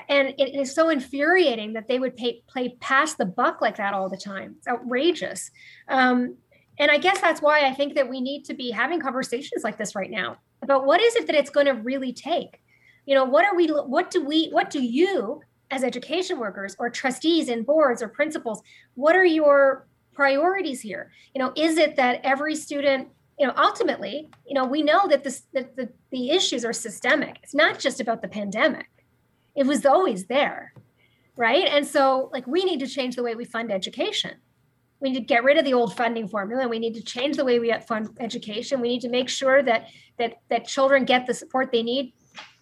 and 0.09 0.35
it 0.39 0.55
is 0.55 0.75
so 0.75 0.89
infuriating 0.89 1.75
that 1.75 1.87
they 1.87 1.99
would 1.99 2.17
pay, 2.17 2.43
play 2.49 2.77
past 2.81 3.17
the 3.19 3.25
buck 3.25 3.61
like 3.61 3.77
that 3.77 3.95
all 3.95 4.09
the 4.09 4.17
time. 4.17 4.57
It's 4.59 4.67
outrageous. 4.67 5.53
Um, 5.89 6.37
and 6.79 6.91
i 6.91 6.99
guess 6.99 7.21
that's 7.21 7.43
why 7.43 7.67
i 7.67 7.73
think 7.73 7.95
that 7.95 8.09
we 8.09 8.21
need 8.21 8.45
to 8.45 8.55
be 8.55 8.71
having 8.71 9.01
conversations 9.01 9.65
like 9.65 9.77
this 9.77 9.95
right 9.95 10.11
now 10.11 10.37
about 10.63 10.87
what 10.87 11.01
is 11.01 11.15
it 11.17 11.27
that 11.27 11.37
it's 11.37 11.51
going 11.51 11.67
to 11.67 11.73
really 11.73 12.13
take 12.13 12.62
you 13.07 13.15
know 13.15 13.25
what 13.25 13.45
are 13.45 13.55
we 13.55 13.69
what 13.69 14.11
do 14.11 14.25
we 14.25 14.49
what 14.51 14.71
do 14.71 14.83
you 14.83 15.41
as 15.71 15.83
education 15.83 16.39
workers 16.39 16.77
or 16.79 16.91
trustees 16.91 17.49
and 17.49 17.67
boards 17.67 18.03
or 18.03 18.09
principals 18.09 18.63
what 18.95 19.17
are 19.17 19.25
your 19.25 19.87
priorities 20.13 20.81
here? 20.81 21.11
You 21.35 21.41
know 21.41 21.53
is 21.57 21.79
it 21.79 21.97
that 21.97 22.21
every 22.25 22.55
student 22.55 23.09
you 23.39 23.47
know 23.47 23.55
ultimately 23.57 24.29
you 24.47 24.55
know 24.55 24.65
we 24.65 24.83
know 24.83 25.09
that 25.09 25.25
this 25.25 25.45
that 25.55 25.77
the, 25.77 25.89
the 26.11 26.31
issues 26.31 26.65
are 26.65 26.73
systemic. 26.73 27.39
It's 27.43 27.55
not 27.55 27.79
just 27.79 28.01
about 28.01 28.23
the 28.23 28.29
pandemic. 28.29 28.89
It 29.55 29.67
was 29.67 29.85
always 29.85 30.27
there 30.27 30.73
right? 31.37 31.67
And 31.67 31.87
so 31.87 32.31
like 32.33 32.47
we 32.47 32.65
need 32.65 32.81
to 32.81 32.87
change 32.87 33.17
the 33.17 33.23
way 33.23 33.35
we 33.35 33.45
fund 33.45 33.73
education. 33.73 34.33
We 35.01 35.11
need 35.11 35.19
to 35.19 35.25
get 35.25 35.43
rid 35.43 35.59
of 35.59 35.65
the 35.65 35.75
old 35.75 35.97
funding 35.97 36.29
formula. 36.29 36.69
We 36.69 36.79
need 36.79 36.95
to 36.95 37.03
change 37.03 37.37
the 37.37 37.45
way 37.45 37.59
we 37.59 37.75
fund 37.89 38.17
education. 38.21 38.81
We 38.81 38.89
need 38.89 39.01
to 39.01 39.09
make 39.09 39.29
sure 39.29 39.63
that 39.63 39.89
that 40.19 40.35
that 40.49 40.67
children 40.67 41.05
get 41.05 41.27
the 41.27 41.35
support 41.35 41.73
they 41.73 41.83
need 41.83 42.13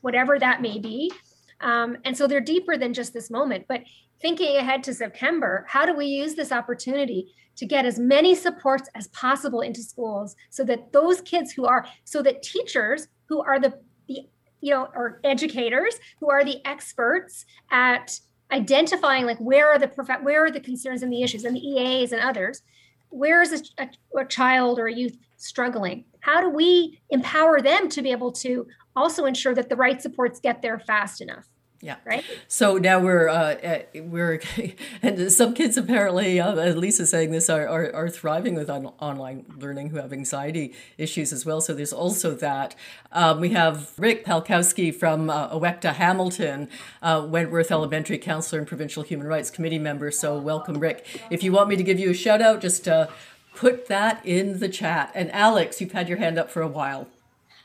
whatever 0.00 0.38
that 0.38 0.62
may 0.62 0.78
be. 0.78 1.12
Um, 1.60 1.98
and 2.04 2.16
so 2.16 2.26
they're 2.26 2.40
deeper 2.40 2.76
than 2.76 2.94
just 2.94 3.12
this 3.12 3.30
moment. 3.30 3.66
But 3.68 3.82
thinking 4.20 4.56
ahead 4.56 4.82
to 4.84 4.94
September, 4.94 5.64
how 5.68 5.86
do 5.86 5.96
we 5.96 6.06
use 6.06 6.34
this 6.34 6.52
opportunity 6.52 7.34
to 7.56 7.66
get 7.66 7.84
as 7.84 7.98
many 7.98 8.34
supports 8.34 8.88
as 8.94 9.08
possible 9.08 9.60
into 9.60 9.82
schools 9.82 10.34
so 10.48 10.64
that 10.64 10.92
those 10.92 11.20
kids 11.20 11.52
who 11.52 11.66
are, 11.66 11.86
so 12.04 12.22
that 12.22 12.42
teachers 12.42 13.08
who 13.26 13.42
are 13.42 13.60
the, 13.60 13.78
the 14.08 14.20
you 14.60 14.72
know, 14.72 14.88
or 14.94 15.20
educators 15.24 15.98
who 16.18 16.30
are 16.30 16.44
the 16.44 16.66
experts 16.66 17.44
at 17.70 18.18
identifying 18.52 19.26
like 19.26 19.38
where 19.38 19.68
are 19.68 19.78
the 19.78 19.88
prof- 19.88 20.22
where 20.22 20.44
are 20.44 20.50
the 20.50 20.60
concerns 20.60 21.02
and 21.02 21.12
the 21.12 21.22
issues 21.22 21.44
and 21.44 21.56
the 21.56 21.60
EAs 21.60 22.12
and 22.12 22.20
others, 22.20 22.62
where 23.10 23.42
is 23.42 23.72
a, 23.78 23.82
a, 23.82 24.20
a 24.20 24.24
child 24.24 24.78
or 24.78 24.86
a 24.86 24.94
youth 24.94 25.16
struggling? 25.36 26.04
How 26.20 26.40
do 26.40 26.50
we 26.50 27.00
empower 27.10 27.60
them 27.60 27.88
to 27.90 28.02
be 28.02 28.10
able 28.10 28.32
to 28.32 28.66
also 28.96 29.24
ensure 29.24 29.54
that 29.54 29.68
the 29.68 29.76
right 29.76 30.00
supports 30.00 30.40
get 30.40 30.62
there 30.62 30.78
fast 30.78 31.20
enough. 31.20 31.46
Yeah. 31.82 31.96
Right. 32.04 32.24
So 32.46 32.76
now 32.76 32.98
we're 32.98 33.28
uh, 33.28 33.82
we're 33.94 34.42
and 35.02 35.32
some 35.32 35.54
kids 35.54 35.78
apparently, 35.78 36.38
uh, 36.38 36.54
is 36.54 37.08
saying 37.08 37.30
this, 37.30 37.48
are, 37.48 37.66
are, 37.66 37.94
are 37.94 38.08
thriving 38.10 38.54
with 38.54 38.68
on, 38.68 38.86
online 39.00 39.46
learning 39.56 39.88
who 39.88 39.96
have 39.96 40.12
anxiety 40.12 40.74
issues 40.98 41.32
as 41.32 41.46
well. 41.46 41.62
So 41.62 41.72
there's 41.72 41.92
also 41.92 42.34
that. 42.34 42.74
Um, 43.12 43.40
we 43.40 43.50
have 43.50 43.92
Rick 43.98 44.26
Palkowski 44.26 44.94
from 44.94 45.30
uh, 45.30 45.48
OECTA 45.48 45.94
Hamilton, 45.94 46.68
uh, 47.00 47.26
Wentworth 47.26 47.70
Elementary 47.70 48.18
counselor 48.18 48.58
and 48.58 48.68
provincial 48.68 49.02
human 49.02 49.26
rights 49.26 49.50
committee 49.50 49.78
member. 49.78 50.10
So 50.10 50.38
welcome, 50.38 50.78
Rick. 50.78 51.06
If 51.30 51.42
you 51.42 51.50
want 51.50 51.70
me 51.70 51.76
to 51.76 51.82
give 51.82 51.98
you 51.98 52.10
a 52.10 52.14
shout 52.14 52.42
out, 52.42 52.60
just 52.60 52.88
uh, 52.88 53.06
put 53.54 53.86
that 53.88 54.24
in 54.26 54.58
the 54.58 54.68
chat. 54.68 55.12
And 55.14 55.32
Alex, 55.32 55.80
you've 55.80 55.92
had 55.92 56.10
your 56.10 56.18
hand 56.18 56.38
up 56.38 56.50
for 56.50 56.60
a 56.60 56.68
while. 56.68 57.08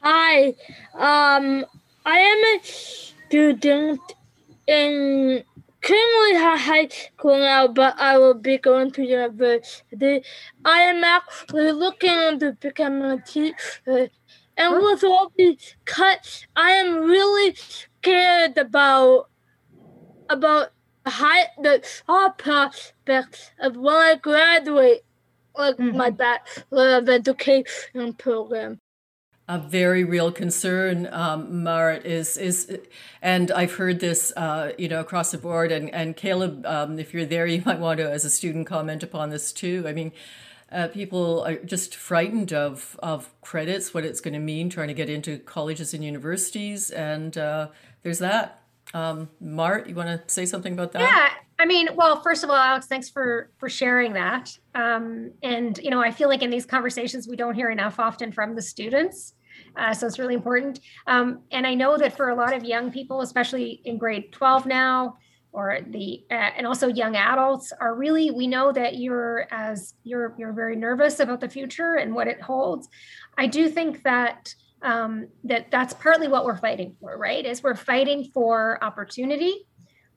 Hi, 0.01 0.53
um, 0.93 1.65
I 2.05 2.19
am 2.19 2.59
a 2.59 3.14
student 3.35 3.99
in 4.65 5.43
currently 5.81 6.35
high 6.35 6.87
school 6.87 7.37
now, 7.37 7.67
but 7.67 7.93
I 7.99 8.17
will 8.17 8.33
be 8.33 8.57
going 8.57 8.91
to 8.91 9.03
university. 9.03 10.23
I 10.63 10.79
am 10.79 11.03
actually 11.03 11.73
looking 11.73 12.39
to 12.39 12.53
become 12.53 13.01
a 13.01 13.21
teacher, 13.21 14.09
and 14.55 14.73
with 14.81 15.03
all 15.03 15.33
these 15.37 15.75
cuts, 15.83 16.47
I 16.55 16.71
am 16.71 17.03
really 17.03 17.55
scared 17.55 18.57
about 18.57 19.27
about 20.29 20.69
high 21.05 21.47
the 21.61 21.83
prospects 22.37 23.51
of 23.59 23.75
when 23.75 23.95
I 23.95 24.15
graduate, 24.15 25.01
like 25.57 25.75
mm-hmm. 25.75 25.97
my 25.97 26.09
bachelor 26.09 26.99
of 26.99 27.09
education 27.09 28.13
program 28.13 28.79
a 29.47 29.59
very 29.59 30.03
real 30.03 30.31
concern, 30.31 31.07
um, 31.11 31.63
Marit, 31.63 32.05
is 32.05 32.35
is, 32.37 32.79
and 33.21 33.51
I've 33.51 33.75
heard 33.75 33.99
this, 33.99 34.33
uh, 34.35 34.71
you 34.77 34.87
know, 34.87 34.99
across 34.99 35.31
the 35.31 35.37
board. 35.37 35.71
And 35.71 35.93
and 35.93 36.15
Caleb, 36.15 36.65
um, 36.65 36.97
if 36.97 37.13
you're 37.13 37.25
there, 37.25 37.45
you 37.45 37.61
might 37.65 37.79
want 37.79 37.99
to, 37.99 38.09
as 38.09 38.25
a 38.25 38.29
student, 38.29 38.65
comment 38.67 39.03
upon 39.03 39.29
this 39.29 39.51
too. 39.53 39.83
I 39.87 39.93
mean, 39.93 40.11
uh, 40.71 40.87
people 40.87 41.43
are 41.45 41.55
just 41.55 41.95
frightened 41.95 42.53
of 42.53 42.99
of 43.03 43.29
credits, 43.41 43.93
what 43.93 44.03
it's 44.03 44.19
going 44.19 44.33
to 44.33 44.39
mean 44.39 44.69
trying 44.69 44.87
to 44.87 44.95
get 44.95 45.09
into 45.09 45.37
colleges 45.37 45.93
and 45.93 46.03
universities, 46.03 46.89
and 46.89 47.37
uh, 47.37 47.67
there's 48.01 48.19
that. 48.19 48.63
Um, 48.93 49.29
Mart, 49.39 49.87
you 49.87 49.95
want 49.95 50.09
to 50.09 50.33
say 50.33 50.45
something 50.45 50.73
about 50.73 50.91
that? 50.93 51.01
Yeah, 51.01 51.44
I 51.57 51.65
mean, 51.65 51.89
well, 51.95 52.21
first 52.21 52.43
of 52.43 52.49
all, 52.49 52.55
Alex, 52.55 52.87
thanks 52.87 53.09
for 53.09 53.51
for 53.57 53.69
sharing 53.69 54.13
that. 54.13 54.51
Um, 54.73 55.31
and 55.41 55.77
you 55.77 55.89
know, 55.89 56.01
I 56.01 56.11
feel 56.11 56.27
like 56.27 56.41
in 56.41 56.49
these 56.49 56.65
conversations, 56.65 57.27
we 57.27 57.35
don't 57.35 57.55
hear 57.55 57.69
enough 57.69 57.99
often 57.99 58.31
from 58.31 58.55
the 58.55 58.61
students. 58.61 59.33
Uh, 59.77 59.93
so 59.93 60.05
it's 60.07 60.19
really 60.19 60.33
important. 60.33 60.79
Um, 61.07 61.43
and 61.51 61.65
I 61.65 61.75
know 61.75 61.97
that 61.97 62.15
for 62.17 62.29
a 62.29 62.35
lot 62.35 62.53
of 62.53 62.63
young 62.63 62.91
people, 62.91 63.21
especially 63.21 63.81
in 63.85 63.97
grade 63.97 64.33
12 64.33 64.65
now, 64.65 65.17
or 65.53 65.79
the 65.89 66.25
uh, 66.29 66.33
and 66.57 66.67
also 66.67 66.89
young 66.89 67.15
adults 67.15 67.71
are 67.79 67.95
really 67.95 68.29
we 68.29 68.45
know 68.45 68.73
that 68.73 68.97
you're 68.97 69.47
as 69.51 69.93
you're 70.03 70.35
you're 70.37 70.51
very 70.51 70.75
nervous 70.75 71.21
about 71.21 71.39
the 71.39 71.47
future 71.47 71.95
and 71.95 72.13
what 72.13 72.27
it 72.27 72.41
holds. 72.41 72.89
I 73.37 73.47
do 73.47 73.69
think 73.69 74.03
that 74.03 74.53
um, 74.81 75.29
that 75.45 75.71
that's 75.71 75.93
partly 75.93 76.27
what 76.27 76.43
we're 76.43 76.57
fighting 76.57 76.97
for, 76.99 77.17
right? 77.17 77.45
Is 77.45 77.63
we're 77.63 77.75
fighting 77.75 78.29
for 78.33 78.83
opportunity 78.83 79.65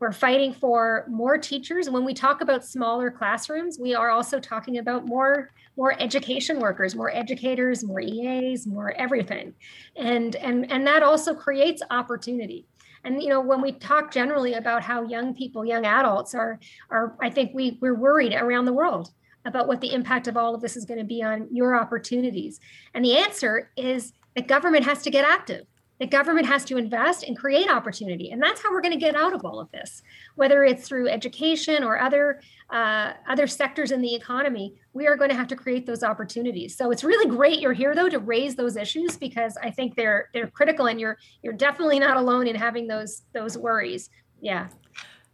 we're 0.00 0.12
fighting 0.12 0.52
for 0.52 1.04
more 1.08 1.38
teachers. 1.38 1.90
When 1.90 2.04
we 2.04 2.14
talk 2.14 2.40
about 2.40 2.64
smaller 2.64 3.10
classrooms, 3.10 3.78
we 3.78 3.94
are 3.94 4.10
also 4.10 4.38
talking 4.38 4.78
about 4.78 5.06
more 5.06 5.50
more 5.76 6.00
education 6.00 6.58
workers, 6.58 6.96
more 6.96 7.14
educators, 7.14 7.84
more 7.84 8.00
EAs, 8.00 8.66
more 8.66 8.92
everything. 8.92 9.54
And 9.96 10.36
and 10.36 10.70
and 10.70 10.86
that 10.86 11.02
also 11.02 11.34
creates 11.34 11.82
opportunity. 11.90 12.66
And 13.04 13.22
you 13.22 13.28
know, 13.28 13.40
when 13.40 13.60
we 13.60 13.72
talk 13.72 14.12
generally 14.12 14.54
about 14.54 14.82
how 14.82 15.02
young 15.02 15.34
people, 15.34 15.64
young 15.64 15.84
adults 15.84 16.34
are 16.34 16.58
are 16.90 17.16
I 17.20 17.30
think 17.30 17.52
we 17.54 17.78
we're 17.80 17.94
worried 17.94 18.34
around 18.34 18.64
the 18.64 18.72
world 18.72 19.10
about 19.44 19.68
what 19.68 19.80
the 19.80 19.92
impact 19.92 20.28
of 20.28 20.36
all 20.36 20.54
of 20.54 20.60
this 20.60 20.76
is 20.76 20.84
going 20.84 20.98
to 20.98 21.06
be 21.06 21.22
on 21.22 21.48
your 21.50 21.74
opportunities. 21.74 22.60
And 22.94 23.04
the 23.04 23.16
answer 23.16 23.70
is 23.76 24.12
that 24.34 24.48
government 24.48 24.84
has 24.84 25.02
to 25.02 25.10
get 25.10 25.24
active 25.24 25.66
the 25.98 26.06
government 26.06 26.46
has 26.46 26.64
to 26.66 26.76
invest 26.76 27.24
and 27.24 27.36
create 27.36 27.70
opportunity 27.70 28.30
and 28.30 28.42
that's 28.42 28.62
how 28.62 28.70
we're 28.72 28.80
going 28.80 28.92
to 28.92 28.98
get 28.98 29.14
out 29.14 29.34
of 29.34 29.44
all 29.44 29.60
of 29.60 29.70
this. 29.70 30.02
Whether 30.36 30.64
it's 30.64 30.86
through 30.86 31.08
education 31.08 31.82
or 31.82 31.98
other 31.98 32.40
uh, 32.70 33.12
other 33.28 33.46
sectors 33.46 33.90
in 33.90 34.00
the 34.00 34.14
economy 34.14 34.74
we 34.92 35.06
are 35.06 35.16
going 35.16 35.30
to 35.30 35.36
have 35.36 35.48
to 35.48 35.56
create 35.56 35.86
those 35.86 36.02
opportunities. 36.02 36.76
So 36.76 36.90
it's 36.90 37.04
really 37.04 37.28
great 37.28 37.60
you're 37.60 37.72
here 37.72 37.94
though 37.94 38.08
to 38.08 38.18
raise 38.18 38.56
those 38.56 38.76
issues 38.76 39.16
because 39.16 39.56
i 39.62 39.70
think 39.70 39.94
they're 39.94 40.28
they're 40.32 40.48
critical 40.48 40.86
and 40.86 41.00
you're 41.00 41.18
you're 41.42 41.52
definitely 41.52 41.98
not 41.98 42.16
alone 42.16 42.46
in 42.46 42.56
having 42.56 42.86
those 42.86 43.22
those 43.32 43.56
worries. 43.56 44.10
Yeah 44.40 44.68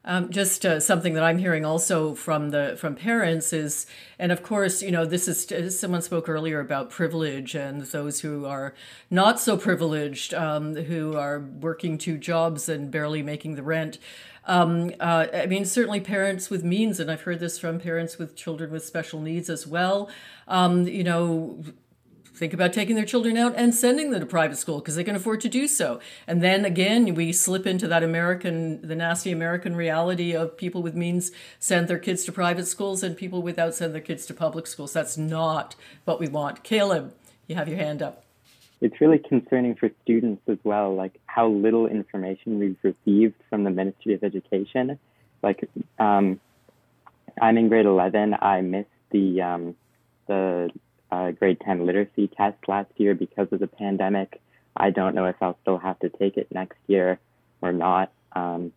Um, 0.06 0.30
just 0.30 0.66
uh, 0.66 0.80
something 0.80 1.14
that 1.14 1.24
I'm 1.24 1.38
hearing 1.38 1.64
also 1.64 2.14
from 2.14 2.50
the 2.50 2.76
from 2.78 2.94
parents 2.94 3.54
is, 3.54 3.86
and 4.18 4.30
of 4.32 4.42
course, 4.42 4.82
you 4.82 4.90
know, 4.90 5.06
this 5.06 5.28
is 5.28 5.78
someone 5.78 6.02
spoke 6.02 6.28
earlier 6.28 6.60
about 6.60 6.90
privilege 6.90 7.54
and 7.54 7.82
those 7.82 8.20
who 8.20 8.44
are 8.44 8.74
not 9.10 9.40
so 9.40 9.56
privileged, 9.56 10.34
um, 10.34 10.74
who 10.74 11.16
are 11.16 11.40
working 11.40 11.96
two 11.96 12.18
jobs 12.18 12.68
and 12.68 12.90
barely 12.90 13.22
making 13.22 13.54
the 13.54 13.62
rent. 13.62 13.98
Um, 14.46 14.92
uh, 15.00 15.26
I 15.32 15.46
mean, 15.46 15.64
certainly 15.64 16.00
parents 16.00 16.50
with 16.50 16.64
means, 16.64 17.00
and 17.00 17.10
I've 17.10 17.22
heard 17.22 17.40
this 17.40 17.58
from 17.58 17.80
parents 17.80 18.18
with 18.18 18.36
children 18.36 18.70
with 18.70 18.84
special 18.84 19.20
needs 19.20 19.48
as 19.48 19.66
well. 19.66 20.10
Um, 20.46 20.86
you 20.86 21.02
know, 21.02 21.64
think 22.34 22.52
about 22.52 22.72
taking 22.72 22.96
their 22.96 23.04
children 23.04 23.36
out 23.36 23.54
and 23.56 23.74
sending 23.74 24.10
them 24.10 24.20
to 24.20 24.26
private 24.26 24.56
school 24.56 24.80
because 24.80 24.96
they 24.96 25.04
can 25.04 25.14
afford 25.14 25.40
to 25.42 25.48
do 25.48 25.68
so. 25.68 26.00
And 26.26 26.42
then 26.42 26.64
again, 26.64 27.14
we 27.14 27.32
slip 27.32 27.66
into 27.66 27.86
that 27.88 28.02
American, 28.02 28.86
the 28.86 28.96
nasty 28.96 29.30
American 29.30 29.76
reality 29.76 30.34
of 30.34 30.56
people 30.56 30.82
with 30.82 30.94
means 30.94 31.30
send 31.58 31.88
their 31.88 31.98
kids 31.98 32.24
to 32.24 32.32
private 32.32 32.66
schools 32.66 33.02
and 33.02 33.16
people 33.16 33.40
without 33.40 33.74
send 33.74 33.94
their 33.94 34.00
kids 34.00 34.26
to 34.26 34.34
public 34.34 34.66
schools. 34.66 34.92
That's 34.92 35.16
not 35.16 35.76
what 36.04 36.18
we 36.18 36.28
want. 36.28 36.64
Caleb, 36.64 37.14
you 37.46 37.54
have 37.54 37.68
your 37.68 37.78
hand 37.78 38.02
up. 38.02 38.24
It's 38.80 39.00
really 39.00 39.18
concerning 39.18 39.76
for 39.76 39.90
students 40.02 40.42
as 40.48 40.58
well, 40.64 40.94
like 40.94 41.20
how 41.26 41.48
little 41.48 41.86
information 41.86 42.58
we've 42.58 42.76
received 42.82 43.36
from 43.48 43.64
the 43.64 43.70
Ministry 43.70 44.14
of 44.14 44.24
Education. 44.24 44.98
Like, 45.42 45.68
um, 45.98 46.40
I'm 47.40 47.56
in 47.56 47.68
grade 47.68 47.86
11. 47.86 48.34
I 48.40 48.60
missed 48.60 48.88
the 49.10 49.40
um, 49.40 49.76
the 50.26 50.70
grade 51.32 51.60
10 51.64 51.86
literacy 51.86 52.28
test 52.28 52.56
last 52.68 52.90
year 52.96 53.14
because 53.14 53.48
of 53.52 53.60
the 53.60 53.66
pandemic. 53.66 54.40
I 54.76 54.90
don't 54.90 55.14
know 55.14 55.26
if 55.26 55.36
I'll 55.40 55.58
still 55.62 55.78
have 55.78 55.98
to 56.00 56.08
take 56.08 56.36
it 56.36 56.48
next 56.52 56.78
year 56.86 57.18
or 57.62 57.72
not. 57.72 58.12
Um, 58.32 58.72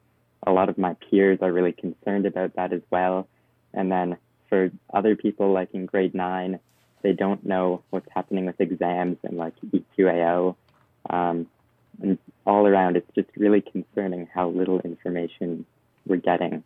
a 0.46 0.52
lot 0.52 0.70
of 0.70 0.78
my 0.78 0.96
peers 1.10 1.40
are 1.42 1.52
really 1.52 1.74
concerned 1.74 2.26
about 2.26 2.56
that 2.56 2.74
as 2.74 2.82
well. 2.92 3.28
And 3.74 3.92
then 3.92 4.18
for 4.50 4.72
other 4.94 5.16
people, 5.16 5.52
like 5.52 5.74
in 5.74 5.86
grade 5.86 6.16
nine, 6.16 6.60
they 7.02 7.14
don't 7.14 7.46
know 7.46 7.84
what's 7.90 8.10
happening 8.14 8.46
with 8.46 8.60
exams 8.60 9.18
and 9.24 9.38
like 9.38 9.54
EQAO. 9.66 10.56
Um, 11.10 11.48
and 12.02 12.18
all 12.46 12.68
around, 12.68 12.96
it's 12.98 13.10
just 13.16 13.30
really 13.36 13.62
concerning 13.62 14.28
how 14.34 14.50
little 14.50 14.80
information 14.80 15.66
we're 16.06 16.18
getting 16.18 16.64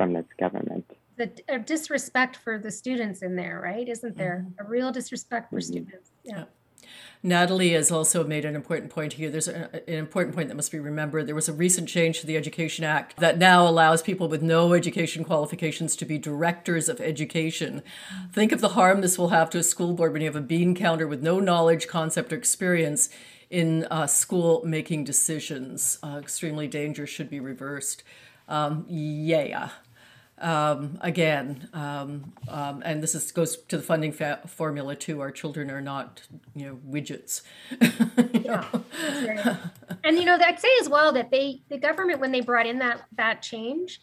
from 0.00 0.14
this 0.14 0.24
government 0.38 0.86
the 1.20 1.58
disrespect 1.58 2.36
for 2.36 2.58
the 2.58 2.70
students 2.70 3.22
in 3.22 3.36
there, 3.36 3.60
right? 3.62 3.88
Isn't 3.88 4.16
there 4.16 4.46
mm-hmm. 4.46 4.66
a 4.66 4.68
real 4.68 4.90
disrespect 4.90 5.50
for 5.50 5.56
mm-hmm. 5.56 5.72
students? 5.72 6.10
Yeah. 6.24 6.38
yeah. 6.38 6.44
Natalie 7.22 7.74
has 7.74 7.90
also 7.90 8.24
made 8.24 8.46
an 8.46 8.56
important 8.56 8.90
point 8.90 9.12
here. 9.12 9.30
There's 9.30 9.46
a, 9.46 9.70
an 9.86 9.98
important 9.98 10.34
point 10.34 10.48
that 10.48 10.54
must 10.54 10.72
be 10.72 10.78
remembered. 10.78 11.26
There 11.26 11.34
was 11.34 11.50
a 11.50 11.52
recent 11.52 11.90
change 11.90 12.20
to 12.20 12.26
the 12.26 12.38
Education 12.38 12.84
Act 12.84 13.18
that 13.18 13.36
now 13.36 13.68
allows 13.68 14.00
people 14.00 14.28
with 14.28 14.42
no 14.42 14.72
education 14.72 15.22
qualifications 15.22 15.94
to 15.96 16.06
be 16.06 16.16
directors 16.16 16.88
of 16.88 16.98
education. 17.02 17.82
Think 18.32 18.52
of 18.52 18.62
the 18.62 18.70
harm 18.70 19.02
this 19.02 19.18
will 19.18 19.28
have 19.28 19.50
to 19.50 19.58
a 19.58 19.62
school 19.62 19.92
board 19.92 20.14
when 20.14 20.22
you 20.22 20.28
have 20.28 20.36
a 20.36 20.40
bean 20.40 20.74
counter 20.74 21.06
with 21.06 21.22
no 21.22 21.38
knowledge, 21.38 21.86
concept, 21.86 22.32
or 22.32 22.36
experience 22.36 23.10
in 23.50 23.84
uh, 23.90 24.06
school 24.06 24.62
making 24.64 25.04
decisions. 25.04 25.98
Uh, 26.02 26.16
extremely 26.18 26.66
dangerous, 26.66 27.10
should 27.10 27.28
be 27.28 27.40
reversed. 27.40 28.02
Um, 28.48 28.86
yeah 28.88 29.70
um, 30.40 30.98
again, 31.00 31.68
um, 31.72 32.32
um, 32.48 32.82
and 32.84 33.02
this 33.02 33.14
is, 33.14 33.30
goes 33.32 33.56
to 33.56 33.76
the 33.76 33.82
funding 33.82 34.12
fa- 34.12 34.40
formula 34.46 34.96
too. 34.96 35.20
Our 35.20 35.30
children 35.30 35.70
are 35.70 35.80
not, 35.80 36.22
you 36.54 36.66
know, 36.66 36.78
widgets. 36.88 37.42
you 38.34 38.40
know? 38.40 38.64
Yeah, 39.02 39.56
and 40.04 40.18
you 40.18 40.24
know, 40.24 40.38
I'd 40.40 40.60
say 40.60 40.68
as 40.80 40.88
well 40.88 41.12
that 41.12 41.30
they, 41.30 41.62
the 41.68 41.78
government, 41.78 42.20
when 42.20 42.32
they 42.32 42.40
brought 42.40 42.66
in 42.66 42.78
that 42.78 43.02
that 43.16 43.42
change 43.42 44.00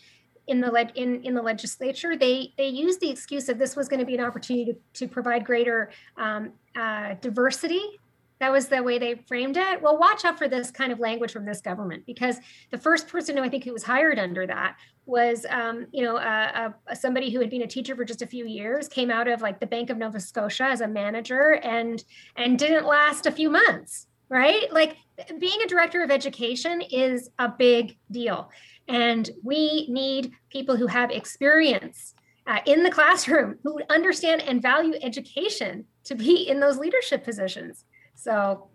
in 0.47 0.61
the 0.61 0.71
le- 0.71 0.91
in 0.95 1.23
in 1.23 1.33
the 1.33 1.41
legislature, 1.41 2.15
they 2.15 2.53
they 2.57 2.67
used 2.67 2.99
the 3.01 3.09
excuse 3.09 3.45
that 3.45 3.59
this 3.59 3.75
was 3.75 3.87
going 3.89 3.99
to 3.99 4.05
be 4.05 4.15
an 4.15 4.21
opportunity 4.21 4.73
to, 4.73 4.79
to 4.93 5.07
provide 5.07 5.45
greater 5.45 5.91
um, 6.17 6.51
uh, 6.75 7.15
diversity 7.21 7.99
that 8.39 8.51
was 8.51 8.67
the 8.67 8.83
way 8.83 8.99
they 8.99 9.15
framed 9.27 9.57
it. 9.57 9.81
Well, 9.81 9.97
watch 9.97 10.23
out 10.25 10.37
for 10.37 10.47
this 10.47 10.71
kind 10.71 10.91
of 10.91 10.99
language 10.99 11.31
from 11.31 11.45
this 11.45 11.61
government 11.61 12.05
because 12.05 12.37
the 12.71 12.77
first 12.77 13.07
person 13.07 13.35
who 13.35 13.43
I 13.43 13.49
think 13.49 13.63
who 13.63 13.73
was 13.73 13.83
hired 13.83 14.19
under 14.19 14.45
that 14.45 14.77
was, 15.05 15.45
um, 15.49 15.87
you 15.91 16.03
know, 16.03 16.73
somebody 16.93 17.31
who 17.31 17.39
had 17.39 17.49
been 17.49 17.63
a 17.63 17.67
teacher 17.67 17.95
for 17.95 18.05
just 18.05 18.21
a 18.21 18.27
few 18.27 18.45
years, 18.45 18.87
came 18.87 19.09
out 19.09 19.27
of 19.27 19.41
like 19.41 19.59
the 19.59 19.65
Bank 19.65 19.89
of 19.89 19.97
Nova 19.97 20.19
Scotia 20.19 20.65
as 20.65 20.81
a 20.81 20.87
manager, 20.87 21.59
and 21.63 22.03
and 22.35 22.59
didn't 22.59 22.85
last 22.85 23.25
a 23.25 23.31
few 23.31 23.49
months. 23.49 24.07
Right? 24.29 24.71
Like 24.73 24.97
being 25.39 25.61
a 25.63 25.67
director 25.67 26.03
of 26.03 26.11
education 26.11 26.81
is 26.81 27.29
a 27.39 27.47
big 27.49 27.97
deal, 28.11 28.51
and 28.87 29.29
we 29.43 29.87
need 29.89 30.33
people 30.49 30.75
who 30.75 30.87
have 30.87 31.11
experience 31.11 32.13
uh, 32.45 32.59
in 32.65 32.83
the 32.83 32.91
classroom 32.91 33.57
who 33.63 33.79
understand 33.89 34.41
and 34.41 34.61
value 34.61 34.93
education 35.01 35.85
to 36.05 36.15
be 36.15 36.47
in 36.47 36.59
those 36.59 36.77
leadership 36.77 37.23
positions. 37.23 37.83
So, 38.17 38.67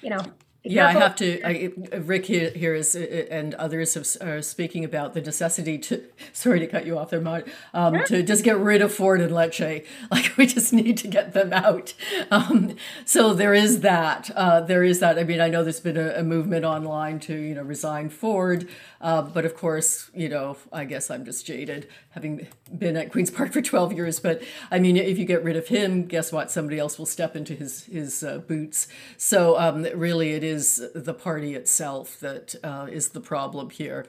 you 0.00 0.10
know, 0.10 0.20
yeah, 0.66 0.88
I 0.88 0.92
have 0.92 1.14
to. 1.16 1.42
I, 1.42 1.72
Rick 1.98 2.24
here, 2.24 2.48
here 2.48 2.74
is, 2.74 2.94
and 2.94 3.52
others 3.54 3.92
have, 3.94 4.06
are 4.26 4.40
speaking 4.40 4.82
about 4.82 5.12
the 5.12 5.20
necessity 5.20 5.76
to. 5.78 6.02
Sorry 6.32 6.58
to 6.60 6.66
cut 6.66 6.86
you 6.86 6.98
off 6.98 7.10
there, 7.10 7.20
Maud. 7.20 7.44
Um, 7.74 8.02
To 8.04 8.22
just 8.22 8.44
get 8.44 8.56
rid 8.56 8.80
of 8.80 8.90
Ford 8.90 9.20
and 9.20 9.30
Lecce, 9.30 9.84
like 10.10 10.34
we 10.38 10.46
just 10.46 10.72
need 10.72 10.96
to 10.98 11.08
get 11.08 11.34
them 11.34 11.52
out. 11.52 11.92
Um, 12.30 12.76
so 13.04 13.34
there 13.34 13.52
is 13.52 13.80
that. 13.80 14.30
Uh, 14.34 14.62
there 14.62 14.82
is 14.82 15.00
that. 15.00 15.18
I 15.18 15.24
mean, 15.24 15.40
I 15.40 15.48
know 15.48 15.62
there's 15.64 15.80
been 15.80 15.98
a, 15.98 16.14
a 16.14 16.22
movement 16.22 16.64
online 16.64 17.20
to 17.20 17.34
you 17.34 17.54
know 17.54 17.62
resign 17.62 18.08
Ford, 18.08 18.66
uh, 19.04 19.20
but 19.20 19.44
of 19.44 19.54
course, 19.54 20.10
you 20.14 20.30
know, 20.30 20.56
I 20.72 20.86
guess 20.86 21.10
I'm 21.10 21.26
just 21.26 21.44
jaded, 21.44 21.86
having 22.12 22.46
been 22.76 22.96
at 22.96 23.12
Queens 23.12 23.30
Park 23.30 23.52
for 23.52 23.60
12 23.60 23.92
years. 23.92 24.18
But 24.18 24.42
I 24.70 24.78
mean, 24.78 24.96
if 24.96 25.18
you 25.18 25.26
get 25.26 25.44
rid 25.44 25.56
of 25.56 25.68
him, 25.68 26.06
guess 26.06 26.32
what? 26.32 26.50
Somebody 26.50 26.78
else 26.78 26.98
will 26.98 27.04
step 27.04 27.36
into 27.36 27.54
his 27.54 27.84
his 27.84 28.24
uh, 28.24 28.38
boots. 28.38 28.88
So 29.18 29.58
um, 29.58 29.82
really, 29.94 30.30
it 30.32 30.42
is 30.42 30.82
the 30.94 31.12
party 31.12 31.54
itself 31.54 32.18
that 32.20 32.54
uh, 32.64 32.86
is 32.90 33.10
the 33.10 33.20
problem 33.20 33.68
here. 33.68 34.06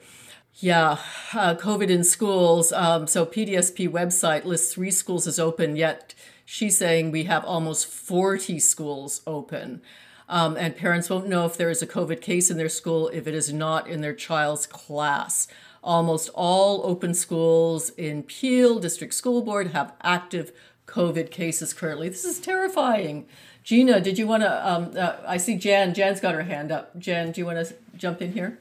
Yeah, 0.54 0.92
uh, 1.34 1.56
COVID 1.56 1.90
in 1.90 2.02
schools. 2.02 2.72
Um, 2.72 3.06
so 3.06 3.26
PDSB 3.26 3.90
website 3.90 4.46
lists 4.46 4.72
three 4.72 4.90
schools 4.90 5.26
as 5.26 5.38
open, 5.38 5.76
yet 5.76 6.14
she's 6.46 6.78
saying 6.78 7.10
we 7.10 7.24
have 7.24 7.44
almost 7.44 7.86
40 7.86 8.58
schools 8.60 9.20
open. 9.26 9.82
Um, 10.28 10.56
and 10.56 10.76
parents 10.76 11.08
won't 11.08 11.28
know 11.28 11.46
if 11.46 11.56
there 11.56 11.70
is 11.70 11.82
a 11.82 11.86
COVID 11.86 12.20
case 12.20 12.50
in 12.50 12.56
their 12.56 12.68
school 12.68 13.08
if 13.08 13.26
it 13.26 13.34
is 13.34 13.52
not 13.52 13.88
in 13.88 14.00
their 14.00 14.14
child's 14.14 14.66
class. 14.66 15.46
Almost 15.84 16.30
all 16.34 16.84
open 16.84 17.14
schools 17.14 17.90
in 17.90 18.24
Peel 18.24 18.80
District 18.80 19.14
School 19.14 19.42
Board 19.42 19.68
have 19.68 19.92
active 20.02 20.52
COVID 20.86 21.30
cases 21.30 21.72
currently. 21.72 22.08
This 22.08 22.24
is 22.24 22.40
terrifying. 22.40 23.26
Gina, 23.62 24.00
did 24.00 24.18
you 24.18 24.26
want 24.26 24.42
to? 24.42 24.68
Um, 24.68 24.92
uh, 24.96 25.16
I 25.26 25.36
see 25.36 25.56
Jan. 25.56 25.94
Jan's 25.94 26.20
got 26.20 26.34
her 26.34 26.42
hand 26.42 26.70
up. 26.70 26.96
Jan, 26.98 27.32
do 27.32 27.40
you 27.40 27.46
want 27.46 27.66
to 27.66 27.74
jump 27.96 28.22
in 28.22 28.32
here? 28.32 28.58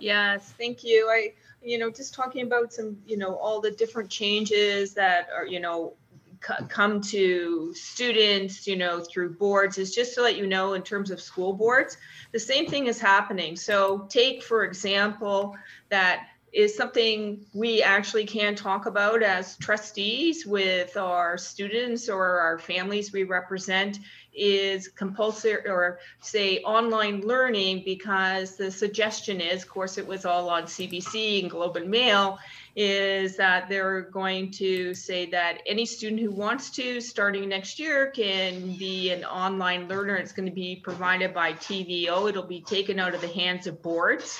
Yes, 0.00 0.52
thank 0.58 0.84
you. 0.84 1.08
I, 1.08 1.32
you 1.62 1.78
know, 1.78 1.90
just 1.90 2.14
talking 2.14 2.42
about 2.42 2.72
some, 2.72 2.96
you 3.06 3.16
know, 3.16 3.36
all 3.36 3.60
the 3.60 3.70
different 3.70 4.10
changes 4.10 4.94
that 4.94 5.28
are, 5.34 5.46
you 5.46 5.60
know, 5.60 5.92
come 6.40 7.00
to 7.00 7.72
students, 7.74 8.66
you 8.66 8.76
know, 8.76 9.00
through 9.00 9.34
boards 9.34 9.78
is 9.78 9.94
just 9.94 10.14
to 10.14 10.22
let 10.22 10.36
you 10.36 10.46
know 10.46 10.74
in 10.74 10.82
terms 10.82 11.10
of 11.10 11.20
school 11.20 11.52
boards, 11.52 11.96
the 12.32 12.40
same 12.40 12.66
thing 12.66 12.86
is 12.86 13.00
happening. 13.00 13.56
So 13.56 14.06
take, 14.08 14.42
for 14.42 14.64
example, 14.64 15.56
that 15.90 16.28
is 16.52 16.76
something 16.76 17.44
we 17.52 17.82
actually 17.82 18.24
can 18.24 18.54
talk 18.54 18.86
about 18.86 19.22
as 19.22 19.56
trustees 19.58 20.46
with 20.46 20.96
our 20.96 21.36
students 21.36 22.08
or 22.08 22.40
our 22.40 22.58
families 22.58 23.12
we 23.12 23.24
represent 23.24 23.98
is 24.34 24.88
compulsory 24.88 25.66
or 25.66 25.98
say 26.20 26.58
online 26.60 27.20
learning 27.22 27.82
because 27.84 28.56
the 28.56 28.70
suggestion 28.70 29.40
is 29.40 29.62
of 29.62 29.68
course 29.68 29.98
it 29.98 30.06
was 30.06 30.24
all 30.24 30.48
on 30.48 30.62
cbc 30.62 31.42
and 31.42 31.50
globe 31.50 31.76
and 31.76 31.90
mail 31.90 32.38
is 32.80 33.36
that 33.36 33.68
they're 33.68 34.02
going 34.02 34.52
to 34.52 34.94
say 34.94 35.26
that 35.26 35.60
any 35.66 35.84
student 35.84 36.20
who 36.20 36.30
wants 36.30 36.70
to 36.70 37.00
starting 37.00 37.48
next 37.48 37.80
year 37.80 38.12
can 38.12 38.76
be 38.76 39.10
an 39.10 39.24
online 39.24 39.88
learner. 39.88 40.14
It's 40.14 40.30
going 40.30 40.46
to 40.48 40.54
be 40.54 40.76
provided 40.76 41.34
by 41.34 41.54
tvo 41.54 42.28
it'll 42.28 42.44
be 42.44 42.60
taken 42.60 43.00
out 43.00 43.16
of 43.16 43.20
the 43.20 43.26
hands 43.26 43.66
of 43.66 43.82
boards. 43.82 44.38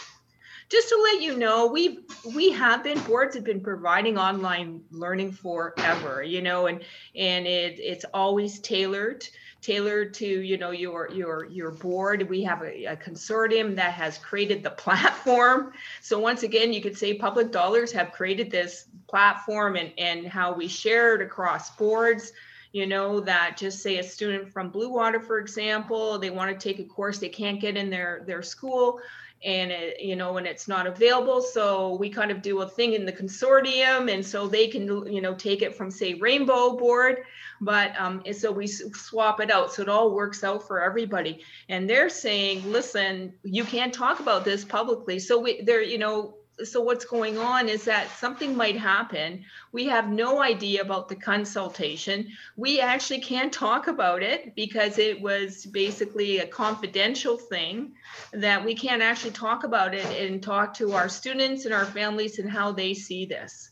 Just 0.69 0.89
to 0.91 1.01
let 1.03 1.21
you 1.21 1.37
know, 1.37 1.67
we've 1.67 2.05
we 2.37 2.53
have 2.53 2.85
been 2.85 3.01
boards 3.01 3.35
have 3.35 3.43
been 3.43 3.61
providing 3.61 4.19
online 4.19 4.83
learning 4.93 5.33
forever, 5.33 6.23
you 6.23 6.41
know, 6.41 6.69
and 6.69 6.85
and 7.17 7.45
it 7.45 7.81
it's 7.81 8.05
always 8.15 8.61
tailored 8.61 9.27
tailored 9.61 10.15
to 10.15 10.27
you 10.27 10.57
know 10.57 10.71
your 10.71 11.11
your 11.11 11.47
your 11.47 11.71
board. 11.71 12.29
We 12.29 12.43
have 12.45 12.63
a, 12.63 12.85
a, 12.87 12.97
consortium 12.97 13.75
that 13.77 13.93
has 13.93 14.19
created 14.19 14.63
the 14.63 14.71
platform. 14.85 15.73
So 16.01 16.19
once 16.19 16.43
again 16.43 16.73
you 16.73 16.81
could 16.81 16.97
say 16.97 17.15
public 17.15 17.51
dollars 17.51 17.93
have 17.93 18.13
created 18.13 18.51
this 18.51 18.87
platform 19.09 19.77
and 19.77 19.93
and 19.99 20.27
how 20.27 20.53
we 20.53 20.69
share 20.69 21.15
it 21.15 21.23
across 21.23 21.71
boards 21.71 22.33
you 22.73 22.87
know, 22.87 23.21
that 23.21 23.57
just 23.57 23.81
say 23.83 23.99
a 23.99 24.03
student 24.03 24.53
from 24.53 24.69
Blue 24.69 24.91
Water, 24.91 25.21
for 25.21 25.39
example, 25.39 26.19
they 26.19 26.29
want 26.29 26.51
to 26.51 26.69
take 26.69 26.79
a 26.79 26.85
course 26.85 27.19
they 27.19 27.29
can't 27.29 27.61
get 27.61 27.77
in 27.77 27.89
their 27.89 28.23
their 28.27 28.43
school 28.43 29.01
and 29.45 29.71
it, 29.71 30.01
you 30.01 30.17
know, 30.17 30.37
and 30.37 30.47
it's 30.47 30.67
not 30.67 30.87
available. 30.87 31.41
So 31.41 31.97
we 31.97 32.11
kind 32.11 32.31
of 32.31 32.43
do 32.43 32.61
a 32.63 32.69
thing 32.69 32.95
in 32.95 33.05
the 33.07 33.13
consortium, 33.13 34.13
and 34.13 34.25
so 34.25 34.49
they 34.49 34.69
can, 34.69 34.87
you 35.13 35.21
know, 35.21 35.35
take 35.35 35.63
it 35.63 35.75
from 35.77 35.91
say 35.91 36.15
Rainbow 36.15 36.77
Board, 36.77 37.25
but 37.61 37.99
um, 38.01 38.23
and 38.27 38.35
so 38.35 38.51
we 38.51 38.67
swap 38.67 39.41
it 39.41 39.51
out, 39.51 39.73
so 39.73 39.83
it 39.83 39.89
all 39.89 40.15
works 40.15 40.43
out 40.43 40.67
for 40.67 40.83
everybody. 40.83 41.45
And 41.69 41.89
they're 41.89 42.09
saying, 42.09 42.71
listen, 42.71 43.35
you 43.43 43.65
can't 43.65 43.93
talk 43.93 44.21
about 44.21 44.45
this 44.45 44.65
publicly. 44.65 45.19
So 45.19 45.39
we, 45.39 45.63
they're, 45.63 45.83
you 45.83 45.99
know, 45.99 46.38
so 46.65 46.81
what's 46.81 47.05
going 47.05 47.39
on 47.39 47.69
is 47.69 47.85
that 47.85 48.09
something 48.17 48.57
might 48.57 48.77
happen. 48.77 49.45
We 49.73 49.87
have 49.87 50.09
no 50.09 50.43
idea 50.43 50.83
about 50.83 51.09
the 51.09 51.17
consultation. 51.17 52.29
We 52.57 52.81
actually 52.81 53.21
can't 53.21 53.53
talk 53.53 53.87
about 53.87 54.23
it 54.23 54.55
because 54.55 54.99
it 54.99 55.21
was 55.21 55.67
basically 55.67 56.39
a 56.39 56.47
confidential 56.47 57.37
thing 57.37 57.93
that 58.33 58.65
we 58.65 58.75
can't 58.75 59.03
actually 59.03 59.33
talk 59.33 59.65
about 59.65 59.95
it 59.95 60.07
and 60.21 60.43
talk 60.43 60.75
to 60.75 60.93
our 60.93 61.09
students 61.09 61.65
and 61.65 61.75
our 61.75 61.87
families 61.87 62.39
and 62.39 62.51
how 62.51 62.73
they 62.73 62.95
see 62.95 63.25
this. 63.25 63.71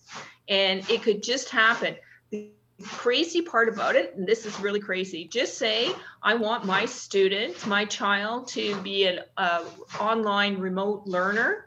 And 0.48 0.88
it 0.88 1.02
could 1.02 1.22
just 1.22 1.50
happen. 1.50 1.96
The 2.30 2.50
crazy 2.84 3.42
part 3.42 3.68
about 3.68 3.96
it, 3.96 4.14
and 4.16 4.26
this 4.26 4.44
is 4.44 4.58
really 4.60 4.80
crazy, 4.80 5.26
just 5.26 5.58
say, 5.58 5.90
I 6.22 6.34
want 6.34 6.64
my 6.64 6.84
student, 6.84 7.66
my 7.66 7.84
child 7.84 8.48
to 8.48 8.76
be 8.82 9.06
an 9.06 9.20
uh, 9.36 9.64
online 9.98 10.58
remote 10.58 11.06
learner 11.06 11.65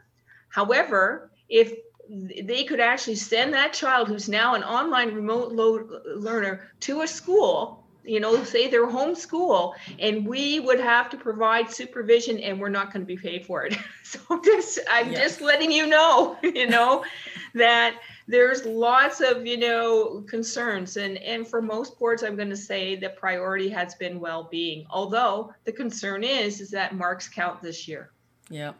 However, 0.50 1.30
if 1.48 1.72
they 2.08 2.64
could 2.64 2.80
actually 2.80 3.14
send 3.14 3.54
that 3.54 3.72
child 3.72 4.08
who's 4.08 4.28
now 4.28 4.54
an 4.54 4.64
online 4.64 5.14
remote 5.14 5.52
learner 5.52 6.68
to 6.80 7.02
a 7.02 7.06
school 7.06 7.80
you 8.04 8.18
know 8.18 8.42
say 8.42 8.68
their 8.68 8.86
home 8.86 9.14
school 9.14 9.74
and 9.98 10.26
we 10.26 10.58
would 10.60 10.80
have 10.80 11.10
to 11.10 11.16
provide 11.16 11.70
supervision 11.70 12.38
and 12.38 12.58
we're 12.58 12.68
not 12.68 12.92
going 12.92 13.02
to 13.02 13.06
be 13.06 13.16
paid 13.16 13.44
for 13.46 13.64
it. 13.64 13.76
So 14.02 14.40
just 14.44 14.80
i'm 14.90 15.12
yes. 15.12 15.20
just 15.22 15.40
letting 15.40 15.70
you 15.70 15.86
know 15.86 16.36
you 16.42 16.66
know 16.66 17.04
that 17.54 18.00
there's 18.26 18.64
lots 18.64 19.20
of 19.20 19.46
you 19.46 19.56
know 19.56 20.24
concerns. 20.28 20.96
And 20.96 21.16
and 21.18 21.46
for 21.46 21.62
most 21.62 21.96
boards 21.96 22.24
i'm 22.24 22.34
going 22.34 22.50
to 22.50 22.56
say 22.56 22.96
the 22.96 23.10
priority 23.10 23.68
has 23.68 23.94
been 23.94 24.18
well-being 24.18 24.84
although 24.90 25.52
the 25.64 25.72
concern 25.72 26.24
is 26.24 26.60
is 26.60 26.70
that 26.70 26.96
marks 26.96 27.28
count 27.28 27.62
this 27.62 27.86
year 27.86 28.10
yeah, 28.50 28.72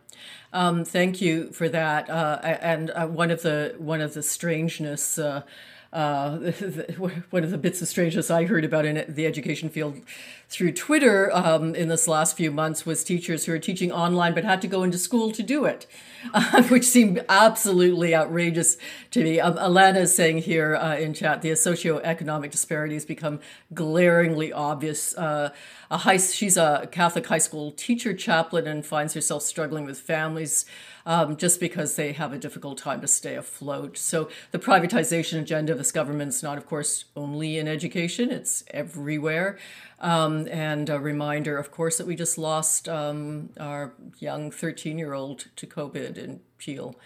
um, 0.53 0.85
thank 0.85 1.21
you 1.21 1.53
for 1.53 1.69
that. 1.69 2.11
Uh, 2.11 2.41
and 2.43 2.91
uh, 2.91 3.07
one 3.07 3.31
of 3.31 3.43
the 3.43 3.75
one 3.79 4.01
of 4.01 4.15
the 4.15 4.23
strangeness 4.23 5.17
uh, 5.17 5.43
uh, 5.93 6.37
one 7.31 7.45
of 7.45 7.51
the 7.51 7.59
bits 7.59 7.81
of 7.81 7.89
strangeness 7.89 8.31
I 8.31 8.45
heard 8.45 8.65
about 8.65 8.85
in 8.85 9.05
the 9.09 9.27
education 9.27 9.69
field 9.69 10.01
through 10.51 10.73
Twitter 10.73 11.31
um, 11.33 11.77
in 11.77 11.87
this 11.87 12.09
last 12.09 12.37
few 12.37 12.51
months 12.51 12.85
was 12.85 13.05
teachers 13.05 13.47
who 13.47 13.53
are 13.53 13.59
teaching 13.59 13.93
online 13.93 14.35
but 14.35 14.43
had 14.43 14.61
to 14.61 14.67
go 14.67 14.83
into 14.83 14.99
school 14.99 15.31
to 15.31 15.45
do 15.45 15.65
it, 15.65 15.87
uh, 16.35 16.63
which 16.69 16.85
seemed 16.85 17.25
absolutely 17.29 18.17
outrageous 18.17 18.77
to 19.13 19.23
me. 19.23 19.39
Um, 19.39 19.55
Alana 19.55 20.01
is 20.01 20.15
saying 20.15 20.39
here 20.39 20.75
uh, 20.75 20.97
in 20.97 21.15
chat 21.15 21.43
the 21.43 21.53
socioeconomic 21.53 22.51
disparities 22.51 23.05
become 23.05 23.39
glaringly 23.73 24.53
obvious. 24.53 25.17
Uh, 25.17 25.51
a 25.89 25.99
high, 25.99 26.17
she's 26.17 26.57
a 26.57 26.89
Catholic 26.91 27.29
high 27.29 27.39
school 27.39 27.71
teacher 27.71 28.13
chaplain 28.13 28.67
and 28.67 28.85
finds 28.85 29.15
herself 29.15 29.45
struggling 29.45 29.85
with 29.85 30.01
families 30.01 30.67
um, 31.07 31.37
just 31.37 31.61
because 31.61 31.97
they 31.97 32.13
have 32.13 32.33
a 32.33 32.39
difficult 32.39 32.79
time 32.79 33.01
to 33.01 33.09
stay 33.09 33.35
afloat. 33.35 33.97
So 33.97 34.29
the 34.51 34.59
privatization 34.59 35.41
agenda 35.41 35.73
of 35.73 35.79
this 35.79 35.93
government 35.93 36.31
is 36.31 36.43
not, 36.43 36.59
of 36.59 36.67
course, 36.67 37.07
only 37.17 37.59
in 37.59 37.69
education, 37.69 38.31
it's 38.31 38.65
everywhere. 38.71 39.59
Um, 40.01 40.49
and 40.51 40.89
a 40.89 40.99
reminder, 40.99 41.59
of 41.59 41.71
course, 41.71 41.99
that 41.99 42.07
we 42.07 42.17
just 42.17 42.39
lost 42.39 42.89
um, 42.89 43.51
our 43.59 43.93
young 44.19 44.51
13 44.51 44.99
year 44.99 45.13
old 45.13 45.47
to 45.57 45.67
COVID 45.67 46.17
in 46.17 46.41
Peel 46.59 46.97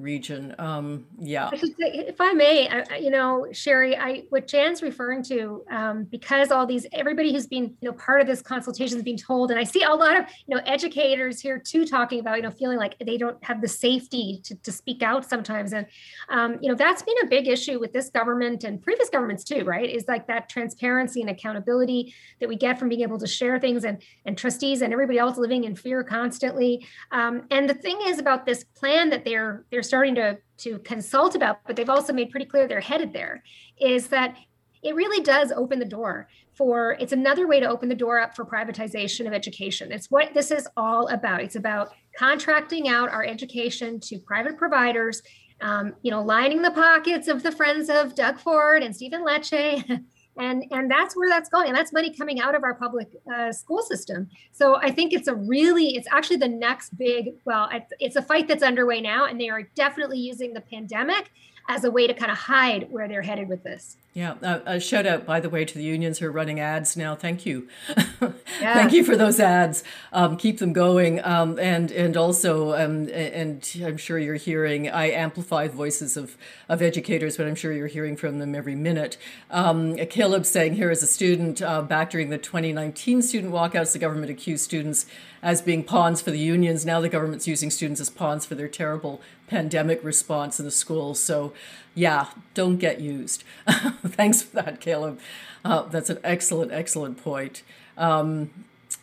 region. 0.00 0.54
Um, 0.58 1.06
yeah. 1.18 1.50
If 1.52 2.20
I 2.20 2.32
may, 2.32 2.68
I, 2.68 2.96
you 2.96 3.10
know, 3.10 3.46
Sherry, 3.52 3.96
I 3.96 4.24
what 4.30 4.46
Jan's 4.46 4.82
referring 4.82 5.22
to, 5.24 5.64
um, 5.70 6.04
because 6.04 6.50
all 6.50 6.66
these 6.66 6.86
everybody 6.92 7.32
who's 7.32 7.46
been 7.46 7.76
you 7.80 7.88
know 7.88 7.92
part 7.92 8.20
of 8.20 8.26
this 8.26 8.42
consultation 8.42 8.96
is 8.98 9.02
being 9.04 9.16
told, 9.16 9.50
and 9.50 9.58
I 9.58 9.64
see 9.64 9.82
a 9.82 9.90
lot 9.90 10.16
of 10.18 10.26
you 10.46 10.56
know 10.56 10.62
educators 10.66 11.40
here 11.40 11.58
too 11.58 11.86
talking 11.86 12.20
about 12.20 12.36
you 12.36 12.42
know 12.42 12.50
feeling 12.50 12.78
like 12.78 12.96
they 12.98 13.16
don't 13.16 13.42
have 13.44 13.60
the 13.60 13.68
safety 13.68 14.40
to, 14.44 14.54
to 14.56 14.72
speak 14.72 15.02
out 15.02 15.28
sometimes, 15.28 15.72
and 15.72 15.86
um, 16.28 16.58
you 16.60 16.68
know 16.68 16.74
that's 16.74 17.02
been 17.02 17.16
a 17.22 17.26
big 17.26 17.48
issue 17.48 17.78
with 17.78 17.92
this 17.92 18.10
government 18.10 18.64
and 18.64 18.82
previous 18.82 19.08
governments 19.08 19.44
too, 19.44 19.64
right? 19.64 19.88
Is 19.88 20.06
like 20.08 20.26
that 20.28 20.48
transparency 20.48 21.20
and 21.20 21.30
accountability 21.30 22.14
that 22.40 22.48
we 22.48 22.56
get 22.56 22.78
from 22.78 22.88
being 22.88 23.02
able 23.02 23.18
to 23.18 23.26
share 23.26 23.58
things, 23.58 23.84
and 23.84 24.02
and 24.24 24.36
trustees 24.36 24.82
and 24.82 24.92
everybody 24.92 25.18
else 25.18 25.36
living 25.36 25.64
in 25.64 25.74
fear 25.74 26.02
constantly. 26.02 26.86
Um, 27.12 27.42
and 27.50 27.68
the 27.68 27.74
thing 27.74 27.98
is 28.06 28.18
about 28.18 28.46
this 28.46 28.64
plan 28.64 29.10
that 29.10 29.24
they're 29.24 29.64
they're 29.70 29.82
starting 29.90 30.14
to 30.14 30.38
to 30.58 30.78
consult 30.80 31.34
about, 31.34 31.58
but 31.66 31.74
they've 31.74 31.90
also 31.96 32.12
made 32.12 32.30
pretty 32.30 32.46
clear 32.46 32.68
they're 32.68 32.80
headed 32.80 33.12
there, 33.12 33.42
is 33.80 34.08
that 34.08 34.36
it 34.82 34.94
really 34.94 35.22
does 35.22 35.52
open 35.52 35.78
the 35.78 35.84
door 35.84 36.28
for 36.54 36.96
it's 37.00 37.12
another 37.12 37.46
way 37.48 37.58
to 37.58 37.68
open 37.68 37.88
the 37.88 37.94
door 37.94 38.20
up 38.20 38.36
for 38.36 38.44
privatization 38.44 39.26
of 39.26 39.32
education. 39.32 39.90
It's 39.90 40.10
what 40.10 40.32
this 40.32 40.50
is 40.50 40.68
all 40.76 41.08
about. 41.08 41.42
It's 41.42 41.56
about 41.56 41.88
contracting 42.16 42.88
out 42.88 43.08
our 43.10 43.24
education 43.24 43.98
to 44.00 44.18
private 44.18 44.56
providers, 44.56 45.22
um, 45.60 45.94
you 46.02 46.10
know, 46.10 46.22
lining 46.22 46.62
the 46.62 46.70
pockets 46.70 47.28
of 47.28 47.42
the 47.42 47.52
friends 47.52 47.90
of 47.90 48.14
Doug 48.14 48.38
Ford 48.38 48.82
and 48.82 48.94
Stephen 48.94 49.24
Lecce 49.24 50.00
and 50.40 50.64
and 50.70 50.90
that's 50.90 51.14
where 51.16 51.28
that's 51.28 51.48
going 51.48 51.68
and 51.68 51.76
that's 51.76 51.92
money 51.92 52.12
coming 52.12 52.40
out 52.40 52.54
of 52.54 52.64
our 52.64 52.74
public 52.74 53.08
uh, 53.32 53.52
school 53.52 53.82
system. 53.82 54.28
So 54.52 54.76
i 54.76 54.90
think 54.90 55.12
it's 55.12 55.28
a 55.28 55.34
really 55.34 55.96
it's 55.96 56.08
actually 56.10 56.36
the 56.36 56.48
next 56.48 56.96
big 56.96 57.34
well 57.44 57.68
it's 57.98 58.16
a 58.16 58.22
fight 58.22 58.48
that's 58.48 58.62
underway 58.62 59.00
now 59.00 59.26
and 59.26 59.40
they 59.40 59.48
are 59.48 59.62
definitely 59.74 60.18
using 60.18 60.52
the 60.52 60.60
pandemic 60.60 61.30
as 61.70 61.84
a 61.84 61.90
way 61.90 62.06
to 62.06 62.14
kind 62.14 62.32
of 62.32 62.36
hide 62.36 62.90
where 62.90 63.06
they're 63.06 63.22
headed 63.22 63.48
with 63.48 63.62
this 63.62 63.96
yeah, 64.12 64.34
uh, 64.42 64.58
a 64.66 64.80
shout 64.80 65.06
out, 65.06 65.24
by 65.24 65.38
the 65.38 65.48
way, 65.48 65.64
to 65.64 65.74
the 65.74 65.84
unions 65.84 66.18
who 66.18 66.26
are 66.26 66.32
running 66.32 66.58
ads 66.58 66.96
now. 66.96 67.14
Thank 67.14 67.46
you, 67.46 67.68
yeah. 68.20 68.74
thank 68.74 68.92
you 68.92 69.04
for 69.04 69.16
those 69.16 69.38
ads. 69.38 69.84
Um, 70.12 70.36
keep 70.36 70.58
them 70.58 70.72
going, 70.72 71.24
um, 71.24 71.60
and 71.60 71.92
and 71.92 72.16
also, 72.16 72.72
um, 72.72 73.08
and 73.10 73.64
I'm 73.84 73.96
sure 73.96 74.18
you're 74.18 74.34
hearing. 74.34 74.90
I 74.90 75.12
amplify 75.12 75.68
the 75.68 75.76
voices 75.76 76.16
of 76.16 76.36
of 76.68 76.82
educators, 76.82 77.36
but 77.36 77.46
I'm 77.46 77.54
sure 77.54 77.72
you're 77.72 77.86
hearing 77.86 78.16
from 78.16 78.40
them 78.40 78.56
every 78.56 78.74
minute. 78.74 79.16
Um, 79.48 79.94
Caleb 79.94 80.44
saying 80.44 80.74
here 80.74 80.90
as 80.90 81.04
a 81.04 81.06
student 81.06 81.62
uh, 81.62 81.80
back 81.80 82.10
during 82.10 82.30
the 82.30 82.38
2019 82.38 83.22
student 83.22 83.52
walkouts, 83.52 83.92
the 83.92 84.00
government 84.00 84.32
accused 84.32 84.64
students 84.64 85.06
as 85.40 85.62
being 85.62 85.84
pawns 85.84 86.20
for 86.20 86.32
the 86.32 86.38
unions. 86.38 86.84
Now 86.84 87.00
the 87.00 87.08
government's 87.08 87.46
using 87.46 87.70
students 87.70 88.00
as 88.00 88.10
pawns 88.10 88.44
for 88.44 88.56
their 88.56 88.68
terrible 88.68 89.20
pandemic 89.50 90.02
response 90.04 90.60
in 90.60 90.64
the 90.64 90.70
schools. 90.70 91.18
So 91.18 91.52
yeah, 91.94 92.28
don't 92.54 92.76
get 92.76 93.00
used. 93.00 93.42
Thanks 93.68 94.42
for 94.42 94.54
that, 94.56 94.80
Caleb. 94.80 95.18
Uh, 95.64 95.82
that's 95.82 96.08
an 96.08 96.18
excellent, 96.22 96.72
excellent 96.72 97.22
point. 97.22 97.62
Um, 97.98 98.50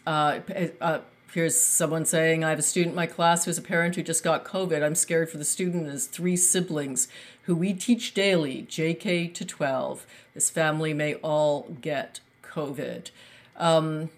uh, 0.08 0.40
uh, 0.80 1.00
here's 1.34 1.60
someone 1.60 2.06
saying, 2.06 2.46
I 2.46 2.50
have 2.50 2.60
a 2.60 2.64
student 2.64 2.94
in 2.94 2.96
my 2.96 3.06
class 3.06 3.44
who's 3.44 3.58
a 3.58 3.62
parent 3.62 3.96
who 3.96 4.04
just 4.04 4.24
got 4.24 4.46
COVID. 4.46 4.84
I'm 4.84 4.96
scared 4.96 5.30
for 5.30 5.38
the 5.38 5.46
student 5.46 5.84
and 5.84 5.92
his 5.92 6.08
three 6.08 6.38
siblings 6.38 7.10
who 7.44 7.54
we 7.54 7.74
teach 7.74 8.14
daily, 8.14 8.66
JK 8.70 9.34
to 9.34 9.46
12. 9.46 10.08
His 10.34 10.50
family 10.50 10.94
may 10.94 11.16
all 11.16 11.76
get 11.82 12.22
COVID. 12.42 13.12
Um, 13.58 14.10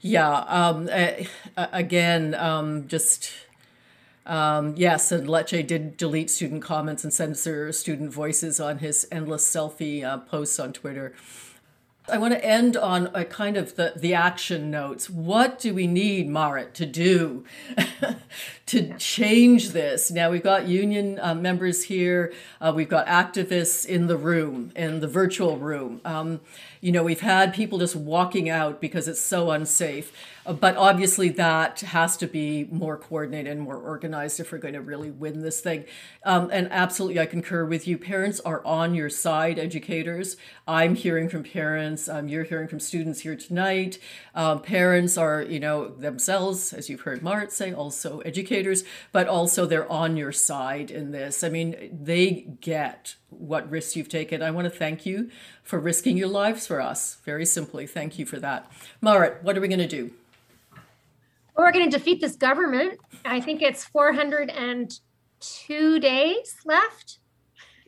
yeah, 0.00 0.44
um, 0.46 0.90
again, 1.56 2.34
um, 2.34 2.86
just 2.86 3.32
um, 4.26 4.74
yes, 4.76 5.10
and 5.12 5.26
Lecce 5.26 5.66
did 5.66 5.96
delete 5.96 6.30
student 6.30 6.62
comments 6.62 7.04
and 7.04 7.12
censor 7.12 7.72
student 7.72 8.12
voices 8.12 8.60
on 8.60 8.78
his 8.78 9.06
endless 9.10 9.48
selfie 9.48 10.04
uh, 10.04 10.18
posts 10.18 10.58
on 10.60 10.72
Twitter. 10.72 11.14
I 12.08 12.18
want 12.18 12.34
to 12.34 12.44
end 12.44 12.76
on 12.76 13.10
a 13.14 13.24
kind 13.24 13.56
of 13.56 13.76
the, 13.76 13.92
the 13.96 14.14
action 14.14 14.70
notes. 14.70 15.08
What 15.08 15.58
do 15.58 15.72
we 15.72 15.86
need, 15.86 16.28
Marit, 16.28 16.74
to 16.74 16.86
do 16.86 17.44
to 18.70 18.96
change 18.98 19.70
this? 19.70 20.12
Now, 20.12 20.30
we've 20.30 20.44
got 20.44 20.68
union 20.68 21.18
uh, 21.20 21.34
members 21.34 21.82
here, 21.82 22.32
uh, 22.60 22.72
we've 22.74 22.88
got 22.88 23.08
activists 23.08 23.84
in 23.84 24.06
the 24.06 24.16
room, 24.16 24.70
in 24.76 25.00
the 25.00 25.08
virtual 25.08 25.56
room. 25.56 26.00
Um, 26.04 26.40
you 26.80 26.92
know, 26.92 27.02
we've 27.02 27.20
had 27.20 27.52
people 27.52 27.78
just 27.78 27.96
walking 27.96 28.48
out 28.48 28.80
because 28.80 29.08
it's 29.08 29.20
so 29.20 29.50
unsafe. 29.50 30.12
Uh, 30.46 30.52
but 30.52 30.76
obviously, 30.76 31.28
that 31.28 31.80
has 31.80 32.16
to 32.16 32.26
be 32.26 32.66
more 32.70 32.96
coordinated 32.96 33.52
and 33.52 33.60
more 33.60 33.76
organized 33.76 34.40
if 34.40 34.52
we're 34.52 34.58
going 34.58 34.74
to 34.74 34.80
really 34.80 35.10
win 35.10 35.42
this 35.42 35.60
thing. 35.60 35.84
Um, 36.24 36.48
and 36.52 36.68
absolutely, 36.70 37.20
I 37.20 37.26
concur 37.26 37.64
with 37.64 37.86
you. 37.86 37.98
Parents 37.98 38.40
are 38.40 38.64
on 38.64 38.94
your 38.94 39.10
side, 39.10 39.58
educators. 39.58 40.36
I'm 40.66 40.94
hearing 40.94 41.28
from 41.28 41.42
parents. 41.42 42.08
Um, 42.08 42.28
you're 42.28 42.44
hearing 42.44 42.68
from 42.68 42.80
students 42.80 43.20
here 43.20 43.36
tonight. 43.36 43.98
Um, 44.34 44.62
parents 44.62 45.18
are, 45.18 45.42
you 45.42 45.60
know, 45.60 45.88
themselves, 45.88 46.72
as 46.72 46.88
you've 46.88 47.02
heard 47.02 47.22
Marit 47.22 47.52
say, 47.52 47.74
also 47.74 48.20
educators, 48.20 48.59
but 49.12 49.28
also 49.28 49.66
they're 49.66 49.90
on 49.90 50.16
your 50.16 50.32
side 50.32 50.90
in 50.90 51.12
this. 51.12 51.44
I 51.44 51.48
mean, 51.48 52.00
they 52.02 52.48
get 52.60 53.14
what 53.28 53.70
risks 53.70 53.94
you've 53.96 54.08
taken. 54.08 54.42
I 54.42 54.50
want 54.50 54.66
to 54.66 54.70
thank 54.70 55.06
you 55.06 55.30
for 55.62 55.78
risking 55.78 56.16
your 56.16 56.28
lives 56.28 56.66
for 56.66 56.80
us. 56.80 57.18
Very 57.24 57.46
simply, 57.46 57.86
thank 57.86 58.18
you 58.18 58.26
for 58.26 58.40
that. 58.40 58.70
Marit, 59.00 59.38
what 59.42 59.56
are 59.56 59.60
we 59.60 59.68
going 59.68 59.78
to 59.78 59.86
do? 59.86 60.10
Well, 61.56 61.66
we're 61.66 61.72
going 61.72 61.90
to 61.90 61.98
defeat 61.98 62.20
this 62.20 62.36
government. 62.36 63.00
I 63.24 63.40
think 63.40 63.62
it's 63.62 63.84
402 63.84 65.98
days 65.98 66.56
left 66.64 67.18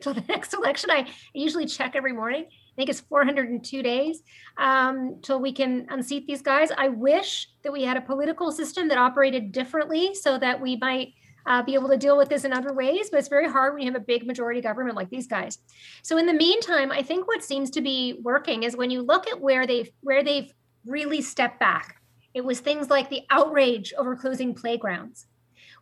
till 0.01 0.13
the 0.13 0.21
next 0.29 0.53
election. 0.53 0.91
I 0.91 1.07
usually 1.33 1.65
check 1.65 1.95
every 1.95 2.11
morning. 2.13 2.47
I 2.73 2.75
think 2.75 2.89
it's 2.89 3.01
402 3.01 3.83
days 3.83 4.23
um, 4.57 5.19
till 5.21 5.39
we 5.39 5.53
can 5.53 5.85
unseat 5.89 6.25
these 6.25 6.41
guys. 6.41 6.69
I 6.75 6.89
wish 6.89 7.49
that 7.63 7.71
we 7.71 7.83
had 7.83 7.97
a 7.97 8.01
political 8.01 8.51
system 8.51 8.87
that 8.87 8.97
operated 8.97 9.51
differently 9.51 10.15
so 10.15 10.39
that 10.39 10.59
we 10.59 10.77
might 10.77 11.13
uh, 11.45 11.61
be 11.61 11.75
able 11.75 11.89
to 11.89 11.97
deal 11.97 12.17
with 12.17 12.29
this 12.29 12.45
in 12.45 12.53
other 12.53 12.73
ways, 12.73 13.09
but 13.11 13.19
it's 13.19 13.27
very 13.27 13.49
hard 13.49 13.73
when 13.73 13.83
you 13.83 13.91
have 13.91 14.01
a 14.01 14.05
big 14.05 14.25
majority 14.25 14.61
government 14.61 14.95
like 14.95 15.09
these 15.09 15.27
guys. 15.27 15.59
So 16.01 16.17
in 16.17 16.25
the 16.25 16.33
meantime, 16.33 16.91
I 16.91 17.03
think 17.03 17.27
what 17.27 17.43
seems 17.43 17.69
to 17.71 17.81
be 17.81 18.19
working 18.23 18.63
is 18.63 18.75
when 18.75 18.89
you 18.89 19.01
look 19.01 19.27
at 19.27 19.39
where 19.39 19.67
they've 19.67 19.89
where 20.01 20.23
they've 20.23 20.51
really 20.85 21.21
stepped 21.21 21.59
back. 21.59 21.97
It 22.33 22.43
was 22.43 22.59
things 22.59 22.89
like 22.89 23.09
the 23.09 23.21
outrage 23.29 23.93
over 23.97 24.15
closing 24.15 24.55
playgrounds. 24.55 25.27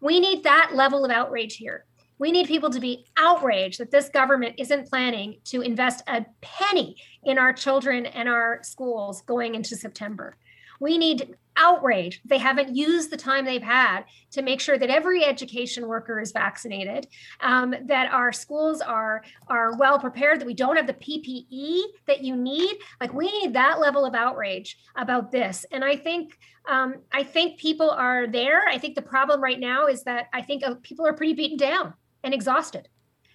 We 0.02 0.20
need 0.20 0.44
that 0.44 0.72
level 0.74 1.06
of 1.06 1.12
outrage 1.12 1.56
here. 1.56 1.86
We 2.22 2.32
need 2.32 2.46
people 2.46 2.70
to 2.70 2.80
be 2.80 3.08
outraged 3.18 3.80
that 3.80 3.90
this 3.90 4.10
government 4.10 4.54
isn't 4.60 4.88
planning 4.88 5.40
to 5.46 5.62
invest 5.62 6.04
a 6.06 6.24
penny 6.42 6.96
in 7.24 7.40
our 7.40 7.52
children 7.52 8.06
and 8.06 8.30
our 8.30 8.60
schools 8.62 9.24
going 9.24 9.56
into 9.56 9.76
September. 9.76 10.38
We 10.80 11.00
need 11.00 11.36
outrage. 11.58 12.22
They 12.24 12.38
haven't 12.38 12.76
used 12.76 13.10
the 13.10 13.18
time 13.18 13.44
they've 13.44 13.62
had 13.62 14.04
to 14.34 14.44
make 14.44 14.62
sure 14.62 14.78
that 14.78 14.92
every 14.92 15.26
education 15.26 15.88
worker 15.88 16.20
is 16.20 16.32
vaccinated, 16.32 17.08
um, 17.40 17.74
that 17.86 18.14
our 18.14 18.32
schools 18.32 18.82
are 18.82 19.24
are 19.48 19.76
well 19.78 19.98
prepared, 19.98 20.40
that 20.40 20.46
we 20.46 20.54
don't 20.54 20.78
have 20.78 20.86
the 20.86 20.94
PPE 20.94 21.82
that 22.06 22.24
you 22.24 22.36
need. 22.36 22.78
Like 23.00 23.16
we 23.16 23.32
need 23.32 23.54
that 23.54 23.80
level 23.80 24.06
of 24.06 24.14
outrage 24.14 24.78
about 24.96 25.32
this. 25.32 25.66
And 25.72 25.84
I 25.84 25.96
think 25.96 26.38
um, 26.70 26.98
I 27.12 27.24
think 27.24 27.60
people 27.60 27.90
are 27.90 28.28
there. 28.28 28.68
I 28.68 28.78
think 28.78 28.94
the 28.94 29.02
problem 29.02 29.42
right 29.42 29.60
now 29.60 29.88
is 29.88 30.04
that 30.04 30.28
I 30.32 30.44
think 30.44 30.64
uh, 30.64 30.76
people 30.84 31.08
are 31.08 31.14
pretty 31.14 31.34
beaten 31.34 31.58
down 31.58 31.96
and 32.24 32.34
exhausted. 32.34 32.90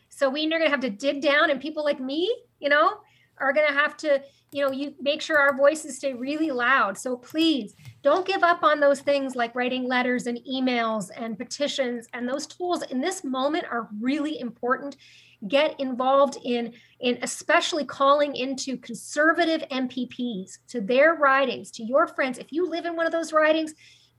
So 0.09 0.31
we 0.31 0.47
are 0.47 0.51
going 0.51 0.63
to 0.63 0.71
have 0.71 0.81
to 0.81 0.91
dig 0.91 1.21
down, 1.21 1.51
and 1.51 1.61
people 1.61 1.85
like 1.85 2.01
me, 2.01 2.35
you 2.59 2.69
know, 2.69 2.99
are 3.39 3.53
going 3.53 3.67
to 3.69 3.75
have 3.75 3.97
to 3.99 4.23
you 4.53 4.65
know 4.65 4.71
you 4.71 4.95
make 5.01 5.21
sure 5.21 5.39
our 5.39 5.57
voices 5.57 5.97
stay 5.97 6.15
really 6.15 6.51
loud. 6.51 6.97
So 6.97 7.17
please 7.17 7.75
don't 8.03 8.27
give 8.27 8.43
up 8.43 8.63
on 8.63 8.81
those 8.81 9.01
things 9.01 9.37
like 9.37 9.55
writing 9.55 9.87
letters 9.87 10.27
and 10.27 10.39
emails 10.51 11.11
and 11.15 11.37
petitions 11.37 12.07
and 12.13 12.29
those 12.29 12.47
tools 12.47 12.83
in 12.85 13.01
this 13.01 13.25
moment 13.25 13.65
are 13.71 13.89
really 14.01 14.39
important. 14.39 14.97
Get 15.49 15.79
involved 15.79 16.39
in 16.45 16.73
in 17.01 17.19
especially 17.23 17.85
calling 17.85 18.35
into 18.35 18.79
conservative 18.79 19.63
MPPs 19.71 20.59
to 20.69 20.81
their 20.81 21.15
ridings 21.15 21.71
to 21.73 21.83
your 21.83 22.07
friends. 22.07 22.39
If 22.39 22.53
you 22.53 22.69
live 22.69 22.87
in 22.87 22.97
one 22.97 23.07
of 23.07 23.13
those 23.13 23.33
ridings 23.33 23.75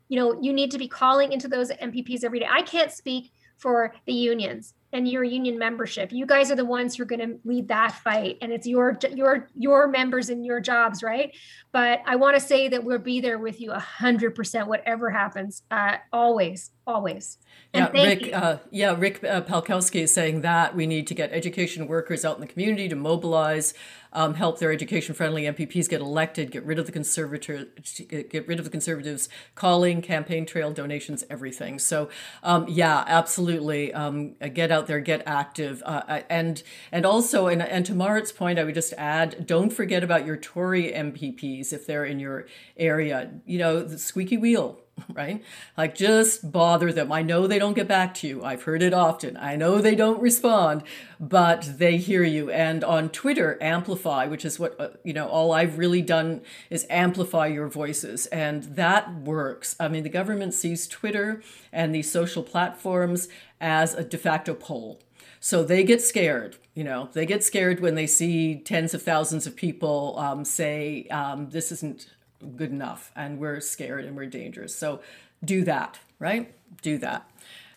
you 0.09 0.17
know 0.19 0.39
you 0.41 0.53
need 0.53 0.71
to 0.71 0.77
be 0.77 0.87
calling 0.87 1.31
into 1.31 1.47
those 1.47 1.69
MPPs 1.69 2.23
every 2.23 2.39
day. 2.39 2.47
I 2.49 2.61
can't 2.61 2.91
speak 2.91 3.31
for 3.57 3.93
the 4.05 4.13
unions 4.13 4.73
and 4.93 5.07
your 5.07 5.23
union 5.23 5.59
membership. 5.59 6.11
You 6.11 6.25
guys 6.25 6.49
are 6.49 6.55
the 6.55 6.65
ones 6.65 6.95
who 6.95 7.03
are 7.03 7.07
going 7.07 7.19
to 7.19 7.39
lead 7.43 7.67
that 7.67 7.91
fight, 7.91 8.37
and 8.41 8.51
it's 8.51 8.65
your 8.65 8.97
your 9.13 9.49
your 9.55 9.87
members 9.87 10.29
and 10.29 10.45
your 10.45 10.59
jobs, 10.59 11.03
right? 11.03 11.35
But 11.71 12.01
I 12.05 12.15
want 12.15 12.37
to 12.37 12.39
say 12.39 12.69
that 12.69 12.83
we'll 12.83 12.99
be 12.99 13.19
there 13.19 13.37
with 13.37 13.59
you 13.59 13.71
a 13.71 13.79
hundred 13.79 14.35
percent, 14.35 14.67
whatever 14.67 15.09
happens, 15.09 15.63
uh, 15.71 15.97
always, 16.13 16.71
always. 16.87 17.37
And 17.73 17.89
yeah, 17.93 18.03
Rick. 18.03 18.33
Uh, 18.33 18.57
yeah, 18.71 18.95
Rick 18.97 19.23
uh, 19.23 19.41
Palkowski 19.41 20.01
is 20.01 20.13
saying 20.13 20.41
that 20.41 20.75
we 20.75 20.87
need 20.87 21.05
to 21.07 21.13
get 21.13 21.31
education 21.33 21.87
workers 21.87 22.23
out 22.23 22.35
in 22.35 22.41
the 22.41 22.47
community 22.47 22.87
to 22.87 22.95
mobilize 22.95 23.73
um, 24.13 24.33
help 24.35 24.57
their 24.59 24.71
education-friendly 24.71 25.43
MPPs 25.43 25.89
get 25.89 26.01
elected, 26.01 26.49
get 26.49 26.63
rid 26.65 26.79
of 26.79 26.85
the 26.85 26.91
conservator, 26.91 27.67
get 28.07 28.47
rid 28.47 28.57
of 28.57 28.65
the 28.65 28.71
conservatives, 28.71 29.29
calling, 29.53 30.01
campaign 30.01 30.45
trail, 30.45 30.71
donations, 30.71 31.23
everything. 31.29 31.77
So, 31.77 32.09
um, 32.41 32.65
yeah, 32.67 33.03
absolutely, 33.05 33.93
um, 33.93 34.33
get 34.53 34.71
out 34.71 34.87
there, 34.87 34.99
get 35.01 35.21
active, 35.25 35.83
uh, 35.85 36.21
and 36.29 36.63
and 36.91 37.05
also, 37.05 37.47
and 37.47 37.61
and 37.61 37.85
to 37.85 37.93
Marit's 37.93 38.31
point, 38.31 38.57
I 38.57 38.63
would 38.63 38.75
just 38.75 38.93
add, 38.93 39.45
don't 39.45 39.71
forget 39.71 40.03
about 40.03 40.25
your 40.25 40.37
Tory 40.37 40.91
MPPs 40.91 41.73
if 41.73 41.85
they're 41.85 42.05
in 42.05 42.19
your 42.19 42.47
area. 42.77 43.31
You 43.45 43.59
know, 43.59 43.83
the 43.83 43.99
squeaky 43.99 44.37
wheel 44.37 44.79
right? 45.13 45.43
Like 45.75 45.95
just 45.95 46.51
bother 46.51 46.91
them. 46.91 47.11
I 47.11 47.21
know 47.21 47.47
they 47.47 47.59
don't 47.59 47.73
get 47.73 47.87
back 47.87 48.13
to 48.15 48.27
you. 48.27 48.43
I've 48.43 48.63
heard 48.63 48.81
it 48.81 48.93
often. 48.93 49.37
I 49.37 49.55
know 49.55 49.79
they 49.79 49.95
don't 49.95 50.21
respond, 50.21 50.83
but 51.19 51.77
they 51.77 51.97
hear 51.97 52.23
you. 52.23 52.49
And 52.49 52.83
on 52.83 53.09
Twitter, 53.09 53.57
amplify, 53.61 54.25
which 54.25 54.45
is 54.45 54.59
what, 54.59 54.79
uh, 54.79 54.89
you 55.03 55.13
know, 55.13 55.27
all 55.27 55.51
I've 55.51 55.77
really 55.77 56.01
done 56.01 56.41
is 56.69 56.85
amplify 56.89 57.47
your 57.47 57.67
voices. 57.67 58.25
And 58.27 58.63
that 58.63 59.13
works. 59.13 59.75
I 59.79 59.87
mean, 59.87 60.03
the 60.03 60.09
government 60.09 60.53
sees 60.53 60.87
Twitter 60.87 61.41
and 61.71 61.93
these 61.93 62.11
social 62.11 62.43
platforms 62.43 63.27
as 63.59 63.93
a 63.93 64.03
de 64.03 64.17
facto 64.17 64.53
poll. 64.53 65.01
So 65.39 65.63
they 65.63 65.83
get 65.83 66.01
scared, 66.01 66.57
you 66.73 66.83
know, 66.83 67.09
they 67.13 67.25
get 67.25 67.43
scared 67.43 67.79
when 67.79 67.93
they 67.93 68.07
see 68.07 68.55
tens 68.55 68.95
of 68.95 69.03
thousands 69.03 69.45
of 69.45 69.55
people 69.55 70.15
um, 70.17 70.43
say, 70.43 71.05
um, 71.11 71.51
this 71.51 71.71
isn't 71.71 72.07
good 72.55 72.71
enough 72.71 73.11
and 73.15 73.39
we're 73.39 73.59
scared 73.59 74.05
and 74.05 74.15
we're 74.15 74.25
dangerous. 74.25 74.75
So 74.75 75.01
do 75.43 75.63
that, 75.63 75.99
right? 76.19 76.53
Do 76.81 76.97
that. 76.99 77.29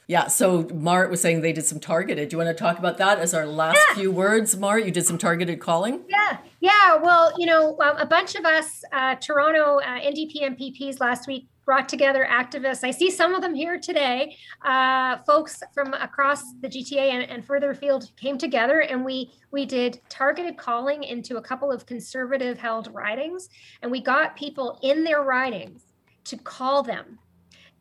Yeah, 0.06 0.26
so 0.26 0.66
Marit 0.74 1.08
was 1.08 1.20
saying 1.20 1.40
they 1.40 1.52
did 1.52 1.64
some 1.64 1.78
targeted. 1.78 2.30
Do 2.30 2.34
you 2.34 2.38
want 2.38 2.48
to 2.48 2.60
talk 2.60 2.80
about 2.80 2.98
that 2.98 3.20
as 3.20 3.32
our 3.32 3.46
last 3.46 3.78
yeah. 3.90 3.94
few 3.94 4.10
words, 4.10 4.56
Marit? 4.56 4.84
You 4.84 4.90
did 4.90 5.06
some 5.06 5.18
targeted 5.18 5.60
calling? 5.60 6.00
Yeah, 6.08 6.38
yeah. 6.58 6.96
Well, 6.96 7.32
you 7.38 7.46
know, 7.46 7.78
um, 7.78 7.96
a 7.96 8.06
bunch 8.06 8.34
of 8.34 8.44
us 8.44 8.82
uh, 8.92 9.14
Toronto 9.14 9.78
uh, 9.78 10.00
NDP 10.00 10.42
MPPs 10.42 10.98
last 10.98 11.28
week 11.28 11.46
brought 11.70 11.88
together 11.88 12.26
activists. 12.28 12.82
I 12.82 12.90
see 12.90 13.12
some 13.12 13.32
of 13.32 13.42
them 13.42 13.54
here 13.54 13.78
today. 13.78 14.36
Uh, 14.64 15.18
folks 15.18 15.62
from 15.72 15.94
across 15.94 16.42
the 16.62 16.66
GTA 16.66 17.12
and, 17.12 17.30
and 17.30 17.44
further 17.44 17.70
afield 17.70 18.10
came 18.16 18.36
together, 18.36 18.80
and 18.80 19.04
we 19.04 19.30
we 19.52 19.66
did 19.66 20.00
targeted 20.08 20.56
calling 20.56 21.04
into 21.04 21.36
a 21.36 21.40
couple 21.40 21.70
of 21.70 21.86
conservative 21.86 22.58
held 22.58 22.92
ridings, 22.92 23.50
and 23.82 23.92
we 23.92 24.00
got 24.00 24.34
people 24.34 24.80
in 24.82 25.04
their 25.04 25.22
ridings 25.22 25.84
to 26.24 26.36
call 26.38 26.82
them 26.82 27.20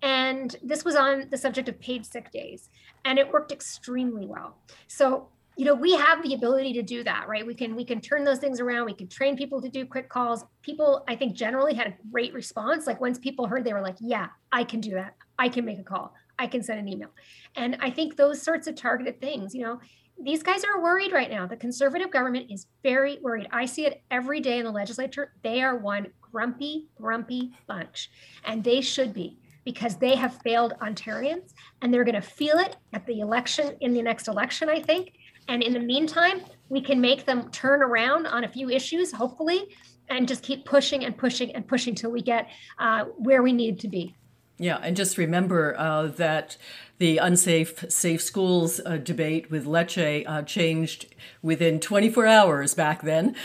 and 0.03 0.55
this 0.61 0.85
was 0.85 0.95
on 0.95 1.25
the 1.31 1.37
subject 1.37 1.67
of 1.67 1.79
paid 1.79 2.05
sick 2.05 2.31
days, 2.31 2.69
and 3.05 3.17
it 3.17 3.33
worked 3.33 3.51
extremely 3.51 4.25
well. 4.25 4.55
So, 4.87 5.29
you 5.59 5.65
know, 5.65 5.75
we 5.75 5.93
have 5.93 6.23
the 6.23 6.35
ability 6.35 6.71
to 6.71 6.81
do 6.81 7.03
that, 7.03 7.27
right? 7.27 7.45
We 7.45 7.53
can 7.53 7.75
we 7.75 7.83
can 7.83 7.99
turn 7.99 8.23
those 8.23 8.39
things 8.39 8.61
around. 8.61 8.85
We 8.85 8.93
can 8.93 9.09
train 9.09 9.35
people 9.35 9.61
to 9.61 9.67
do 9.67 9.85
quick 9.85 10.07
calls. 10.07 10.45
People, 10.61 11.03
I 11.09 11.17
think, 11.17 11.35
generally 11.35 11.73
had 11.73 11.87
a 11.87 11.93
great 12.13 12.33
response. 12.33 12.87
Like 12.87 13.01
once 13.01 13.19
people 13.19 13.45
heard, 13.45 13.65
they 13.65 13.73
were 13.73 13.81
like, 13.81 13.97
"Yeah, 13.99 14.27
I 14.53 14.63
can 14.63 14.79
do 14.79 14.91
that. 14.91 15.15
I 15.37 15.49
can 15.49 15.65
make 15.65 15.77
a 15.77 15.83
call. 15.83 16.13
I 16.39 16.47
can 16.47 16.63
send 16.63 16.79
an 16.79 16.87
email." 16.87 17.09
And 17.57 17.75
I 17.81 17.89
think 17.89 18.15
those 18.15 18.41
sorts 18.41 18.67
of 18.67 18.75
targeted 18.75 19.19
things, 19.19 19.53
you 19.53 19.63
know, 19.63 19.81
these 20.17 20.43
guys 20.43 20.63
are 20.63 20.81
worried 20.81 21.11
right 21.11 21.29
now. 21.29 21.45
The 21.45 21.57
conservative 21.57 22.09
government 22.09 22.49
is 22.49 22.67
very 22.81 23.17
worried. 23.21 23.49
I 23.51 23.65
see 23.65 23.85
it 23.85 24.01
every 24.09 24.39
day 24.39 24.59
in 24.59 24.63
the 24.63 24.71
legislature. 24.71 25.33
They 25.43 25.61
are 25.61 25.75
one 25.75 26.07
grumpy, 26.21 26.87
grumpy 26.95 27.51
bunch, 27.67 28.09
and 28.45 28.63
they 28.63 28.79
should 28.79 29.13
be 29.13 29.39
because 29.65 29.97
they 29.97 30.15
have 30.15 30.41
failed 30.41 30.73
Ontarians 30.81 31.53
and 31.81 31.93
they're 31.93 32.03
going 32.03 32.15
to 32.15 32.21
feel 32.21 32.57
it 32.57 32.77
at 32.93 33.05
the 33.05 33.19
election 33.19 33.75
in 33.81 33.93
the 33.93 34.01
next 34.01 34.27
election, 34.27 34.69
I 34.69 34.81
think. 34.81 35.13
And 35.49 35.63
in 35.63 35.73
the 35.73 35.79
meantime, 35.79 36.41
we 36.69 36.79
can 36.79 37.01
make 37.01 37.25
them 37.25 37.49
turn 37.49 37.81
around 37.81 38.27
on 38.27 38.43
a 38.43 38.47
few 38.47 38.69
issues, 38.69 39.11
hopefully, 39.11 39.75
and 40.07 40.27
just 40.27 40.43
keep 40.43 40.63
pushing 40.63 41.03
and 41.03 41.17
pushing 41.17 41.53
and 41.55 41.67
pushing 41.67 41.95
till 41.95 42.11
we 42.11 42.21
get 42.21 42.47
uh, 42.77 43.05
where 43.17 43.41
we 43.41 43.51
need 43.51 43.79
to 43.79 43.87
be. 43.87 44.15
Yeah, 44.59 44.77
and 44.83 44.95
just 44.95 45.17
remember 45.17 45.73
uh, 45.77 46.07
that 46.07 46.57
the 46.97 47.17
unsafe 47.17 47.89
safe 47.89 48.21
schools 48.21 48.81
uh, 48.85 48.97
debate 48.97 49.49
with 49.49 49.65
Lecce 49.65 50.25
uh, 50.27 50.41
changed 50.43 51.15
within 51.41 51.79
24 51.79 52.27
hours 52.27 52.73
back 52.75 53.01
then, 53.01 53.35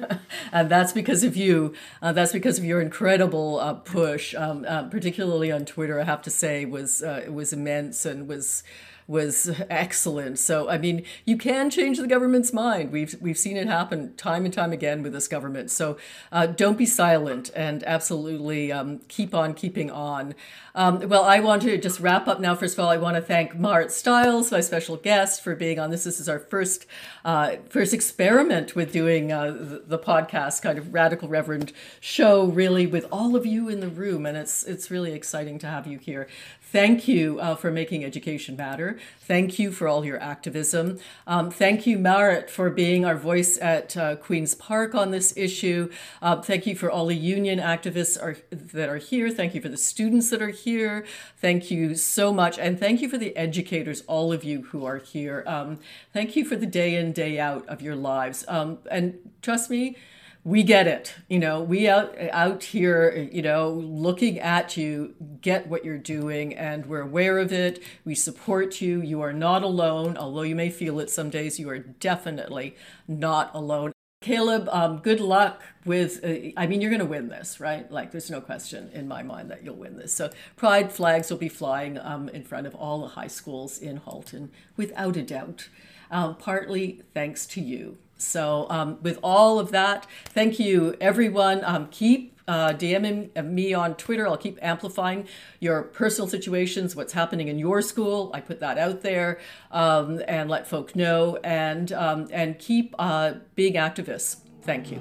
and 0.52 0.70
that's 0.70 0.92
because 0.92 1.24
of 1.24 1.36
you. 1.36 1.74
Uh, 2.00 2.12
that's 2.12 2.32
because 2.32 2.56
of 2.56 2.64
your 2.64 2.80
incredible 2.80 3.58
uh, 3.58 3.74
push, 3.74 4.32
um, 4.36 4.64
uh, 4.66 4.84
particularly 4.84 5.50
on 5.50 5.64
Twitter. 5.64 6.00
I 6.00 6.04
have 6.04 6.22
to 6.22 6.30
say 6.30 6.64
was 6.64 7.02
was 7.28 7.52
immense 7.52 8.06
and 8.06 8.28
was 8.28 8.62
was 9.10 9.50
excellent. 9.68 10.38
So 10.38 10.70
I 10.70 10.78
mean, 10.78 11.04
you 11.24 11.36
can 11.36 11.68
change 11.68 11.98
the 11.98 12.06
government's 12.06 12.52
mind. 12.52 12.92
We've 12.92 13.16
we've 13.20 13.36
seen 13.36 13.56
it 13.56 13.66
happen 13.66 14.14
time 14.16 14.44
and 14.44 14.54
time 14.54 14.72
again 14.72 15.02
with 15.02 15.12
this 15.12 15.26
government. 15.26 15.72
So 15.72 15.96
uh, 16.30 16.46
don't 16.46 16.78
be 16.78 16.86
silent 16.86 17.50
and 17.56 17.82
absolutely 17.84 18.70
um, 18.70 19.00
keep 19.08 19.34
on 19.34 19.54
keeping 19.54 19.90
on. 19.90 20.34
Um, 20.76 21.08
well, 21.08 21.24
I 21.24 21.40
want 21.40 21.62
to 21.62 21.76
just 21.76 21.98
wrap 21.98 22.28
up 22.28 22.38
now. 22.38 22.54
First 22.54 22.78
of 22.78 22.84
all, 22.84 22.90
I 22.90 22.96
want 22.96 23.16
to 23.16 23.22
thank 23.22 23.58
Marit 23.58 23.90
Stiles, 23.90 24.52
my 24.52 24.60
special 24.60 24.96
guest, 24.96 25.42
for 25.42 25.56
being 25.56 25.80
on 25.80 25.90
this. 25.90 26.04
This 26.04 26.20
is 26.20 26.28
our 26.28 26.38
first 26.38 26.86
uh, 27.24 27.56
first 27.68 27.92
experiment 27.92 28.76
with 28.76 28.92
doing 28.92 29.32
uh, 29.32 29.50
the, 29.50 29.82
the, 29.86 29.98
podcast, 29.98 30.62
kind 30.62 30.78
of 30.78 30.94
radical 30.94 31.28
reverend 31.28 31.72
show, 31.98 32.44
really 32.44 32.86
with 32.86 33.06
all 33.10 33.34
of 33.34 33.44
you 33.44 33.68
in 33.68 33.80
the 33.80 33.88
room, 33.88 34.24
and 34.24 34.36
it's 34.36 34.62
it's 34.62 34.88
really 34.88 35.12
exciting 35.12 35.58
to 35.58 35.66
have 35.66 35.88
you 35.88 35.98
here. 35.98 36.28
Thank 36.72 37.08
you 37.08 37.40
uh, 37.40 37.56
for 37.56 37.72
making 37.72 38.04
education 38.04 38.54
matter. 38.54 38.96
Thank 39.22 39.58
you 39.58 39.72
for 39.72 39.88
all 39.88 40.04
your 40.04 40.22
activism. 40.22 41.00
Um, 41.26 41.50
thank 41.50 41.84
you, 41.84 41.98
Marit, 41.98 42.48
for 42.48 42.70
being 42.70 43.04
our 43.04 43.16
voice 43.16 43.58
at 43.60 43.96
uh, 43.96 44.14
Queen's 44.14 44.54
Park 44.54 44.94
on 44.94 45.10
this 45.10 45.36
issue. 45.36 45.90
Uh, 46.22 46.40
thank 46.40 46.68
you 46.68 46.76
for 46.76 46.88
all 46.88 47.06
the 47.06 47.16
union 47.16 47.58
activists 47.58 48.22
are, 48.22 48.36
that 48.52 48.88
are 48.88 48.98
here. 48.98 49.30
Thank 49.30 49.56
you 49.56 49.60
for 49.60 49.68
the 49.68 49.76
students 49.76 50.30
that 50.30 50.40
are 50.40 50.50
here. 50.50 51.04
Thank 51.38 51.72
you 51.72 51.96
so 51.96 52.32
much. 52.32 52.56
And 52.56 52.78
thank 52.78 53.02
you 53.02 53.08
for 53.08 53.18
the 53.18 53.36
educators, 53.36 54.04
all 54.06 54.32
of 54.32 54.44
you 54.44 54.62
who 54.62 54.84
are 54.84 54.98
here. 54.98 55.42
Um, 55.48 55.80
thank 56.12 56.36
you 56.36 56.44
for 56.44 56.54
the 56.54 56.66
day 56.66 56.94
in, 56.94 57.10
day 57.10 57.40
out 57.40 57.66
of 57.66 57.82
your 57.82 57.96
lives. 57.96 58.44
Um, 58.46 58.78
and 58.88 59.18
trust 59.42 59.70
me, 59.70 59.96
we 60.42 60.62
get 60.62 60.86
it 60.86 61.14
you 61.28 61.38
know 61.38 61.60
we 61.60 61.88
out 61.88 62.14
out 62.32 62.64
here 62.64 63.28
you 63.30 63.42
know 63.42 63.70
looking 63.70 64.38
at 64.38 64.76
you 64.76 65.14
get 65.40 65.66
what 65.66 65.84
you're 65.84 65.98
doing 65.98 66.54
and 66.54 66.86
we're 66.86 67.00
aware 67.00 67.38
of 67.38 67.52
it. 67.52 67.82
We 68.04 68.14
support 68.14 68.80
you. 68.80 69.00
You 69.00 69.20
are 69.22 69.32
not 69.32 69.62
alone 69.62 70.16
although 70.16 70.42
you 70.42 70.54
may 70.54 70.70
feel 70.70 71.00
it 71.00 71.10
some 71.10 71.30
days 71.30 71.58
you 71.58 71.68
are 71.70 71.78
definitely 71.78 72.76
not 73.06 73.50
alone. 73.54 73.92
Caleb 74.22 74.68
um, 74.70 74.98
good 74.98 75.20
luck 75.20 75.62
with 75.86 76.22
uh, 76.22 76.50
i 76.58 76.66
mean 76.66 76.82
you're 76.82 76.90
going 76.90 77.00
to 77.00 77.06
win 77.06 77.28
this 77.28 77.58
right? 77.58 77.90
Like 77.90 78.10
there's 78.10 78.30
no 78.30 78.40
question 78.40 78.90
in 78.92 79.08
my 79.08 79.22
mind 79.22 79.50
that 79.50 79.64
you'll 79.64 79.76
win 79.76 79.96
this. 79.96 80.12
So 80.12 80.30
pride 80.56 80.92
flags 80.92 81.30
will 81.30 81.38
be 81.38 81.48
flying 81.48 81.98
um, 81.98 82.28
in 82.28 82.44
front 82.44 82.66
of 82.66 82.74
all 82.74 83.00
the 83.00 83.08
high 83.08 83.28
schools 83.28 83.78
in 83.78 83.98
halton 83.98 84.50
without 84.76 85.16
a 85.16 85.22
doubt. 85.22 85.68
Um, 86.10 86.36
partly 86.36 87.02
thanks 87.14 87.46
to 87.46 87.60
you 87.60 87.98
so, 88.20 88.66
um, 88.70 88.98
with 89.02 89.18
all 89.22 89.58
of 89.58 89.70
that, 89.70 90.06
thank 90.26 90.58
you, 90.58 90.96
everyone. 91.00 91.64
Um, 91.64 91.88
keep 91.88 92.40
uh, 92.50 92.72
DMing 92.72 93.44
me 93.44 93.72
on 93.74 93.94
Twitter. 93.94 94.26
I'll 94.26 94.36
keep 94.36 94.58
amplifying 94.60 95.28
your 95.60 95.82
personal 95.82 96.28
situations, 96.28 96.96
what's 96.96 97.12
happening 97.12 97.48
in 97.48 97.58
your 97.58 97.80
school. 97.80 98.30
I 98.34 98.40
put 98.40 98.58
that 98.60 98.76
out 98.76 99.02
there 99.02 99.38
um, 99.70 100.20
and 100.26 100.50
let 100.50 100.66
folk 100.66 100.96
know, 100.96 101.38
and 101.44 101.92
um, 101.92 102.28
and 102.32 102.58
keep 102.58 102.94
uh, 102.98 103.34
being 103.54 103.74
activists. 103.74 104.38
Thank 104.62 104.90
you. 104.90 105.00